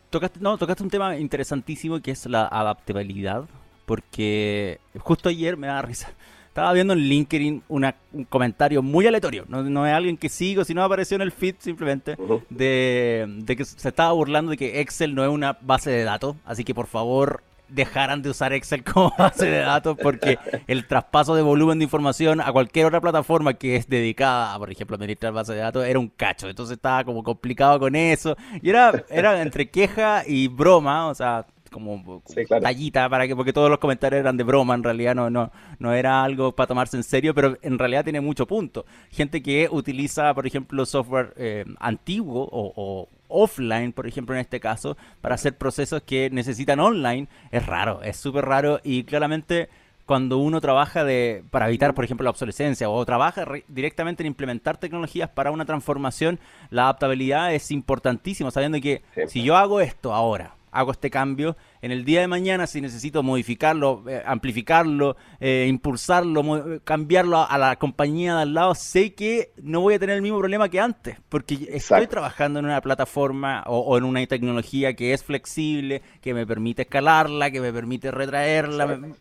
Tocaste, 0.10 0.40
no, 0.40 0.58
tocaste 0.58 0.84
un 0.84 0.90
tema 0.90 1.18
interesantísimo 1.18 2.00
que 2.00 2.12
es 2.12 2.26
la 2.26 2.48
adaptabilidad, 2.48 3.44
porque 3.86 4.80
justo 5.00 5.30
ayer 5.30 5.58
me 5.58 5.68
da 5.68 5.82
risa. 5.82 6.10
Estaba 6.48 6.74
viendo 6.74 6.94
en 6.94 7.00
LinkedIn 7.00 7.64
un 7.68 7.94
comentario 8.30 8.82
muy 8.82 9.06
aleatorio, 9.06 9.46
no, 9.48 9.86
es 9.86 9.94
alguien 9.94 10.18
que 10.18 10.28
sigo, 10.28 10.64
sino 10.64 10.84
apareció 10.84 11.16
en 11.16 11.22
el 11.22 11.32
feed 11.32 11.56
simplemente, 11.60 12.18
de, 12.50 13.26
de 13.28 13.56
que 13.56 13.64
se 13.64 13.90
estaba 13.90 14.12
burlando 14.14 14.52
de 14.52 14.58
que 14.58 14.82
Excel 14.82 15.14
no 15.14 15.24
es 15.24 15.30
una 15.30 15.58
base 15.62 15.92
de 15.92 16.04
datos, 16.04 16.36
así 16.46 16.64
que 16.64 16.74
por 16.74 16.88
favor 16.88 17.44
dejaran 17.70 18.22
de 18.22 18.30
usar 18.30 18.54
Excel 18.54 18.84
como 18.94 19.14
base 19.18 19.46
de 19.46 19.60
datos 19.60 19.98
porque 20.02 20.38
el 20.68 20.88
traspaso 20.88 21.36
de 21.36 21.42
volumen 21.42 21.80
de 21.80 21.86
información 21.86 22.42
a 22.42 22.52
cualquier 22.52 22.86
otra 22.88 23.02
plataforma 23.02 23.54
que 23.54 23.76
es 23.76 23.88
dedicada 23.88 24.54
a, 24.54 24.58
por 24.60 24.72
ejemplo, 24.72 24.96
administrar 24.96 25.34
base 25.34 25.54
de 25.54 25.60
datos 25.60 25.86
era 25.86 26.00
un 26.00 26.10
cacho. 26.10 26.50
Entonces 26.50 26.78
estaba 26.78 27.04
como 27.04 27.24
complicado 27.24 27.80
con 27.80 27.96
eso. 27.96 28.36
Y 28.62 28.70
era, 28.70 29.04
era 29.10 29.42
entre 29.42 29.70
queja 29.70 30.24
y 30.26 30.48
broma, 30.48 31.08
o 31.08 31.16
sea, 31.16 31.46
como, 31.70 32.24
tallita 32.62 33.10
para 33.10 33.28
que 33.28 33.36
porque 33.36 33.54
todos 33.54 33.70
los 33.70 33.80
comentarios 33.80 34.20
eran 34.20 34.38
de 34.38 34.44
broma 34.44 34.74
en 34.74 34.84
realidad 34.84 35.16
no 35.16 35.30
no 35.30 35.52
no 35.80 35.94
era 35.94 36.24
algo 36.24 36.54
para 36.56 36.68
tomarse 36.68 36.98
en 36.98 37.04
serio 37.04 37.34
pero 37.34 37.58
en 37.62 37.78
realidad 37.78 38.04
tiene 38.04 38.22
mucho 38.22 38.48
punto 38.48 38.86
gente 39.12 39.42
que 39.42 39.68
utiliza 39.72 40.34
por 40.34 40.48
ejemplo 40.48 40.86
software 40.86 41.34
eh, 41.38 41.66
antiguo 41.80 42.48
o, 42.52 43.10
offline, 43.28 43.94
por 43.94 44.08
ejemplo, 44.08 44.36
en 44.36 44.42
este 44.42 44.60
caso, 44.60 44.98
para 45.22 45.36
hacer 45.36 45.58
procesos 45.58 46.02
que 46.04 46.30
necesitan 46.30 46.80
online, 46.80 47.28
es 47.52 47.66
raro, 47.66 48.02
es 48.04 48.18
súper 48.18 48.46
raro 48.46 48.80
y 48.84 49.04
claramente 49.04 49.70
cuando 50.06 50.38
uno 50.38 50.62
trabaja 50.62 51.04
de, 51.04 51.44
para 51.52 51.68
evitar, 51.68 51.94
por 51.94 52.06
ejemplo, 52.06 52.24
la 52.24 52.30
obsolescencia 52.30 52.90
o 52.90 53.06
trabaja 53.06 53.46
directamente 53.68 54.24
en 54.24 54.28
implementar 54.28 54.78
tecnologías 54.78 55.30
para 55.30 55.52
una 55.52 55.66
transformación, 55.66 56.40
la 56.70 56.84
adaptabilidad 56.84 57.54
es 57.54 57.72
importantísimo, 57.72 58.50
sabiendo 58.50 58.80
que 58.80 59.04
si 59.28 59.44
yo 59.44 59.58
hago 59.58 59.82
esto 59.82 60.14
ahora, 60.14 60.56
hago 60.72 60.92
este 60.92 61.10
cambio. 61.10 61.58
En 61.82 61.92
el 61.92 62.06
día 62.06 62.22
de 62.22 62.28
mañana, 62.28 62.68
si 62.68 62.82
necesito 62.82 63.24
modificarlo, 63.24 64.04
eh, 64.08 64.24
amplificarlo, 64.26 65.16
eh, 65.40 65.66
impulsarlo, 65.70 66.82
cambiarlo 66.84 67.38
a, 67.38 67.58
la 67.58 67.76
compañía 67.78 68.36
de 68.36 68.42
al 68.44 68.54
lado, 68.54 68.76
sé 68.76 69.14
que 69.14 69.52
no 69.62 69.82
voy 69.82 69.96
a 69.96 70.00
tener 70.00 70.16
el 70.16 70.22
mismo 70.22 70.40
problema 70.40 70.70
que 70.70 70.80
antes, 70.80 71.18
porque 71.30 71.70
estoy 71.72 72.08
trabajando 72.08 72.60
en 72.60 72.66
una 72.66 72.82
plataforma 72.82 73.64
o, 73.68 73.98
en 73.98 74.04
una 74.04 74.26
tecnología 74.26 74.96
que 74.96 75.14
es 75.14 75.24
flexible, 75.24 76.02
que 76.22 76.34
me 76.34 76.46
permite 76.46 76.84
escalarla, 76.84 77.52
que 77.52 77.62
me 77.62 77.72
permite 77.72 78.12
retraerla, 78.12 78.88
me, 78.88 79.14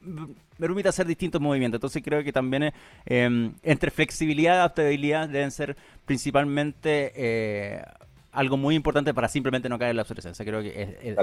permite 0.59 0.88
hacer 0.88 1.07
distintos 1.07 1.40
movimientos. 1.40 1.78
Entonces 1.78 2.02
creo 2.02 2.24
que 2.24 2.32
también 2.32 2.72
eh, 3.04 3.50
entre 3.62 3.90
flexibilidad 3.90 4.54
y 4.54 4.57
adaptabilidad 4.57 5.28
deben 5.28 5.50
ser 5.50 5.76
principalmente 6.07 7.12
algo 8.37 8.57
muy 8.57 8.74
importante 8.74 9.12
para 9.14 9.28
simplemente 9.28 9.68
no 9.68 9.78
caer 9.78 9.91
en 9.91 9.97
la 9.97 10.03
obsolescencia. 10.03 10.45
Creo 10.45 10.62
que 10.62 10.97
es, 11.03 11.16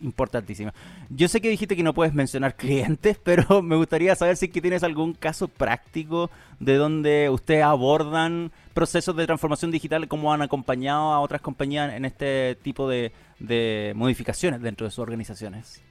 importantísimo. 0.00 0.72
Yo 1.08 1.26
sé 1.28 1.40
que 1.40 1.48
dijiste 1.48 1.74
que 1.74 1.82
no 1.82 1.94
puedes 1.94 2.14
mencionar 2.14 2.54
clientes, 2.56 3.18
pero 3.22 3.62
me 3.62 3.76
gustaría 3.76 4.14
saber 4.14 4.36
si 4.36 4.48
que 4.48 4.60
tienes 4.60 4.82
algún 4.82 5.14
caso 5.14 5.48
práctico 5.48 6.30
de 6.60 6.76
donde 6.76 7.30
ustedes 7.30 7.64
abordan 7.64 8.52
procesos 8.74 9.16
de 9.16 9.26
transformación 9.26 9.70
digital, 9.70 10.06
cómo 10.06 10.32
han 10.32 10.42
acompañado 10.42 11.12
a 11.12 11.20
otras 11.20 11.40
compañías 11.40 11.92
en 11.94 12.04
este 12.04 12.56
tipo 12.62 12.88
de 12.88 13.92
modificaciones 13.96 14.60
dentro 14.60 14.86
de 14.86 14.90
sus 14.90 15.00
organizaciones. 15.00 15.82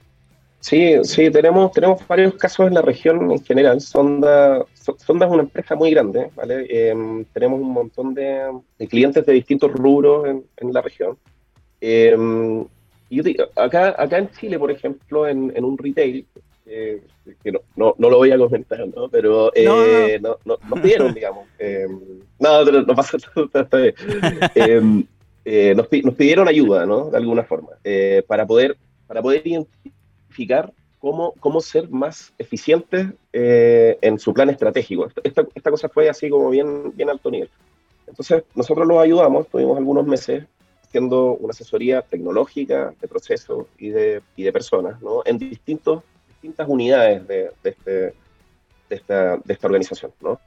Sí, 0.60 0.94
sí, 1.04 1.30
tenemos, 1.30 1.72
tenemos 1.72 2.06
varios 2.06 2.34
casos 2.34 2.66
en 2.68 2.74
la 2.74 2.82
región 2.82 3.30
en 3.30 3.42
general. 3.42 3.80
Sonda, 3.80 4.64
Sonda 4.74 5.26
es 5.26 5.32
una 5.32 5.42
empresa 5.42 5.74
muy 5.74 5.90
grande, 5.90 6.30
¿vale? 6.36 6.66
Em, 6.68 7.24
tenemos 7.32 7.60
un 7.60 7.72
montón 7.72 8.12
de, 8.12 8.46
clientes 8.88 9.24
de 9.24 9.32
distintos 9.32 9.72
rubros 9.72 10.28
en, 10.28 10.72
la 10.72 10.82
región. 10.82 11.16
Em, 11.80 12.66
y 13.08 13.40
acá, 13.56 13.94
acá 13.96 14.18
en 14.18 14.30
Chile, 14.32 14.58
por 14.58 14.70
ejemplo, 14.70 15.26
en, 15.26 15.64
un 15.64 15.78
retail, 15.78 16.26
eh, 16.66 17.02
que 17.42 17.52
no, 17.52 17.60
no, 17.76 17.94
no, 17.96 18.10
lo 18.10 18.18
voy 18.18 18.30
a 18.30 18.38
comentar, 18.38 18.86
¿no? 18.94 19.08
Pero 19.08 19.50
eh, 19.54 20.18
no, 20.20 20.36
no. 20.44 20.58
nos 20.68 20.80
pidieron, 20.80 21.14
digamos. 21.14 21.48
Em, 21.58 22.20
no, 22.38 22.64
no 22.64 22.94
pasa 22.94 23.16
nada. 23.54 23.92
Eh, 25.42 25.74
nos, 25.74 25.88
nos, 26.04 26.14
pidieron 26.14 26.48
ayuda, 26.48 26.84
¿no? 26.84 27.10
De 27.10 27.16
alguna 27.16 27.44
forma, 27.44 27.70
para 28.26 28.46
poder 28.46 28.76
para 29.10 29.22
poder 29.22 29.42
cómo, 30.98 31.34
cómo 31.40 31.60
ser 31.60 31.88
más 31.90 32.32
eficientes 32.38 33.08
eh, 33.32 33.98
en 34.00 34.18
su 34.18 34.32
plan 34.32 34.50
estratégico. 34.50 35.08
Esta, 35.22 35.46
esta, 35.54 35.70
cosa 35.70 35.88
fue 35.88 36.08
así 36.08 36.28
como 36.28 36.50
bien, 36.50 36.94
bien 36.96 37.10
alto 37.10 37.30
nivel. 37.30 37.50
Entonces, 38.06 38.44
nosotros 38.54 38.86
los 38.86 38.98
ayudamos, 38.98 39.48
tuvimos 39.48 39.78
algunos 39.78 40.06
meses 40.06 40.44
haciendo 40.82 41.34
una 41.34 41.50
asesoría 41.50 42.02
tecnológica, 42.02 42.92
de 43.00 43.08
procesos 43.08 43.66
y 43.78 43.90
de, 43.90 44.22
y 44.36 44.42
de 44.42 44.52
personas, 44.52 45.00
¿no? 45.00 45.22
en 45.24 45.38
distintos, 45.38 46.02
distintas 46.28 46.68
unidades 46.68 47.26
de, 47.28 47.50
de, 47.62 47.70
este, 47.70 47.90
de, 47.92 48.14
esta, 48.90 49.36
de 49.36 49.54
esta 49.54 49.66
organización. 49.68 50.12
¿no? 50.20 50.40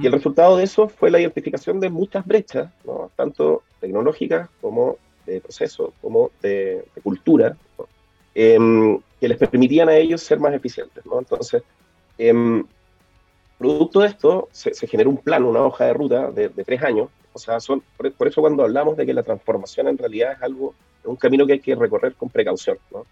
Y 0.00 0.06
el 0.06 0.12
resultado 0.12 0.56
de 0.56 0.64
eso 0.64 0.88
fue 0.88 1.10
la 1.10 1.18
identificación 1.18 1.80
de 1.80 1.90
muchas 1.90 2.24
brechas, 2.24 2.70
¿no? 2.84 3.10
tanto 3.16 3.64
tecnológicas 3.80 4.48
como 4.60 4.98
de 5.26 5.40
proceso, 5.40 5.92
como 6.00 6.30
de, 6.40 6.84
cultura, 7.02 7.56
Em, 8.34 9.00
que 9.20 9.28
les 9.28 9.38
permitían 9.38 9.88
a 9.88 9.96
ellos 9.96 10.22
ser 10.22 10.40
más 10.40 10.54
eficientes. 10.54 11.04
¿no? 11.04 11.18
Entonces, 11.18 11.62
em, 12.18 12.64
producto 13.58 14.00
de 14.00 14.08
esto, 14.08 14.48
se, 14.50 14.86
generó 14.86 15.10
un 15.10 15.18
plan, 15.18 15.44
una 15.44 15.62
hoja 15.62 15.86
de 15.86 15.92
ruta 15.92 16.30
de, 16.30 16.48
tres 16.48 16.82
años. 16.82 17.08
O 17.32 17.38
sea, 17.38 17.60
son, 17.60 17.82
por, 17.96 18.26
eso 18.26 18.40
cuando 18.40 18.64
hablamos 18.64 18.96
de 18.96 19.06
que 19.06 19.14
la 19.14 19.22
transformación 19.22 19.88
en 19.88 19.98
realidad 19.98 20.32
es 20.32 20.42
algo, 20.42 20.74
es 21.00 21.06
un 21.06 21.16
camino 21.16 21.46
que 21.46 21.54
hay 21.54 21.60
que 21.60 21.74
recorrer 21.74 22.14
con 22.14 22.30
precaución. 22.30 22.78
¿no? 22.90 23.06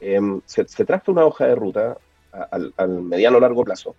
Em, 0.00 0.40
se, 0.46 0.66
se 0.66 0.84
traza 0.84 1.12
una 1.12 1.24
hoja 1.24 1.46
de 1.46 1.54
ruta 1.54 1.98
al, 2.32 2.72
al 2.76 3.02
mediano 3.02 3.36
o 3.36 3.40
largo 3.40 3.64
plazo 3.64 3.94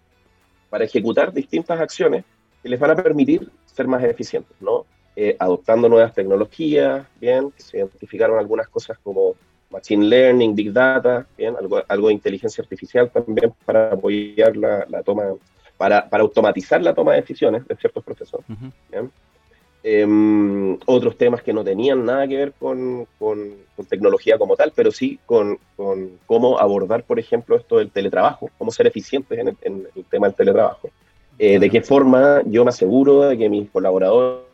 para 0.70 0.86
ejecutar 0.86 1.34
distintas 1.34 1.80
acciones 1.80 2.24
que 2.64 2.70
les 2.70 2.80
van 2.80 2.92
a 2.92 2.96
permitir 2.96 3.52
ser 3.66 3.88
más 3.88 4.04
eficientes, 4.04 4.56
¿no? 4.60 4.86
Eh, 5.16 5.36
adoptando 5.40 5.90
nuevas 5.90 6.14
tecnologías, 6.14 7.06
bien, 7.20 7.52
se 7.58 7.78
identificaron 7.78 8.40
algunas 8.40 8.70
cosas 8.70 8.98
como 9.04 9.36
Machine 9.72 10.06
Learning, 10.06 10.54
Big 10.54 10.72
Data, 10.72 11.26
bien, 11.38 11.56
algo, 11.56 11.82
algo 11.88 12.08
de 12.08 12.14
inteligencia 12.14 12.62
artificial 12.62 13.10
también 13.10 13.54
para 13.66 13.94
apoyar 13.94 14.56
la, 14.58 14.86
la 14.90 15.02
toma, 15.02 15.24
para, 15.78 16.10
para, 16.10 16.24
automatizar 16.24 16.82
la 16.82 16.94
toma 16.94 17.14
de 17.14 17.22
decisiones 17.22 17.68
de 17.68 17.76
ciertos 17.76 18.04
procesos. 18.04 18.42
Em, 19.84 20.78
otros 20.86 21.18
temas 21.18 21.42
que 21.42 21.54
no 21.54 21.64
tenían 21.64 22.06
nada 22.06 22.28
que 22.28 22.38
ver 22.38 22.54
con, 22.60 23.08
tecnología 23.90 24.38
como 24.38 24.56
tal, 24.56 24.72
pero 24.76 24.92
sí 24.92 25.20
con, 25.26 25.58
cómo 26.28 26.60
abordar, 26.60 27.04
por 27.04 27.18
ejemplo, 27.18 27.56
esto 27.56 27.78
del 27.80 27.90
teletrabajo, 27.90 28.52
cómo 28.60 28.72
ser 28.72 28.86
eficientes 28.86 29.40
en 29.40 29.48
el, 29.48 30.06
tema 30.10 30.28
del 30.28 30.36
teletrabajo. 30.36 30.90
Eh, 31.40 31.58
de 31.58 31.70
qué 31.72 31.82
forma 31.82 32.44
yo 32.46 32.64
me 32.64 32.70
aseguro 32.70 33.22
de 33.22 33.38
que 33.38 33.50
mis 33.50 33.70
colaboradores 33.72 34.51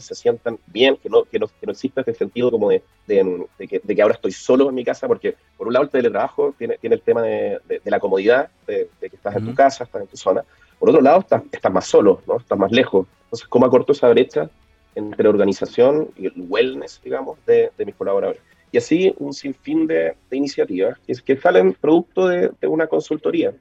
se 0.00 0.14
sientan 0.14 0.58
bien, 0.66 0.96
que 0.96 1.08
no, 1.08 1.24
que 1.24 1.38
no, 1.38 1.46
que 1.46 1.66
no 1.66 1.72
exista 1.72 2.00
este 2.00 2.14
sentido 2.14 2.50
como 2.50 2.70
de, 2.70 2.82
que, 3.06 4.02
ahora 4.02 4.14
estoy 4.14 4.32
solo 4.32 4.68
en 4.68 4.74
mi 4.74 4.84
casa, 4.84 5.06
porque 5.06 5.36
por 5.56 5.66
un 5.66 5.72
lado 5.72 5.84
el 5.84 5.90
teletrabajo 5.90 6.54
tiene, 6.56 6.78
tiene 6.78 6.96
el 6.96 7.02
tema 7.02 7.22
de, 7.22 7.60
la 7.84 8.00
comodidad, 8.00 8.50
de, 8.66 8.88
que 9.00 9.16
estás 9.16 9.36
en 9.36 9.46
tu 9.46 9.54
casa, 9.54 9.84
estás 9.84 10.02
en 10.02 10.08
tu 10.08 10.16
zona, 10.16 10.44
por 10.78 10.88
otro 10.88 11.00
lado 11.00 11.20
estás, 11.20 11.42
estás 11.52 11.72
más 11.72 11.86
solo, 11.86 12.22
¿no? 12.26 12.38
estás 12.38 12.58
más 12.58 12.72
lejos. 12.72 13.06
Entonces, 13.24 13.48
¿cómo 13.48 13.66
acorto 13.66 13.92
esa 13.92 14.08
brecha 14.08 14.50
entre 14.94 15.28
organización 15.28 16.10
y 16.16 16.26
el 16.26 16.34
wellness, 16.36 17.00
digamos, 17.02 17.38
de, 17.46 17.70
mis 17.84 17.94
colaboradores. 17.94 18.42
Y 18.70 18.78
así 18.78 19.14
un 19.18 19.32
sinfín 19.32 19.86
de, 19.86 20.14
iniciativas 20.30 20.98
que, 21.00 21.14
que, 21.14 21.36
salen 21.36 21.74
producto 21.74 22.28
de, 22.28 22.50
una 22.62 22.86
consultoría. 22.86 23.54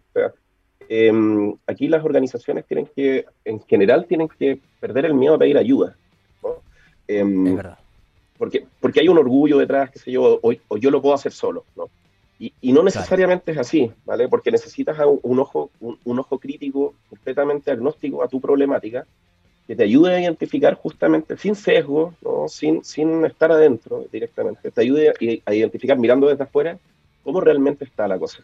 Em, 0.90 1.54
aquí 1.68 1.88
las 1.88 2.04
organizaciones 2.04 2.66
tienen 2.66 2.88
que, 2.96 3.26
en 3.46 3.62
general, 3.62 4.06
tienen 4.08 4.28
que 4.28 4.60
perder 4.80 5.06
el 5.06 5.14
miedo 5.14 5.36
a 5.36 5.40
pedir 5.40 5.58
ayuda. 5.58 5.96
Em, 7.20 7.48
es 7.48 7.56
verdad. 7.56 7.78
Porque, 8.38 8.66
porque 8.80 9.02
hay 9.02 9.08
un 9.08 9.18
orgullo 9.18 9.60
detrás, 9.60 9.92
qué 9.92 10.00
sé 10.00 10.12
yo, 10.12 10.40
o, 10.42 10.78
yo 10.78 10.90
lo 10.90 11.02
puedo 11.02 11.14
hacer 11.14 11.32
solo, 11.32 11.66
¿no? 11.76 11.90
Y, 12.40 12.72
no 12.72 12.82
necesariamente 12.82 13.52
es 13.52 13.58
así, 13.60 13.92
¿vale? 14.04 14.28
Porque 14.28 14.50
necesitas 14.50 14.98
un, 15.22 15.40
ojo, 15.40 15.70
un, 15.80 16.20
ojo 16.20 16.40
crítico 16.40 16.96
completamente 17.08 17.70
agnóstico 17.70 18.24
a 18.24 18.28
tu 18.28 18.42
problemática 18.42 19.06
que 19.68 19.76
te 19.76 19.84
ayude 19.84 20.16
a 20.16 20.20
identificar 20.20 20.74
justamente, 20.74 21.38
sin 21.38 21.54
sesgo, 21.54 22.16
¿no? 22.24 22.48
sin, 22.48 22.84
sin 22.84 23.24
estar 23.26 23.52
adentro 23.52 24.06
directamente, 24.12 24.72
te 24.72 24.82
ayude 24.82 25.14
a, 25.46 25.54
identificar 25.54 26.00
mirando 26.00 26.28
desde 26.30 26.46
afuera 26.46 26.80
cómo 27.24 27.42
realmente 27.42 27.86
está 27.86 28.08
la 28.08 28.18
cosa 28.18 28.40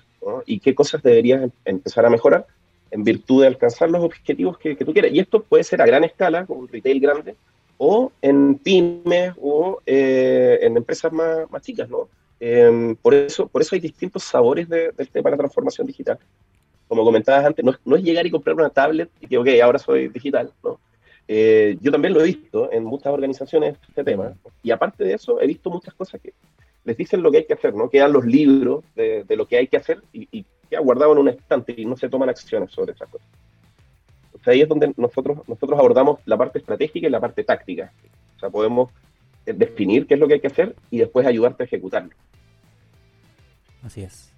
y 0.46 0.60
qué 0.60 0.76
cosas 0.76 1.02
deberías 1.02 1.42
em, 1.42 1.52
empezar 1.66 2.06
a 2.06 2.12
mejorar 2.12 2.46
en 2.92 3.04
virtud 3.04 3.42
de 3.42 3.48
alcanzar 3.48 3.90
los 3.90 4.04
objetivos 4.04 4.60
que, 4.60 4.78
que, 4.78 4.86
tú 4.86 4.94
quieres. 4.94 5.12
Y 5.12 5.20
esto 5.20 5.42
puede 5.42 5.64
ser 5.64 5.82
a 5.82 5.88
gran 5.88 6.04
escala, 6.04 6.46
como 6.46 6.60
un 6.60 6.68
retail 6.68 7.00
grande, 7.00 7.36
o 7.78 8.12
en 8.22 8.56
pymes 8.56 9.34
o 9.42 9.80
eh, 9.86 10.60
en 10.62 10.78
empresas 10.78 11.12
más, 11.12 11.50
más 11.50 11.62
chicas. 11.62 11.90
¿no? 11.90 12.10
Em, 12.40 12.96
por, 12.96 13.14
eso, 13.14 13.48
por 13.48 13.62
eso 13.62 13.76
hay 13.76 13.82
distintos 13.82 14.24
sabores 14.24 14.68
de, 14.70 14.92
del 14.92 15.10
tema 15.10 15.30
de 15.30 15.36
la 15.36 15.42
transformación 15.42 15.88
digital. 15.88 16.20
Como 16.88 17.04
comentabas 17.04 17.46
antes, 17.46 17.64
no, 17.64 17.74
no 17.86 17.96
es 17.96 18.04
llegar 18.04 18.26
y 18.26 18.32
comprar 18.32 18.56
una 18.56 18.70
tablet 18.70 19.10
y 19.20 19.28
que, 19.28 19.38
ok, 19.38 19.48
ahora 19.62 19.80
soy 19.80 20.08
digital, 20.08 20.52
¿no? 20.64 20.80
Eh, 21.30 21.78
yo 21.82 21.92
también 21.92 22.14
lo 22.14 22.22
he 22.22 22.26
visto 22.26 22.72
en 22.72 22.86
muchas 22.86 23.08
organizaciones 23.08 23.76
este 23.88 24.04
tema. 24.04 24.34
Y 24.64 24.72
aparte 24.72 25.04
de 25.04 25.14
eso, 25.14 25.42
he 25.42 25.48
visto 25.48 25.70
muchas 25.70 25.94
cosas 25.94 26.22
que 26.22 26.34
les 26.86 26.96
dicen 26.96 27.22
lo 27.22 27.32
que 27.32 27.40
hay 27.40 27.46
que 27.46 27.54
hacer, 27.54 27.74
¿no? 27.74 27.90
Quedan 27.90 28.14
los 28.14 28.26
libros 28.26 28.86
de, 28.96 29.26
lo 29.30 29.46
que 29.46 29.58
hay 29.58 29.68
que 29.68 29.76
hacer 29.76 30.02
y, 30.14 30.28
y 30.32 30.46
queda 30.70 30.80
guardado 30.80 31.12
en 31.12 31.18
un 31.18 31.28
estante 31.28 31.74
y 31.76 31.86
no 31.86 31.98
se 31.98 32.08
toman 32.08 32.30
acciones 32.30 32.72
sobre 32.72 32.94
esas 32.94 33.10
cosas. 33.10 33.28
Ahí 34.48 34.62
es 34.62 34.70
donde 34.70 34.94
nosotros, 34.98 35.40
nosotros 35.48 35.80
abordamos 35.80 36.20
la 36.26 36.38
parte 36.38 36.60
estratégica 36.60 37.08
y 37.08 37.10
la 37.10 37.20
parte 37.20 37.44
táctica. 37.44 37.92
O 38.36 38.40
sea, 38.40 38.50
podemos 38.50 38.92
eh, 39.46 39.54
definir 39.54 40.08
qué 40.08 40.14
es 40.14 40.20
lo 40.20 40.28
que 40.28 40.36
hay 40.36 40.40
que 40.40 40.48
hacer 40.48 40.76
y 40.92 41.00
después 41.00 41.26
ayudarte 41.26 41.64
a 41.64 41.66
ejecutarlo. 41.66 42.12
Así 43.84 44.04
es. 44.04 44.34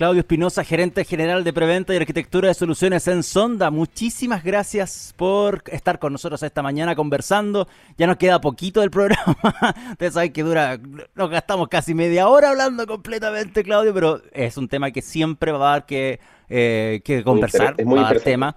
Claudio 0.00 0.20
Espinosa, 0.20 0.64
gerente 0.64 1.04
general 1.04 1.44
de 1.44 1.52
Preventa 1.52 1.92
y 1.92 1.98
Arquitectura 1.98 2.48
de 2.48 2.54
Soluciones 2.54 3.06
en 3.06 3.22
Sonda. 3.22 3.70
Muchísimas 3.70 4.42
gracias 4.42 5.12
por 5.14 5.62
estar 5.66 5.98
con 5.98 6.12
nosotros 6.12 6.42
esta 6.42 6.62
mañana 6.62 6.96
conversando. 6.96 7.68
Ya 7.98 8.06
nos 8.06 8.16
queda 8.16 8.40
poquito 8.40 8.80
del 8.80 8.90
programa. 8.90 9.36
Ustedes 9.90 10.14
saben 10.14 10.32
que 10.32 10.42
dura, 10.42 10.78
nos 11.14 11.28
gastamos 11.28 11.68
casi 11.68 11.92
media 11.92 12.28
hora 12.28 12.48
hablando 12.48 12.86
completamente, 12.86 13.62
Claudio, 13.62 13.92
pero 13.92 14.22
es 14.32 14.56
un 14.56 14.68
tema 14.68 14.90
que 14.90 15.02
siempre 15.02 15.52
va 15.52 15.58
a 15.58 15.72
dar 15.72 15.84
que, 15.84 16.18
eh, 16.48 17.02
que 17.04 17.22
conversar, 17.22 17.74
es 17.76 17.84
muy 17.84 17.98
va 17.98 18.08
a 18.08 18.12
dar 18.14 18.22
tema. 18.22 18.56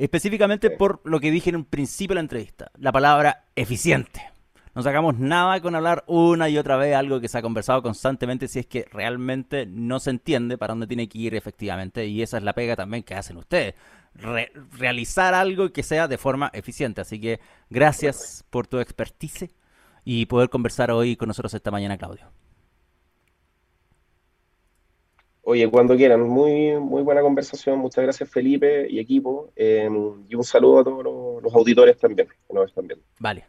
Específicamente 0.00 0.70
por 0.70 1.02
lo 1.04 1.20
que 1.20 1.30
dije 1.30 1.50
en 1.50 1.56
un 1.56 1.66
principio 1.66 2.14
de 2.14 2.16
la 2.16 2.20
entrevista, 2.22 2.70
la 2.78 2.90
palabra 2.90 3.44
eficiente. 3.54 4.22
No 4.74 4.82
sacamos 4.82 5.18
nada 5.18 5.60
con 5.60 5.74
hablar 5.74 6.04
una 6.06 6.48
y 6.48 6.56
otra 6.56 6.78
vez 6.78 6.96
algo 6.96 7.20
que 7.20 7.28
se 7.28 7.36
ha 7.36 7.42
conversado 7.42 7.82
constantemente 7.82 8.48
si 8.48 8.60
es 8.60 8.66
que 8.66 8.86
realmente 8.90 9.66
no 9.66 10.00
se 10.00 10.08
entiende 10.08 10.56
para 10.56 10.72
dónde 10.72 10.86
tiene 10.86 11.06
que 11.06 11.18
ir 11.18 11.34
efectivamente. 11.34 12.06
Y 12.06 12.22
esa 12.22 12.38
es 12.38 12.44
la 12.44 12.54
pega 12.54 12.76
también 12.76 13.02
que 13.02 13.14
hacen 13.14 13.36
ustedes. 13.36 13.74
realizar 14.78 15.34
algo 15.34 15.70
que 15.70 15.82
sea 15.82 16.08
de 16.08 16.16
forma 16.16 16.50
eficiente. 16.54 17.02
Así 17.02 17.20
que 17.20 17.38
gracias 17.68 18.46
por 18.48 18.66
tu 18.66 18.78
expertise 18.78 19.50
y 20.02 20.24
poder 20.24 20.48
conversar 20.48 20.90
hoy 20.92 21.14
con 21.14 21.28
nosotros 21.28 21.52
esta 21.52 21.70
mañana, 21.70 21.98
Claudio. 21.98 22.32
Oye, 25.42 25.68
cuando 25.70 25.96
quieran, 25.96 26.22
muy, 26.28 26.78
muy 26.78 27.02
buena 27.02 27.22
conversación. 27.22 27.78
Muchas 27.78 28.04
gracias, 28.04 28.28
Felipe 28.28 28.86
y 28.88 28.98
equipo. 28.98 29.50
Eh, 29.56 29.88
y 30.28 30.34
un 30.34 30.44
saludo 30.44 30.80
a 30.80 30.84
todos 30.84 31.04
los, 31.04 31.42
los 31.42 31.54
auditores 31.54 31.98
también 31.98 32.28
que 32.28 32.54
nos 32.54 32.68
están 32.68 32.86
viendo. 32.86 33.04
Vale. 33.18 33.44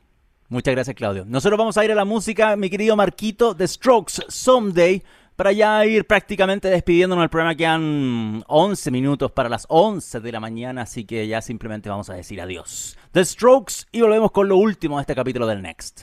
Muchas 0.52 0.74
gracias, 0.74 0.96
Claudio. 0.98 1.24
Nosotros 1.26 1.58
vamos 1.58 1.78
a 1.78 1.86
ir 1.86 1.94
a 1.94 1.96
la 1.96 2.04
música, 2.04 2.58
mi 2.58 2.70
querido 2.70 2.98
Marquito, 2.98 3.56
The 3.56 3.66
Strokes, 3.66 4.24
Someday, 4.28 5.02
para 5.38 5.54
ya 5.54 5.86
ir 5.86 6.06
prácticamente 6.06 6.68
despidiéndonos 6.68 7.24
del 7.24 7.30
programa. 7.30 7.56
Quedan 7.56 8.44
11 8.48 8.92
minutos 8.92 9.32
para 9.32 9.48
las 9.48 9.66
11 9.70 10.20
de 10.20 10.32
la 10.32 10.42
mañana, 10.42 10.82
así 10.82 11.06
que 11.06 11.26
ya 11.26 11.42
simplemente 11.42 11.90
vamos 11.90 12.10
a 12.10 12.16
decir 12.16 12.42
adiós. 12.42 12.98
The 13.12 13.24
Strokes 13.24 13.86
y 13.94 14.02
volvemos 14.02 14.32
con 14.32 14.50
lo 14.50 14.58
último 14.58 14.98
de 14.98 15.04
este 15.04 15.16
capítulo 15.16 15.48
del 15.48 15.62
Next. 15.62 16.02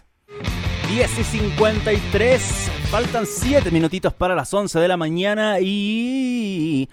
10 0.89 1.19
y 1.19 1.25
53, 1.25 2.71
faltan 2.91 3.27
7 3.27 3.71
minutitos 3.71 4.15
para 4.15 4.35
las 4.35 4.53
11 4.53 4.81
de 4.81 4.89
la 4.89 4.97
mañana 4.97 5.59
y 5.61 6.89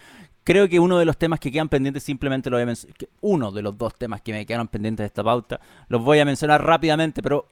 Creo 0.45 0.69
que 0.69 0.79
uno 0.79 0.99
de 0.99 1.05
los 1.05 1.17
temas 1.17 1.39
que 1.39 1.51
quedan 1.51 1.69
pendientes, 1.69 2.03
simplemente 2.03 2.51
lo 2.51 2.57
voy 2.57 2.63
a 2.63 2.65
mencionar, 2.67 2.95
uno 3.21 3.51
de 3.51 3.63
los 3.63 3.75
dos 3.79 3.95
temas 3.95 4.21
que 4.21 4.31
me 4.31 4.45
quedaron 4.45 4.67
pendientes 4.67 5.03
de 5.03 5.07
esta 5.07 5.23
pauta, 5.23 5.59
los 5.87 6.03
voy 6.03 6.19
a 6.19 6.25
mencionar 6.25 6.63
rápidamente, 6.63 7.23
pero 7.23 7.47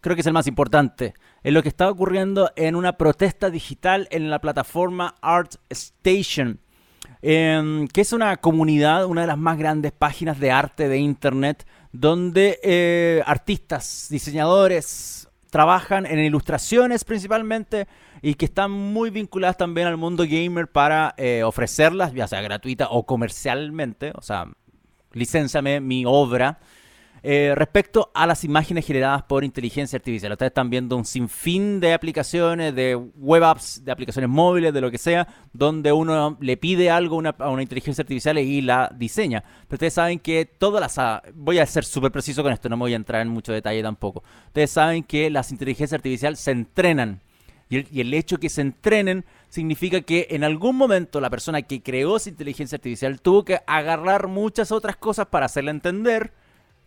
creo 0.00 0.14
que 0.14 0.20
es 0.20 0.26
el 0.28 0.34
más 0.34 0.46
importante. 0.46 1.14
Es 1.42 1.52
lo 1.52 1.64
que 1.64 1.68
está 1.68 1.90
ocurriendo 1.90 2.52
en 2.54 2.76
una 2.76 2.92
protesta 2.92 3.50
digital 3.50 4.06
en 4.12 4.30
la 4.30 4.40
plataforma 4.40 5.16
ArtStation, 5.20 6.60
em, 7.22 7.88
que 7.88 8.02
es 8.02 8.12
una 8.12 8.36
comunidad, 8.36 9.06
una 9.06 9.22
de 9.22 9.26
las 9.26 9.38
más 9.38 9.58
grandes 9.58 9.90
páginas 9.90 10.38
de 10.38 10.52
arte 10.52 10.86
de 10.86 10.98
Internet, 10.98 11.66
donde 11.90 12.60
eh, 12.62 13.20
artistas, 13.26 14.06
diseñadores, 14.10 15.27
trabajan 15.50 16.06
en 16.06 16.18
ilustraciones 16.18 17.04
principalmente 17.04 17.86
y 18.22 18.34
que 18.34 18.44
están 18.44 18.70
muy 18.70 19.10
vinculadas 19.10 19.56
también 19.56 19.86
al 19.86 19.96
mundo 19.96 20.24
gamer 20.28 20.68
para 20.68 21.14
eh, 21.16 21.42
ofrecerlas, 21.42 22.12
ya 22.12 22.26
sea 22.26 22.40
gratuita 22.42 22.88
o 22.90 23.06
comercialmente, 23.06 24.12
o 24.14 24.22
sea, 24.22 24.46
licénciame 25.12 25.80
mi 25.80 26.04
obra. 26.06 26.58
Eh, 27.22 27.52
respecto 27.54 28.10
a 28.14 28.26
las 28.26 28.44
imágenes 28.44 28.86
generadas 28.86 29.22
por 29.24 29.44
inteligencia 29.44 29.96
artificial, 29.96 30.32
ustedes 30.32 30.50
están 30.50 30.70
viendo 30.70 30.96
un 30.96 31.04
sinfín 31.04 31.80
de 31.80 31.92
aplicaciones, 31.92 32.74
de 32.74 32.94
web 32.94 33.44
apps, 33.44 33.84
de 33.84 33.92
aplicaciones 33.92 34.30
móviles, 34.30 34.72
de 34.72 34.80
lo 34.80 34.90
que 34.90 34.98
sea, 34.98 35.26
donde 35.52 35.92
uno 35.92 36.36
le 36.40 36.56
pide 36.56 36.90
algo 36.90 37.22
a 37.38 37.50
una 37.50 37.62
inteligencia 37.62 38.02
artificial 38.02 38.38
y 38.38 38.60
la 38.62 38.90
diseña. 38.94 39.42
Pero 39.66 39.76
ustedes 39.76 39.94
saben 39.94 40.18
que 40.20 40.44
todas 40.44 40.80
las... 40.80 40.98
Ah, 40.98 41.22
voy 41.34 41.58
a 41.58 41.66
ser 41.66 41.84
súper 41.84 42.12
preciso 42.12 42.42
con 42.42 42.52
esto, 42.52 42.68
no 42.68 42.76
me 42.76 42.82
voy 42.82 42.92
a 42.92 42.96
entrar 42.96 43.22
en 43.22 43.28
mucho 43.28 43.52
detalle 43.52 43.82
tampoco. 43.82 44.22
Ustedes 44.46 44.70
saben 44.70 45.02
que 45.02 45.30
las 45.30 45.50
inteligencias 45.50 45.94
artificiales 45.94 46.38
se 46.38 46.52
entrenan 46.52 47.20
y 47.70 48.00
el, 48.00 48.14
hecho 48.14 48.38
que 48.38 48.48
se 48.48 48.62
entrenen 48.62 49.26
significa 49.50 50.00
que 50.00 50.28
en 50.30 50.42
algún 50.42 50.76
momento 50.76 51.20
la 51.20 51.28
persona 51.28 51.62
que 51.62 51.82
creó 51.82 52.16
esa 52.16 52.30
inteligencia 52.30 52.76
artificial 52.76 53.20
tuvo 53.20 53.44
que 53.44 53.60
agarrar 53.66 54.26
muchas 54.26 54.72
otras 54.72 54.96
cosas 54.96 55.26
para 55.26 55.46
hacerle 55.46 55.70
entender 55.72 56.32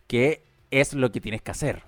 que 0.06 0.42
es 0.70 0.94
lo 0.94 1.12
que 1.12 1.20
tienes 1.20 1.42
que 1.42 1.50
hacer. 1.50 1.82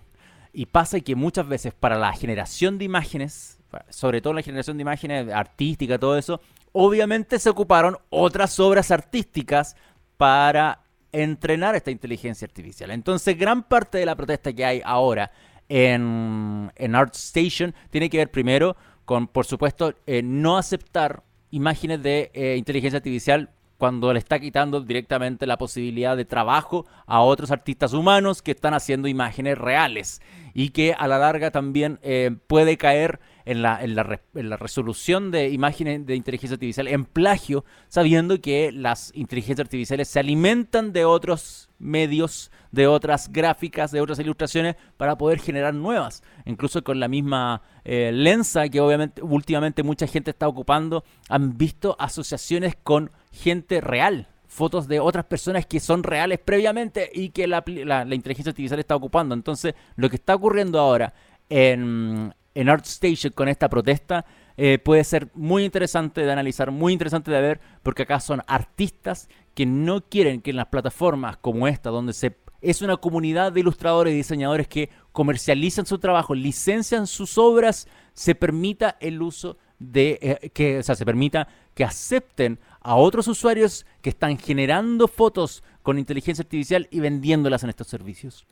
Y 0.52 0.66
pasa 0.66 1.00
que 1.00 1.16
muchas 1.16 1.48
veces 1.48 1.74
para 1.74 1.98
la 1.98 2.12
generación 2.12 2.78
de 2.78 2.84
imágenes, 2.84 3.58
sobre 3.88 4.20
todo 4.20 4.32
la 4.34 4.42
generación 4.42 4.76
de 4.76 4.82
imágenes 4.82 5.32
artística, 5.32 5.98
todo 5.98 6.16
eso, 6.16 6.40
obviamente 6.72 7.38
se 7.38 7.50
ocuparon 7.50 7.96
otras 8.10 8.58
obras 8.60 8.90
artísticas 8.90 9.76
para 10.16 10.80
entrenar 11.12 11.74
esta 11.74 11.90
inteligencia 11.90 12.46
artificial. 12.46 12.90
Entonces, 12.90 13.38
gran 13.38 13.62
parte 13.62 13.98
de 13.98 14.06
la 14.06 14.16
protesta 14.16 14.52
que 14.52 14.64
hay 14.64 14.82
ahora 14.84 15.30
en, 15.68 16.70
en 16.76 16.94
ArtStation 16.94 17.74
tiene 17.90 18.10
que 18.10 18.18
ver 18.18 18.30
primero 18.30 18.76
con, 19.04 19.28
por 19.28 19.46
supuesto, 19.46 19.94
eh, 20.06 20.22
no 20.22 20.56
aceptar 20.56 21.22
imágenes 21.50 22.02
de 22.02 22.30
eh, 22.34 22.56
inteligencia 22.56 22.98
artificial 22.98 23.50
cuando 23.78 24.12
le 24.12 24.18
está 24.18 24.38
quitando 24.38 24.80
directamente 24.80 25.46
la 25.46 25.58
posibilidad 25.58 26.16
de 26.16 26.24
trabajo 26.24 26.86
a 27.06 27.20
otros 27.20 27.50
artistas 27.50 27.92
humanos 27.92 28.42
que 28.42 28.52
están 28.52 28.74
haciendo 28.74 29.08
imágenes 29.08 29.58
reales 29.58 30.22
y 30.54 30.70
que 30.70 30.94
a 30.94 31.08
la 31.08 31.18
larga 31.18 31.50
también 31.50 31.98
eh, 32.02 32.36
puede 32.46 32.76
caer 32.76 33.20
en 33.44 33.62
la, 33.62 33.80
la, 33.86 34.20
la 34.32 34.56
resolución 34.56 35.30
de 35.30 35.50
imágenes 35.50 36.06
de 36.06 36.16
inteligencia 36.16 36.54
artificial 36.54 36.88
en 36.88 37.04
plagio, 37.04 37.64
sabiendo 37.88 38.40
que 38.40 38.72
las 38.72 39.12
inteligencias 39.14 39.66
artificiales 39.66 40.08
se 40.08 40.20
alimentan 40.20 40.92
de 40.92 41.04
otros 41.04 41.68
medios, 41.78 42.50
de 42.72 42.86
otras 42.86 43.30
gráficas, 43.30 43.90
de 43.92 44.00
otras 44.00 44.18
ilustraciones 44.18 44.76
para 44.96 45.16
poder 45.16 45.38
generar 45.38 45.74
nuevas. 45.74 46.22
Incluso 46.44 46.82
con 46.82 46.98
la 46.98 47.08
misma 47.08 47.62
eh, 47.84 48.10
Lensa 48.12 48.68
que 48.68 48.80
obviamente 48.80 49.22
últimamente 49.22 49.82
mucha 49.82 50.06
gente 50.06 50.30
está 50.30 50.48
ocupando, 50.48 51.04
han 51.28 51.56
visto 51.56 51.96
asociaciones 51.98 52.76
con 52.82 53.10
gente 53.32 53.80
real, 53.80 54.28
fotos 54.46 54.88
de 54.88 55.00
otras 55.00 55.24
personas 55.26 55.66
que 55.66 55.80
son 55.80 56.02
reales 56.02 56.38
previamente 56.38 57.10
y 57.12 57.30
que 57.30 57.46
la, 57.46 57.62
inteligencia 58.10 58.50
artificial 58.50 58.80
está 58.80 58.96
ocupando. 58.96 59.34
Entonces, 59.34 59.74
lo 59.96 60.08
que 60.08 60.16
está 60.16 60.34
ocurriendo 60.34 60.78
ahora 60.78 61.12
en, 61.48 62.32
en 62.54 62.68
ArtStation 62.68 63.32
con 63.32 63.48
esta 63.48 63.68
protesta 63.68 64.24
eh, 64.56 64.78
puede 64.78 65.02
ser 65.04 65.28
muy 65.34 65.64
interesante 65.64 66.22
de 66.22 66.30
analizar, 66.30 66.70
muy 66.70 66.92
interesante 66.92 67.30
de 67.30 67.40
ver, 67.40 67.60
porque 67.82 68.02
acá 68.02 68.20
son 68.20 68.42
artistas 68.46 69.28
que 69.54 69.66
no 69.66 70.02
quieren 70.02 70.40
que 70.40 70.50
en 70.50 70.56
las 70.56 70.66
plataformas 70.66 71.36
como 71.38 71.66
esta, 71.66 71.90
donde 71.90 72.12
se 72.12 72.36
es 72.64 72.80
una 72.80 72.96
comunidad 72.96 73.52
de 73.52 73.60
ilustradores 73.60 74.14
y 74.14 74.16
diseñadores 74.16 74.66
que 74.66 74.88
comercializan 75.12 75.84
su 75.84 75.98
trabajo, 75.98 76.34
licencian 76.34 77.06
sus 77.06 77.36
obras, 77.36 77.86
se 78.14 78.34
permita 78.34 78.96
el 79.00 79.20
uso 79.20 79.58
de 79.78 80.18
eh, 80.22 80.50
que, 80.50 80.78
o 80.78 80.82
sea, 80.82 80.94
se 80.94 81.04
permita 81.04 81.46
que 81.74 81.84
acepten 81.84 82.58
a 82.80 82.96
otros 82.96 83.28
usuarios 83.28 83.84
que 84.00 84.10
están 84.10 84.38
generando 84.38 85.08
fotos 85.08 85.62
con 85.82 85.98
inteligencia 85.98 86.42
artificial 86.42 86.88
y 86.90 87.00
vendiéndolas 87.00 87.62
en 87.64 87.70
estos 87.70 87.88
servicios. 87.88 88.46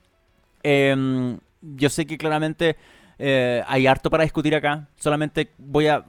Em, 0.62 1.38
yo 1.62 1.88
sé 1.88 2.06
que 2.06 2.18
claramente 2.18 2.76
eh, 3.18 3.62
hay 3.66 3.86
harto 3.86 4.10
para 4.10 4.24
discutir 4.24 4.54
acá. 4.54 4.88
Solamente 4.96 5.52
voy 5.58 5.88
a 5.88 6.04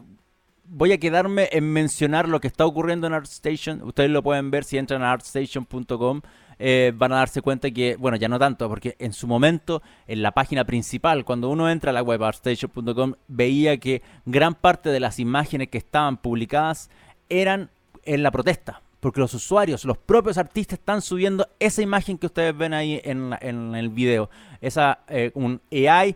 voy 0.66 0.92
a 0.92 0.98
quedarme 0.98 1.50
en 1.52 1.72
mencionar 1.72 2.28
lo 2.28 2.40
que 2.40 2.48
está 2.48 2.66
ocurriendo 2.66 3.08
en 3.08 3.14
ArtStation. 3.14 3.84
Ustedes 3.84 4.10
lo 4.10 4.24
pueden 4.24 4.50
ver 4.50 4.64
si 4.64 4.78
entran 4.78 5.04
a 5.04 5.12
artstation.com. 5.12 6.22
Eh, 6.60 6.94
van 6.96 7.12
a 7.12 7.18
darse 7.18 7.42
cuenta 7.42 7.70
que, 7.72 7.96
bueno, 7.96 8.18
ya 8.18 8.28
no 8.28 8.40
tanto, 8.40 8.70
porque 8.70 8.96
en 9.00 9.14
su 9.14 9.28
momento, 9.28 9.82
en 10.08 10.22
la 10.22 10.32
página 10.32 10.66
principal, 10.66 11.26
cuando 11.26 11.50
uno 11.50 11.70
entra 11.70 11.90
a 11.90 11.94
la 11.94 12.02
web 12.02 12.24
artstation.com, 12.24 13.14
veía 13.28 13.78
que 13.78 14.02
gran 14.26 14.56
parte 14.56 14.90
de 14.90 15.00
las 15.00 15.20
imágenes 15.20 15.70
que 15.70 15.78
estaban 15.78 16.18
publicadas 16.18 16.90
eran 17.30 17.70
en 18.04 18.24
la 18.24 18.32
protesta. 18.32 18.82
Porque 19.00 19.20
los 19.20 19.34
usuarios, 19.34 19.84
los 19.84 19.98
propios 19.98 20.38
artistas 20.38 20.80
están 20.80 21.02
subiendo 21.02 21.50
esa 21.60 21.82
imagen 21.82 22.18
que 22.18 22.28
ustedes 22.28 22.56
ven 22.56 22.74
ahí 22.74 23.02
en, 23.04 23.34
el 23.76 23.90
video. 23.90 24.30
Esa, 24.62 25.00
eh, 25.10 25.32
un 25.34 25.60
AI 25.72 26.16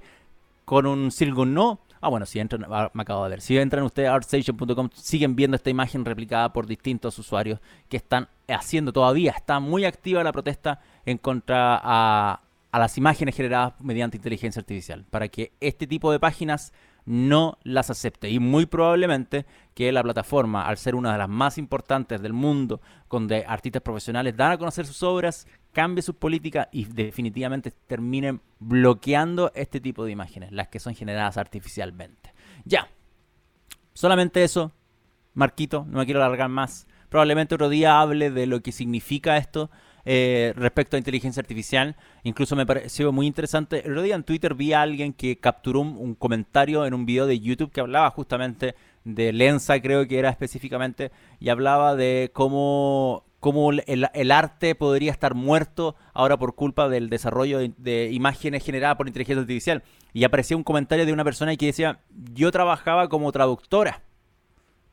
con 0.67 0.85
un 0.85 1.11
Silgun 1.11 1.53
No. 1.53 1.79
Ah, 2.01 2.09
bueno, 2.09 2.25
si 2.25 2.39
entran, 2.39 2.65
ah, 2.69 2.91
me 2.93 3.03
acabo 3.03 3.23
de 3.23 3.29
ver. 3.29 3.41
Si 3.41 3.57
entran 3.57 3.85
ustedes 3.85 4.09
a 4.09 4.15
artstation.com, 4.15 4.89
siguen 4.93 5.33
viendo 5.33 5.55
esta 5.55 5.69
imagen 5.69 6.03
replicada 6.03 6.51
por 6.51 6.67
distintos 6.67 7.17
usuarios 7.17 7.61
que 7.87 7.95
están 7.95 8.27
haciendo 8.49 8.91
todavía. 8.91 9.31
Está 9.31 9.61
muy 9.61 9.85
activa 9.85 10.25
la 10.25 10.33
protesta 10.33 10.81
en 11.05 11.19
contra 11.19 11.79
a, 11.81 12.41
a 12.69 12.79
las 12.79 12.97
imágenes 12.97 13.37
generadas 13.37 13.75
mediante 13.79 14.17
inteligencia 14.17 14.59
artificial. 14.59 15.05
Para 15.09 15.29
que 15.29 15.53
este 15.61 15.87
tipo 15.87 16.11
de 16.11 16.19
páginas 16.19 16.73
no 17.05 17.57
las 17.63 17.89
acepte. 17.89 18.29
Y 18.29 18.39
muy 18.39 18.65
probablemente 18.65 19.45
que 19.73 19.93
la 19.93 20.03
plataforma, 20.03 20.67
al 20.67 20.77
ser 20.77 20.95
una 20.95 21.13
de 21.13 21.17
las 21.17 21.29
más 21.29 21.57
importantes 21.57 22.21
del 22.21 22.33
mundo, 22.33 22.81
donde 23.09 23.45
artistas 23.47 23.81
profesionales 23.81 24.35
dan 24.35 24.51
a 24.51 24.57
conocer 24.57 24.85
sus 24.85 25.01
obras, 25.01 25.47
cambie 25.77 26.01
sus 26.01 26.15
políticas 26.15 26.69
y 26.71 26.85
definitivamente 26.85 27.69
terminen 27.85 28.41
bloqueando 28.57 29.51
este 29.53 29.79
tipo 29.79 30.05
de 30.05 30.11
imágenes, 30.11 30.51
las 30.51 30.69
que 30.69 30.79
son 30.79 30.95
generadas 30.95 31.37
artificialmente. 31.37 32.33
Ya, 32.65 32.87
solamente 33.93 34.43
eso, 34.43 34.71
Marquito, 35.35 35.85
no 35.87 35.99
me 35.99 36.05
quiero 36.05 36.23
alargar 36.23 36.49
más. 36.49 36.87
Probablemente 37.09 37.53
otro 37.53 37.69
día 37.69 38.01
hable 38.01 38.31
de 38.31 38.47
lo 38.47 38.63
que 38.63 38.71
significa 38.71 39.37
esto 39.37 39.69
eh, 40.03 40.51
respecto 40.55 40.95
a 40.95 40.97
inteligencia 40.97 41.41
artificial. 41.41 41.95
Incluso 42.23 42.55
me 42.55 42.65
pareció 42.65 43.11
muy 43.11 43.27
interesante. 43.27 43.85
El 43.85 43.91
otro 43.91 44.01
día 44.01 44.15
en 44.15 44.23
Twitter 44.23 44.55
vi 44.55 44.73
a 44.73 44.81
alguien 44.81 45.13
que 45.13 45.37
capturó 45.37 45.81
un, 45.81 46.15
comentario 46.15 46.87
en 46.87 46.95
un 46.95 47.05
video 47.05 47.27
de 47.27 47.39
YouTube 47.39 47.71
que 47.71 47.81
hablaba 47.81 48.09
justamente 48.09 48.73
de 49.03 49.31
Lensa, 49.31 49.79
creo 49.79 50.07
que 50.07 50.17
era 50.17 50.31
específicamente, 50.31 51.11
y 51.39 51.49
hablaba 51.49 51.95
de 51.95 52.31
cómo 52.33 53.26
cómo 53.39 53.71
el, 53.71 54.31
arte 54.31 54.75
podría 54.75 55.11
estar 55.11 55.35
muerto 55.35 55.95
ahora 56.13 56.37
por 56.37 56.55
culpa 56.55 56.89
del 56.89 57.09
desarrollo 57.09 57.59
de, 57.77 58.09
imágenes 58.11 58.63
generadas 58.63 58.97
por 58.97 59.07
inteligencia 59.07 59.41
artificial. 59.41 59.83
Y 60.13 60.23
aparecía 60.23 60.57
un 60.57 60.63
comentario 60.63 61.05
de 61.05 61.13
una 61.13 61.23
persona 61.23 61.55
que 61.55 61.67
decía, 61.67 61.99
yo 62.33 62.51
trabajaba 62.51 63.09
como 63.09 63.31
traductora 63.31 64.03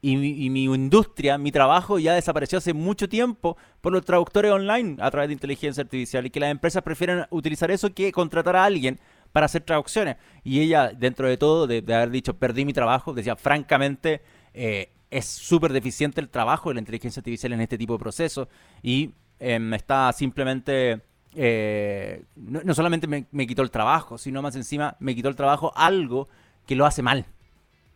y 0.07 0.17
mi, 0.51 0.65
industria, 0.65 1.39
mi 1.39 1.51
trabajo 1.51 1.99
ya 1.99 2.13
desapareció 2.13 2.59
hace 2.59 2.75
mucho 2.75 3.09
tiempo 3.09 3.57
por 3.81 3.91
los 3.91 4.05
traductores 4.05 4.53
online 4.53 4.97
a 5.01 5.11
través 5.11 5.29
de 5.29 5.33
inteligencia 5.33 5.83
artificial 5.83 6.27
y 6.27 6.31
que 6.31 6.41
las 6.41 6.51
empresas 6.51 6.83
prefieren 6.83 7.25
utilizar 7.31 7.71
eso 7.71 7.95
que 7.95 8.13
contratar 8.13 8.55
a 8.55 8.65
alguien 8.65 9.01
para 9.33 9.47
hacer 9.47 9.63
traducciones. 9.63 10.17
Y 10.43 10.61
ella, 10.61 10.93
dentro 10.95 11.27
de 11.27 11.39
todo, 11.39 11.67
de, 11.67 11.83
haber 11.95 12.11
dicho, 12.11 12.35
perdí 12.35 12.67
mi 12.67 12.75
trabajo, 12.75 13.15
decía, 13.15 13.35
francamente, 13.35 14.21
eh, 14.53 14.91
es 15.17 15.27
súper 15.27 15.73
deficiente 15.73 16.21
el 16.21 16.29
trabajo 16.29 16.71
de 16.71 16.75
la 16.75 16.81
inteligencia 16.81 17.21
artificial 17.21 17.53
en 17.53 17.61
este 17.61 17.79
tipo 17.79 17.95
de 17.95 17.99
procesos 17.99 18.49
y 18.83 19.11
em, 19.39 19.75
está 19.75 20.13
simplemente... 20.13 21.01
Eh, 21.37 22.23
no, 22.37 22.75
solamente 22.75 23.09
me 23.09 23.47
quitó 23.47 23.63
el 23.63 23.71
trabajo, 23.71 24.19
sino 24.19 24.41
más 24.41 24.55
encima 24.55 24.97
me 25.01 25.17
quitó 25.17 25.29
el 25.29 25.35
trabajo 25.35 25.73
algo 25.75 26.29
que 26.65 26.77
lo 26.77 26.87
hace 26.87 27.03
mal 27.03 27.27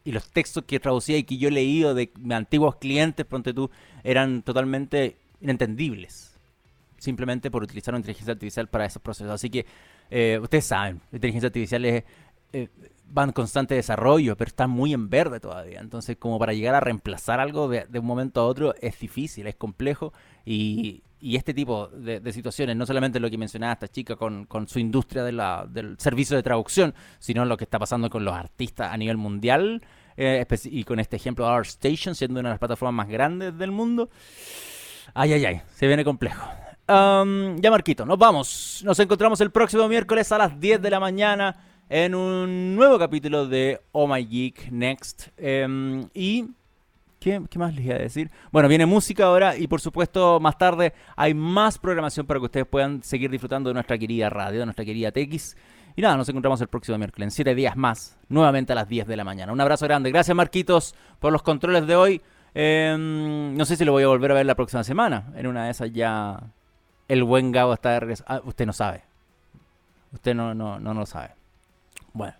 y 0.09 0.13
los 0.13 0.31
textos 0.31 0.65
que 0.65 0.81
traducía 0.81 1.19
y 1.19 1.25
que 1.25 1.37
yo 1.37 1.49
he 1.49 1.53
leído 1.53 1.95
de, 1.95 2.11
antiguos 2.31 2.77
clientes, 2.77 3.27
pronto 3.27 3.53
tú, 3.53 3.71
eran 4.03 4.41
totalmente 4.41 5.19
inentendibles. 5.43 6.35
Simplemente 6.97 7.51
por 7.51 7.63
utilizar 7.63 7.93
una 7.93 7.99
inteligencia 7.99 8.33
artificial 8.33 8.69
para 8.69 8.87
esos 8.87 9.03
procesos. 9.03 9.31
Así 9.31 9.51
que 9.51 9.67
eh, 10.11 10.39
ustedes 10.41 10.65
saben, 10.65 11.03
la 11.11 11.17
inteligencia 11.17 11.49
artificial 11.49 11.85
es, 11.85 12.05
eh, 12.55 12.69
va 13.17 13.25
en 13.25 13.33
constante 13.33 13.75
desarrollo, 13.75 14.37
pero 14.37 14.49
está 14.49 14.67
muy 14.67 14.93
en 14.93 15.09
verde 15.09 15.41
todavía. 15.41 15.81
Entonces, 15.81 16.17
como 16.19 16.39
para 16.39 16.53
llegar 16.53 16.75
a 16.75 16.81
reemplazar 16.81 17.41
algo 17.41 17.69
de, 17.69 17.87
un 17.99 18.07
momento 18.07 18.41
a 18.41 18.47
otro 18.47 18.75
es 18.81 18.99
difícil, 18.99 19.47
es 19.47 19.57
complejo 19.57 20.13
y, 20.45 21.03
este 21.21 21.53
tipo 21.53 21.89
de, 21.89 22.33
situaciones, 22.33 22.77
no 22.77 22.87
solamente 22.87 23.19
lo 23.19 23.29
que 23.29 23.39
mencionaba 23.39 23.73
esta 23.73 23.89
chica 23.89 24.17
con, 24.17 24.47
su 24.69 24.79
industria 24.79 25.25
del 25.25 25.97
servicio 25.99 26.37
de 26.37 26.43
traducción, 26.43 26.95
sino 27.19 27.45
lo 27.45 27.57
que 27.57 27.65
está 27.65 27.79
pasando 27.79 28.09
con 28.09 28.25
los 28.25 28.35
artistas 28.35 28.93
a 28.93 28.97
nivel 28.97 29.17
mundial 29.17 29.83
eh, 30.17 30.47
y 30.65 30.85
con 30.85 31.01
este 31.01 31.17
ejemplo 31.17 31.45
de 31.45 31.53
ArtStation 31.53 32.15
siendo 32.15 32.39
una 32.39 32.51
de 32.51 32.53
las 32.53 32.59
plataformas 32.59 32.95
más 32.95 33.09
grandes 33.09 33.57
del 33.59 33.73
mundo. 33.73 34.11
Ay, 35.15 35.33
ay, 35.33 35.45
ay, 35.45 35.63
se 35.75 35.87
viene 35.87 36.05
complejo. 36.05 36.47
ya 36.87 37.71
Marquito, 37.71 38.07
nos 38.07 38.19
vamos. 38.19 38.83
Nos 38.85 38.99
encontramos 39.01 39.41
el 39.41 39.51
próximo 39.51 39.89
miércoles 39.89 40.31
a 40.31 40.39
las 40.39 40.61
10 40.61 40.81
de 40.81 40.91
la 40.91 41.01
mañana 41.01 41.57
en 41.89 42.15
un 42.15 42.77
nuevo 42.77 42.99
capítulo 42.99 43.47
de 43.47 43.81
Oh 43.93 44.07
My 44.07 44.25
Geek 44.25 44.71
Next. 44.71 45.29
Em, 45.37 46.09
y 46.15 46.47
¿Qué, 47.21 47.41
más 47.57 47.75
les 47.75 47.85
iba 47.85 47.97
a 47.97 47.99
decir? 47.99 48.31
Bueno, 48.53 48.69
viene 48.69 48.87
música 48.87 49.25
ahora 49.25 49.57
y 49.57 49.67
por 49.67 49.81
supuesto 49.81 50.39
más 50.39 50.57
tarde 50.57 50.95
hay 51.17 51.35
más 51.35 51.77
programación 51.77 52.27
para 52.27 52.39
que 52.39 52.47
ustedes 52.47 52.67
puedan 52.67 53.03
seguir 53.03 53.31
disfrutando 53.31 53.71
de 53.71 53.75
nuestra 53.75 53.99
querida 53.99 54.31
radio, 54.31 54.61
de 54.61 54.67
nuestra 54.67 54.85
querida 54.85 55.11
TX. 55.11 55.57
Y 55.97 56.03
nada, 56.03 56.17
nos 56.17 56.29
encontramos 56.29 56.61
el 56.61 56.69
próximo 56.69 56.97
miércoles, 56.97 57.27
en 57.27 57.31
7 57.33 57.55
días 57.57 57.77
más, 57.77 58.17
nuevamente 58.29 58.73
a 58.73 58.77
las 58.77 58.89
10 58.89 59.09
de 59.09 59.17
la 59.17 59.25
mañana. 59.25 59.53
Un 59.53 59.61
abrazo 59.61 59.85
grande. 59.87 60.13
Gracias 60.13 60.37
Marquitos 60.37 60.95
por 61.19 61.33
los 61.33 61.43
controles 61.43 61.89
de 61.89 61.97
hoy. 61.97 62.23
Em, 62.55 63.57
no 63.57 63.65
sé 63.65 63.77
si 63.77 63.85
lo 63.85 63.93
voy 63.93 64.05
a 64.05 64.09
volver 64.09 64.31
a 64.31 64.35
ver 64.35 64.47
la 64.47 64.55
próxima 64.55 64.85
semana. 64.85 65.33
En 65.35 65.49
una 65.49 65.65
de 65.65 65.73
esas 65.73 65.93
ya 65.93 66.41
el 67.09 67.25
buen 67.25 67.51
Gabo 67.51 67.75
está 67.75 67.91
de 67.91 68.01
regreso. 68.01 68.25
Ah, 68.29 68.41
usted 68.45 68.65
no 68.65 68.73
sabe. 68.73 69.03
Usted 70.13 70.35
no, 70.35 70.55
no, 70.55 70.79
no, 70.79 70.95
lo 70.95 71.05
sabe. 71.05 71.31
Bueno. 72.19 72.35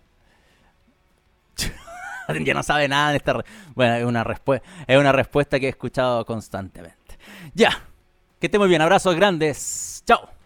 ya 2.45 2.53
no 2.53 2.61
sabe 2.63 2.87
nada 2.87 3.11
de 3.11 3.17
esta. 3.17 3.33
Bueno, 3.73 3.95
es 3.95 4.03
una, 4.03 4.25
es 4.87 4.97
una 4.97 5.11
respuesta 5.11 5.59
que 5.59 5.67
he 5.67 5.69
escuchado 5.69 6.25
constantemente. 6.25 7.17
Ya. 7.53 7.71
Que 8.39 8.47
esté 8.47 8.59
muy 8.59 8.67
bien. 8.67 8.81
Abrazos 8.81 9.15
grandes. 9.15 10.03
Chao. 10.05 10.38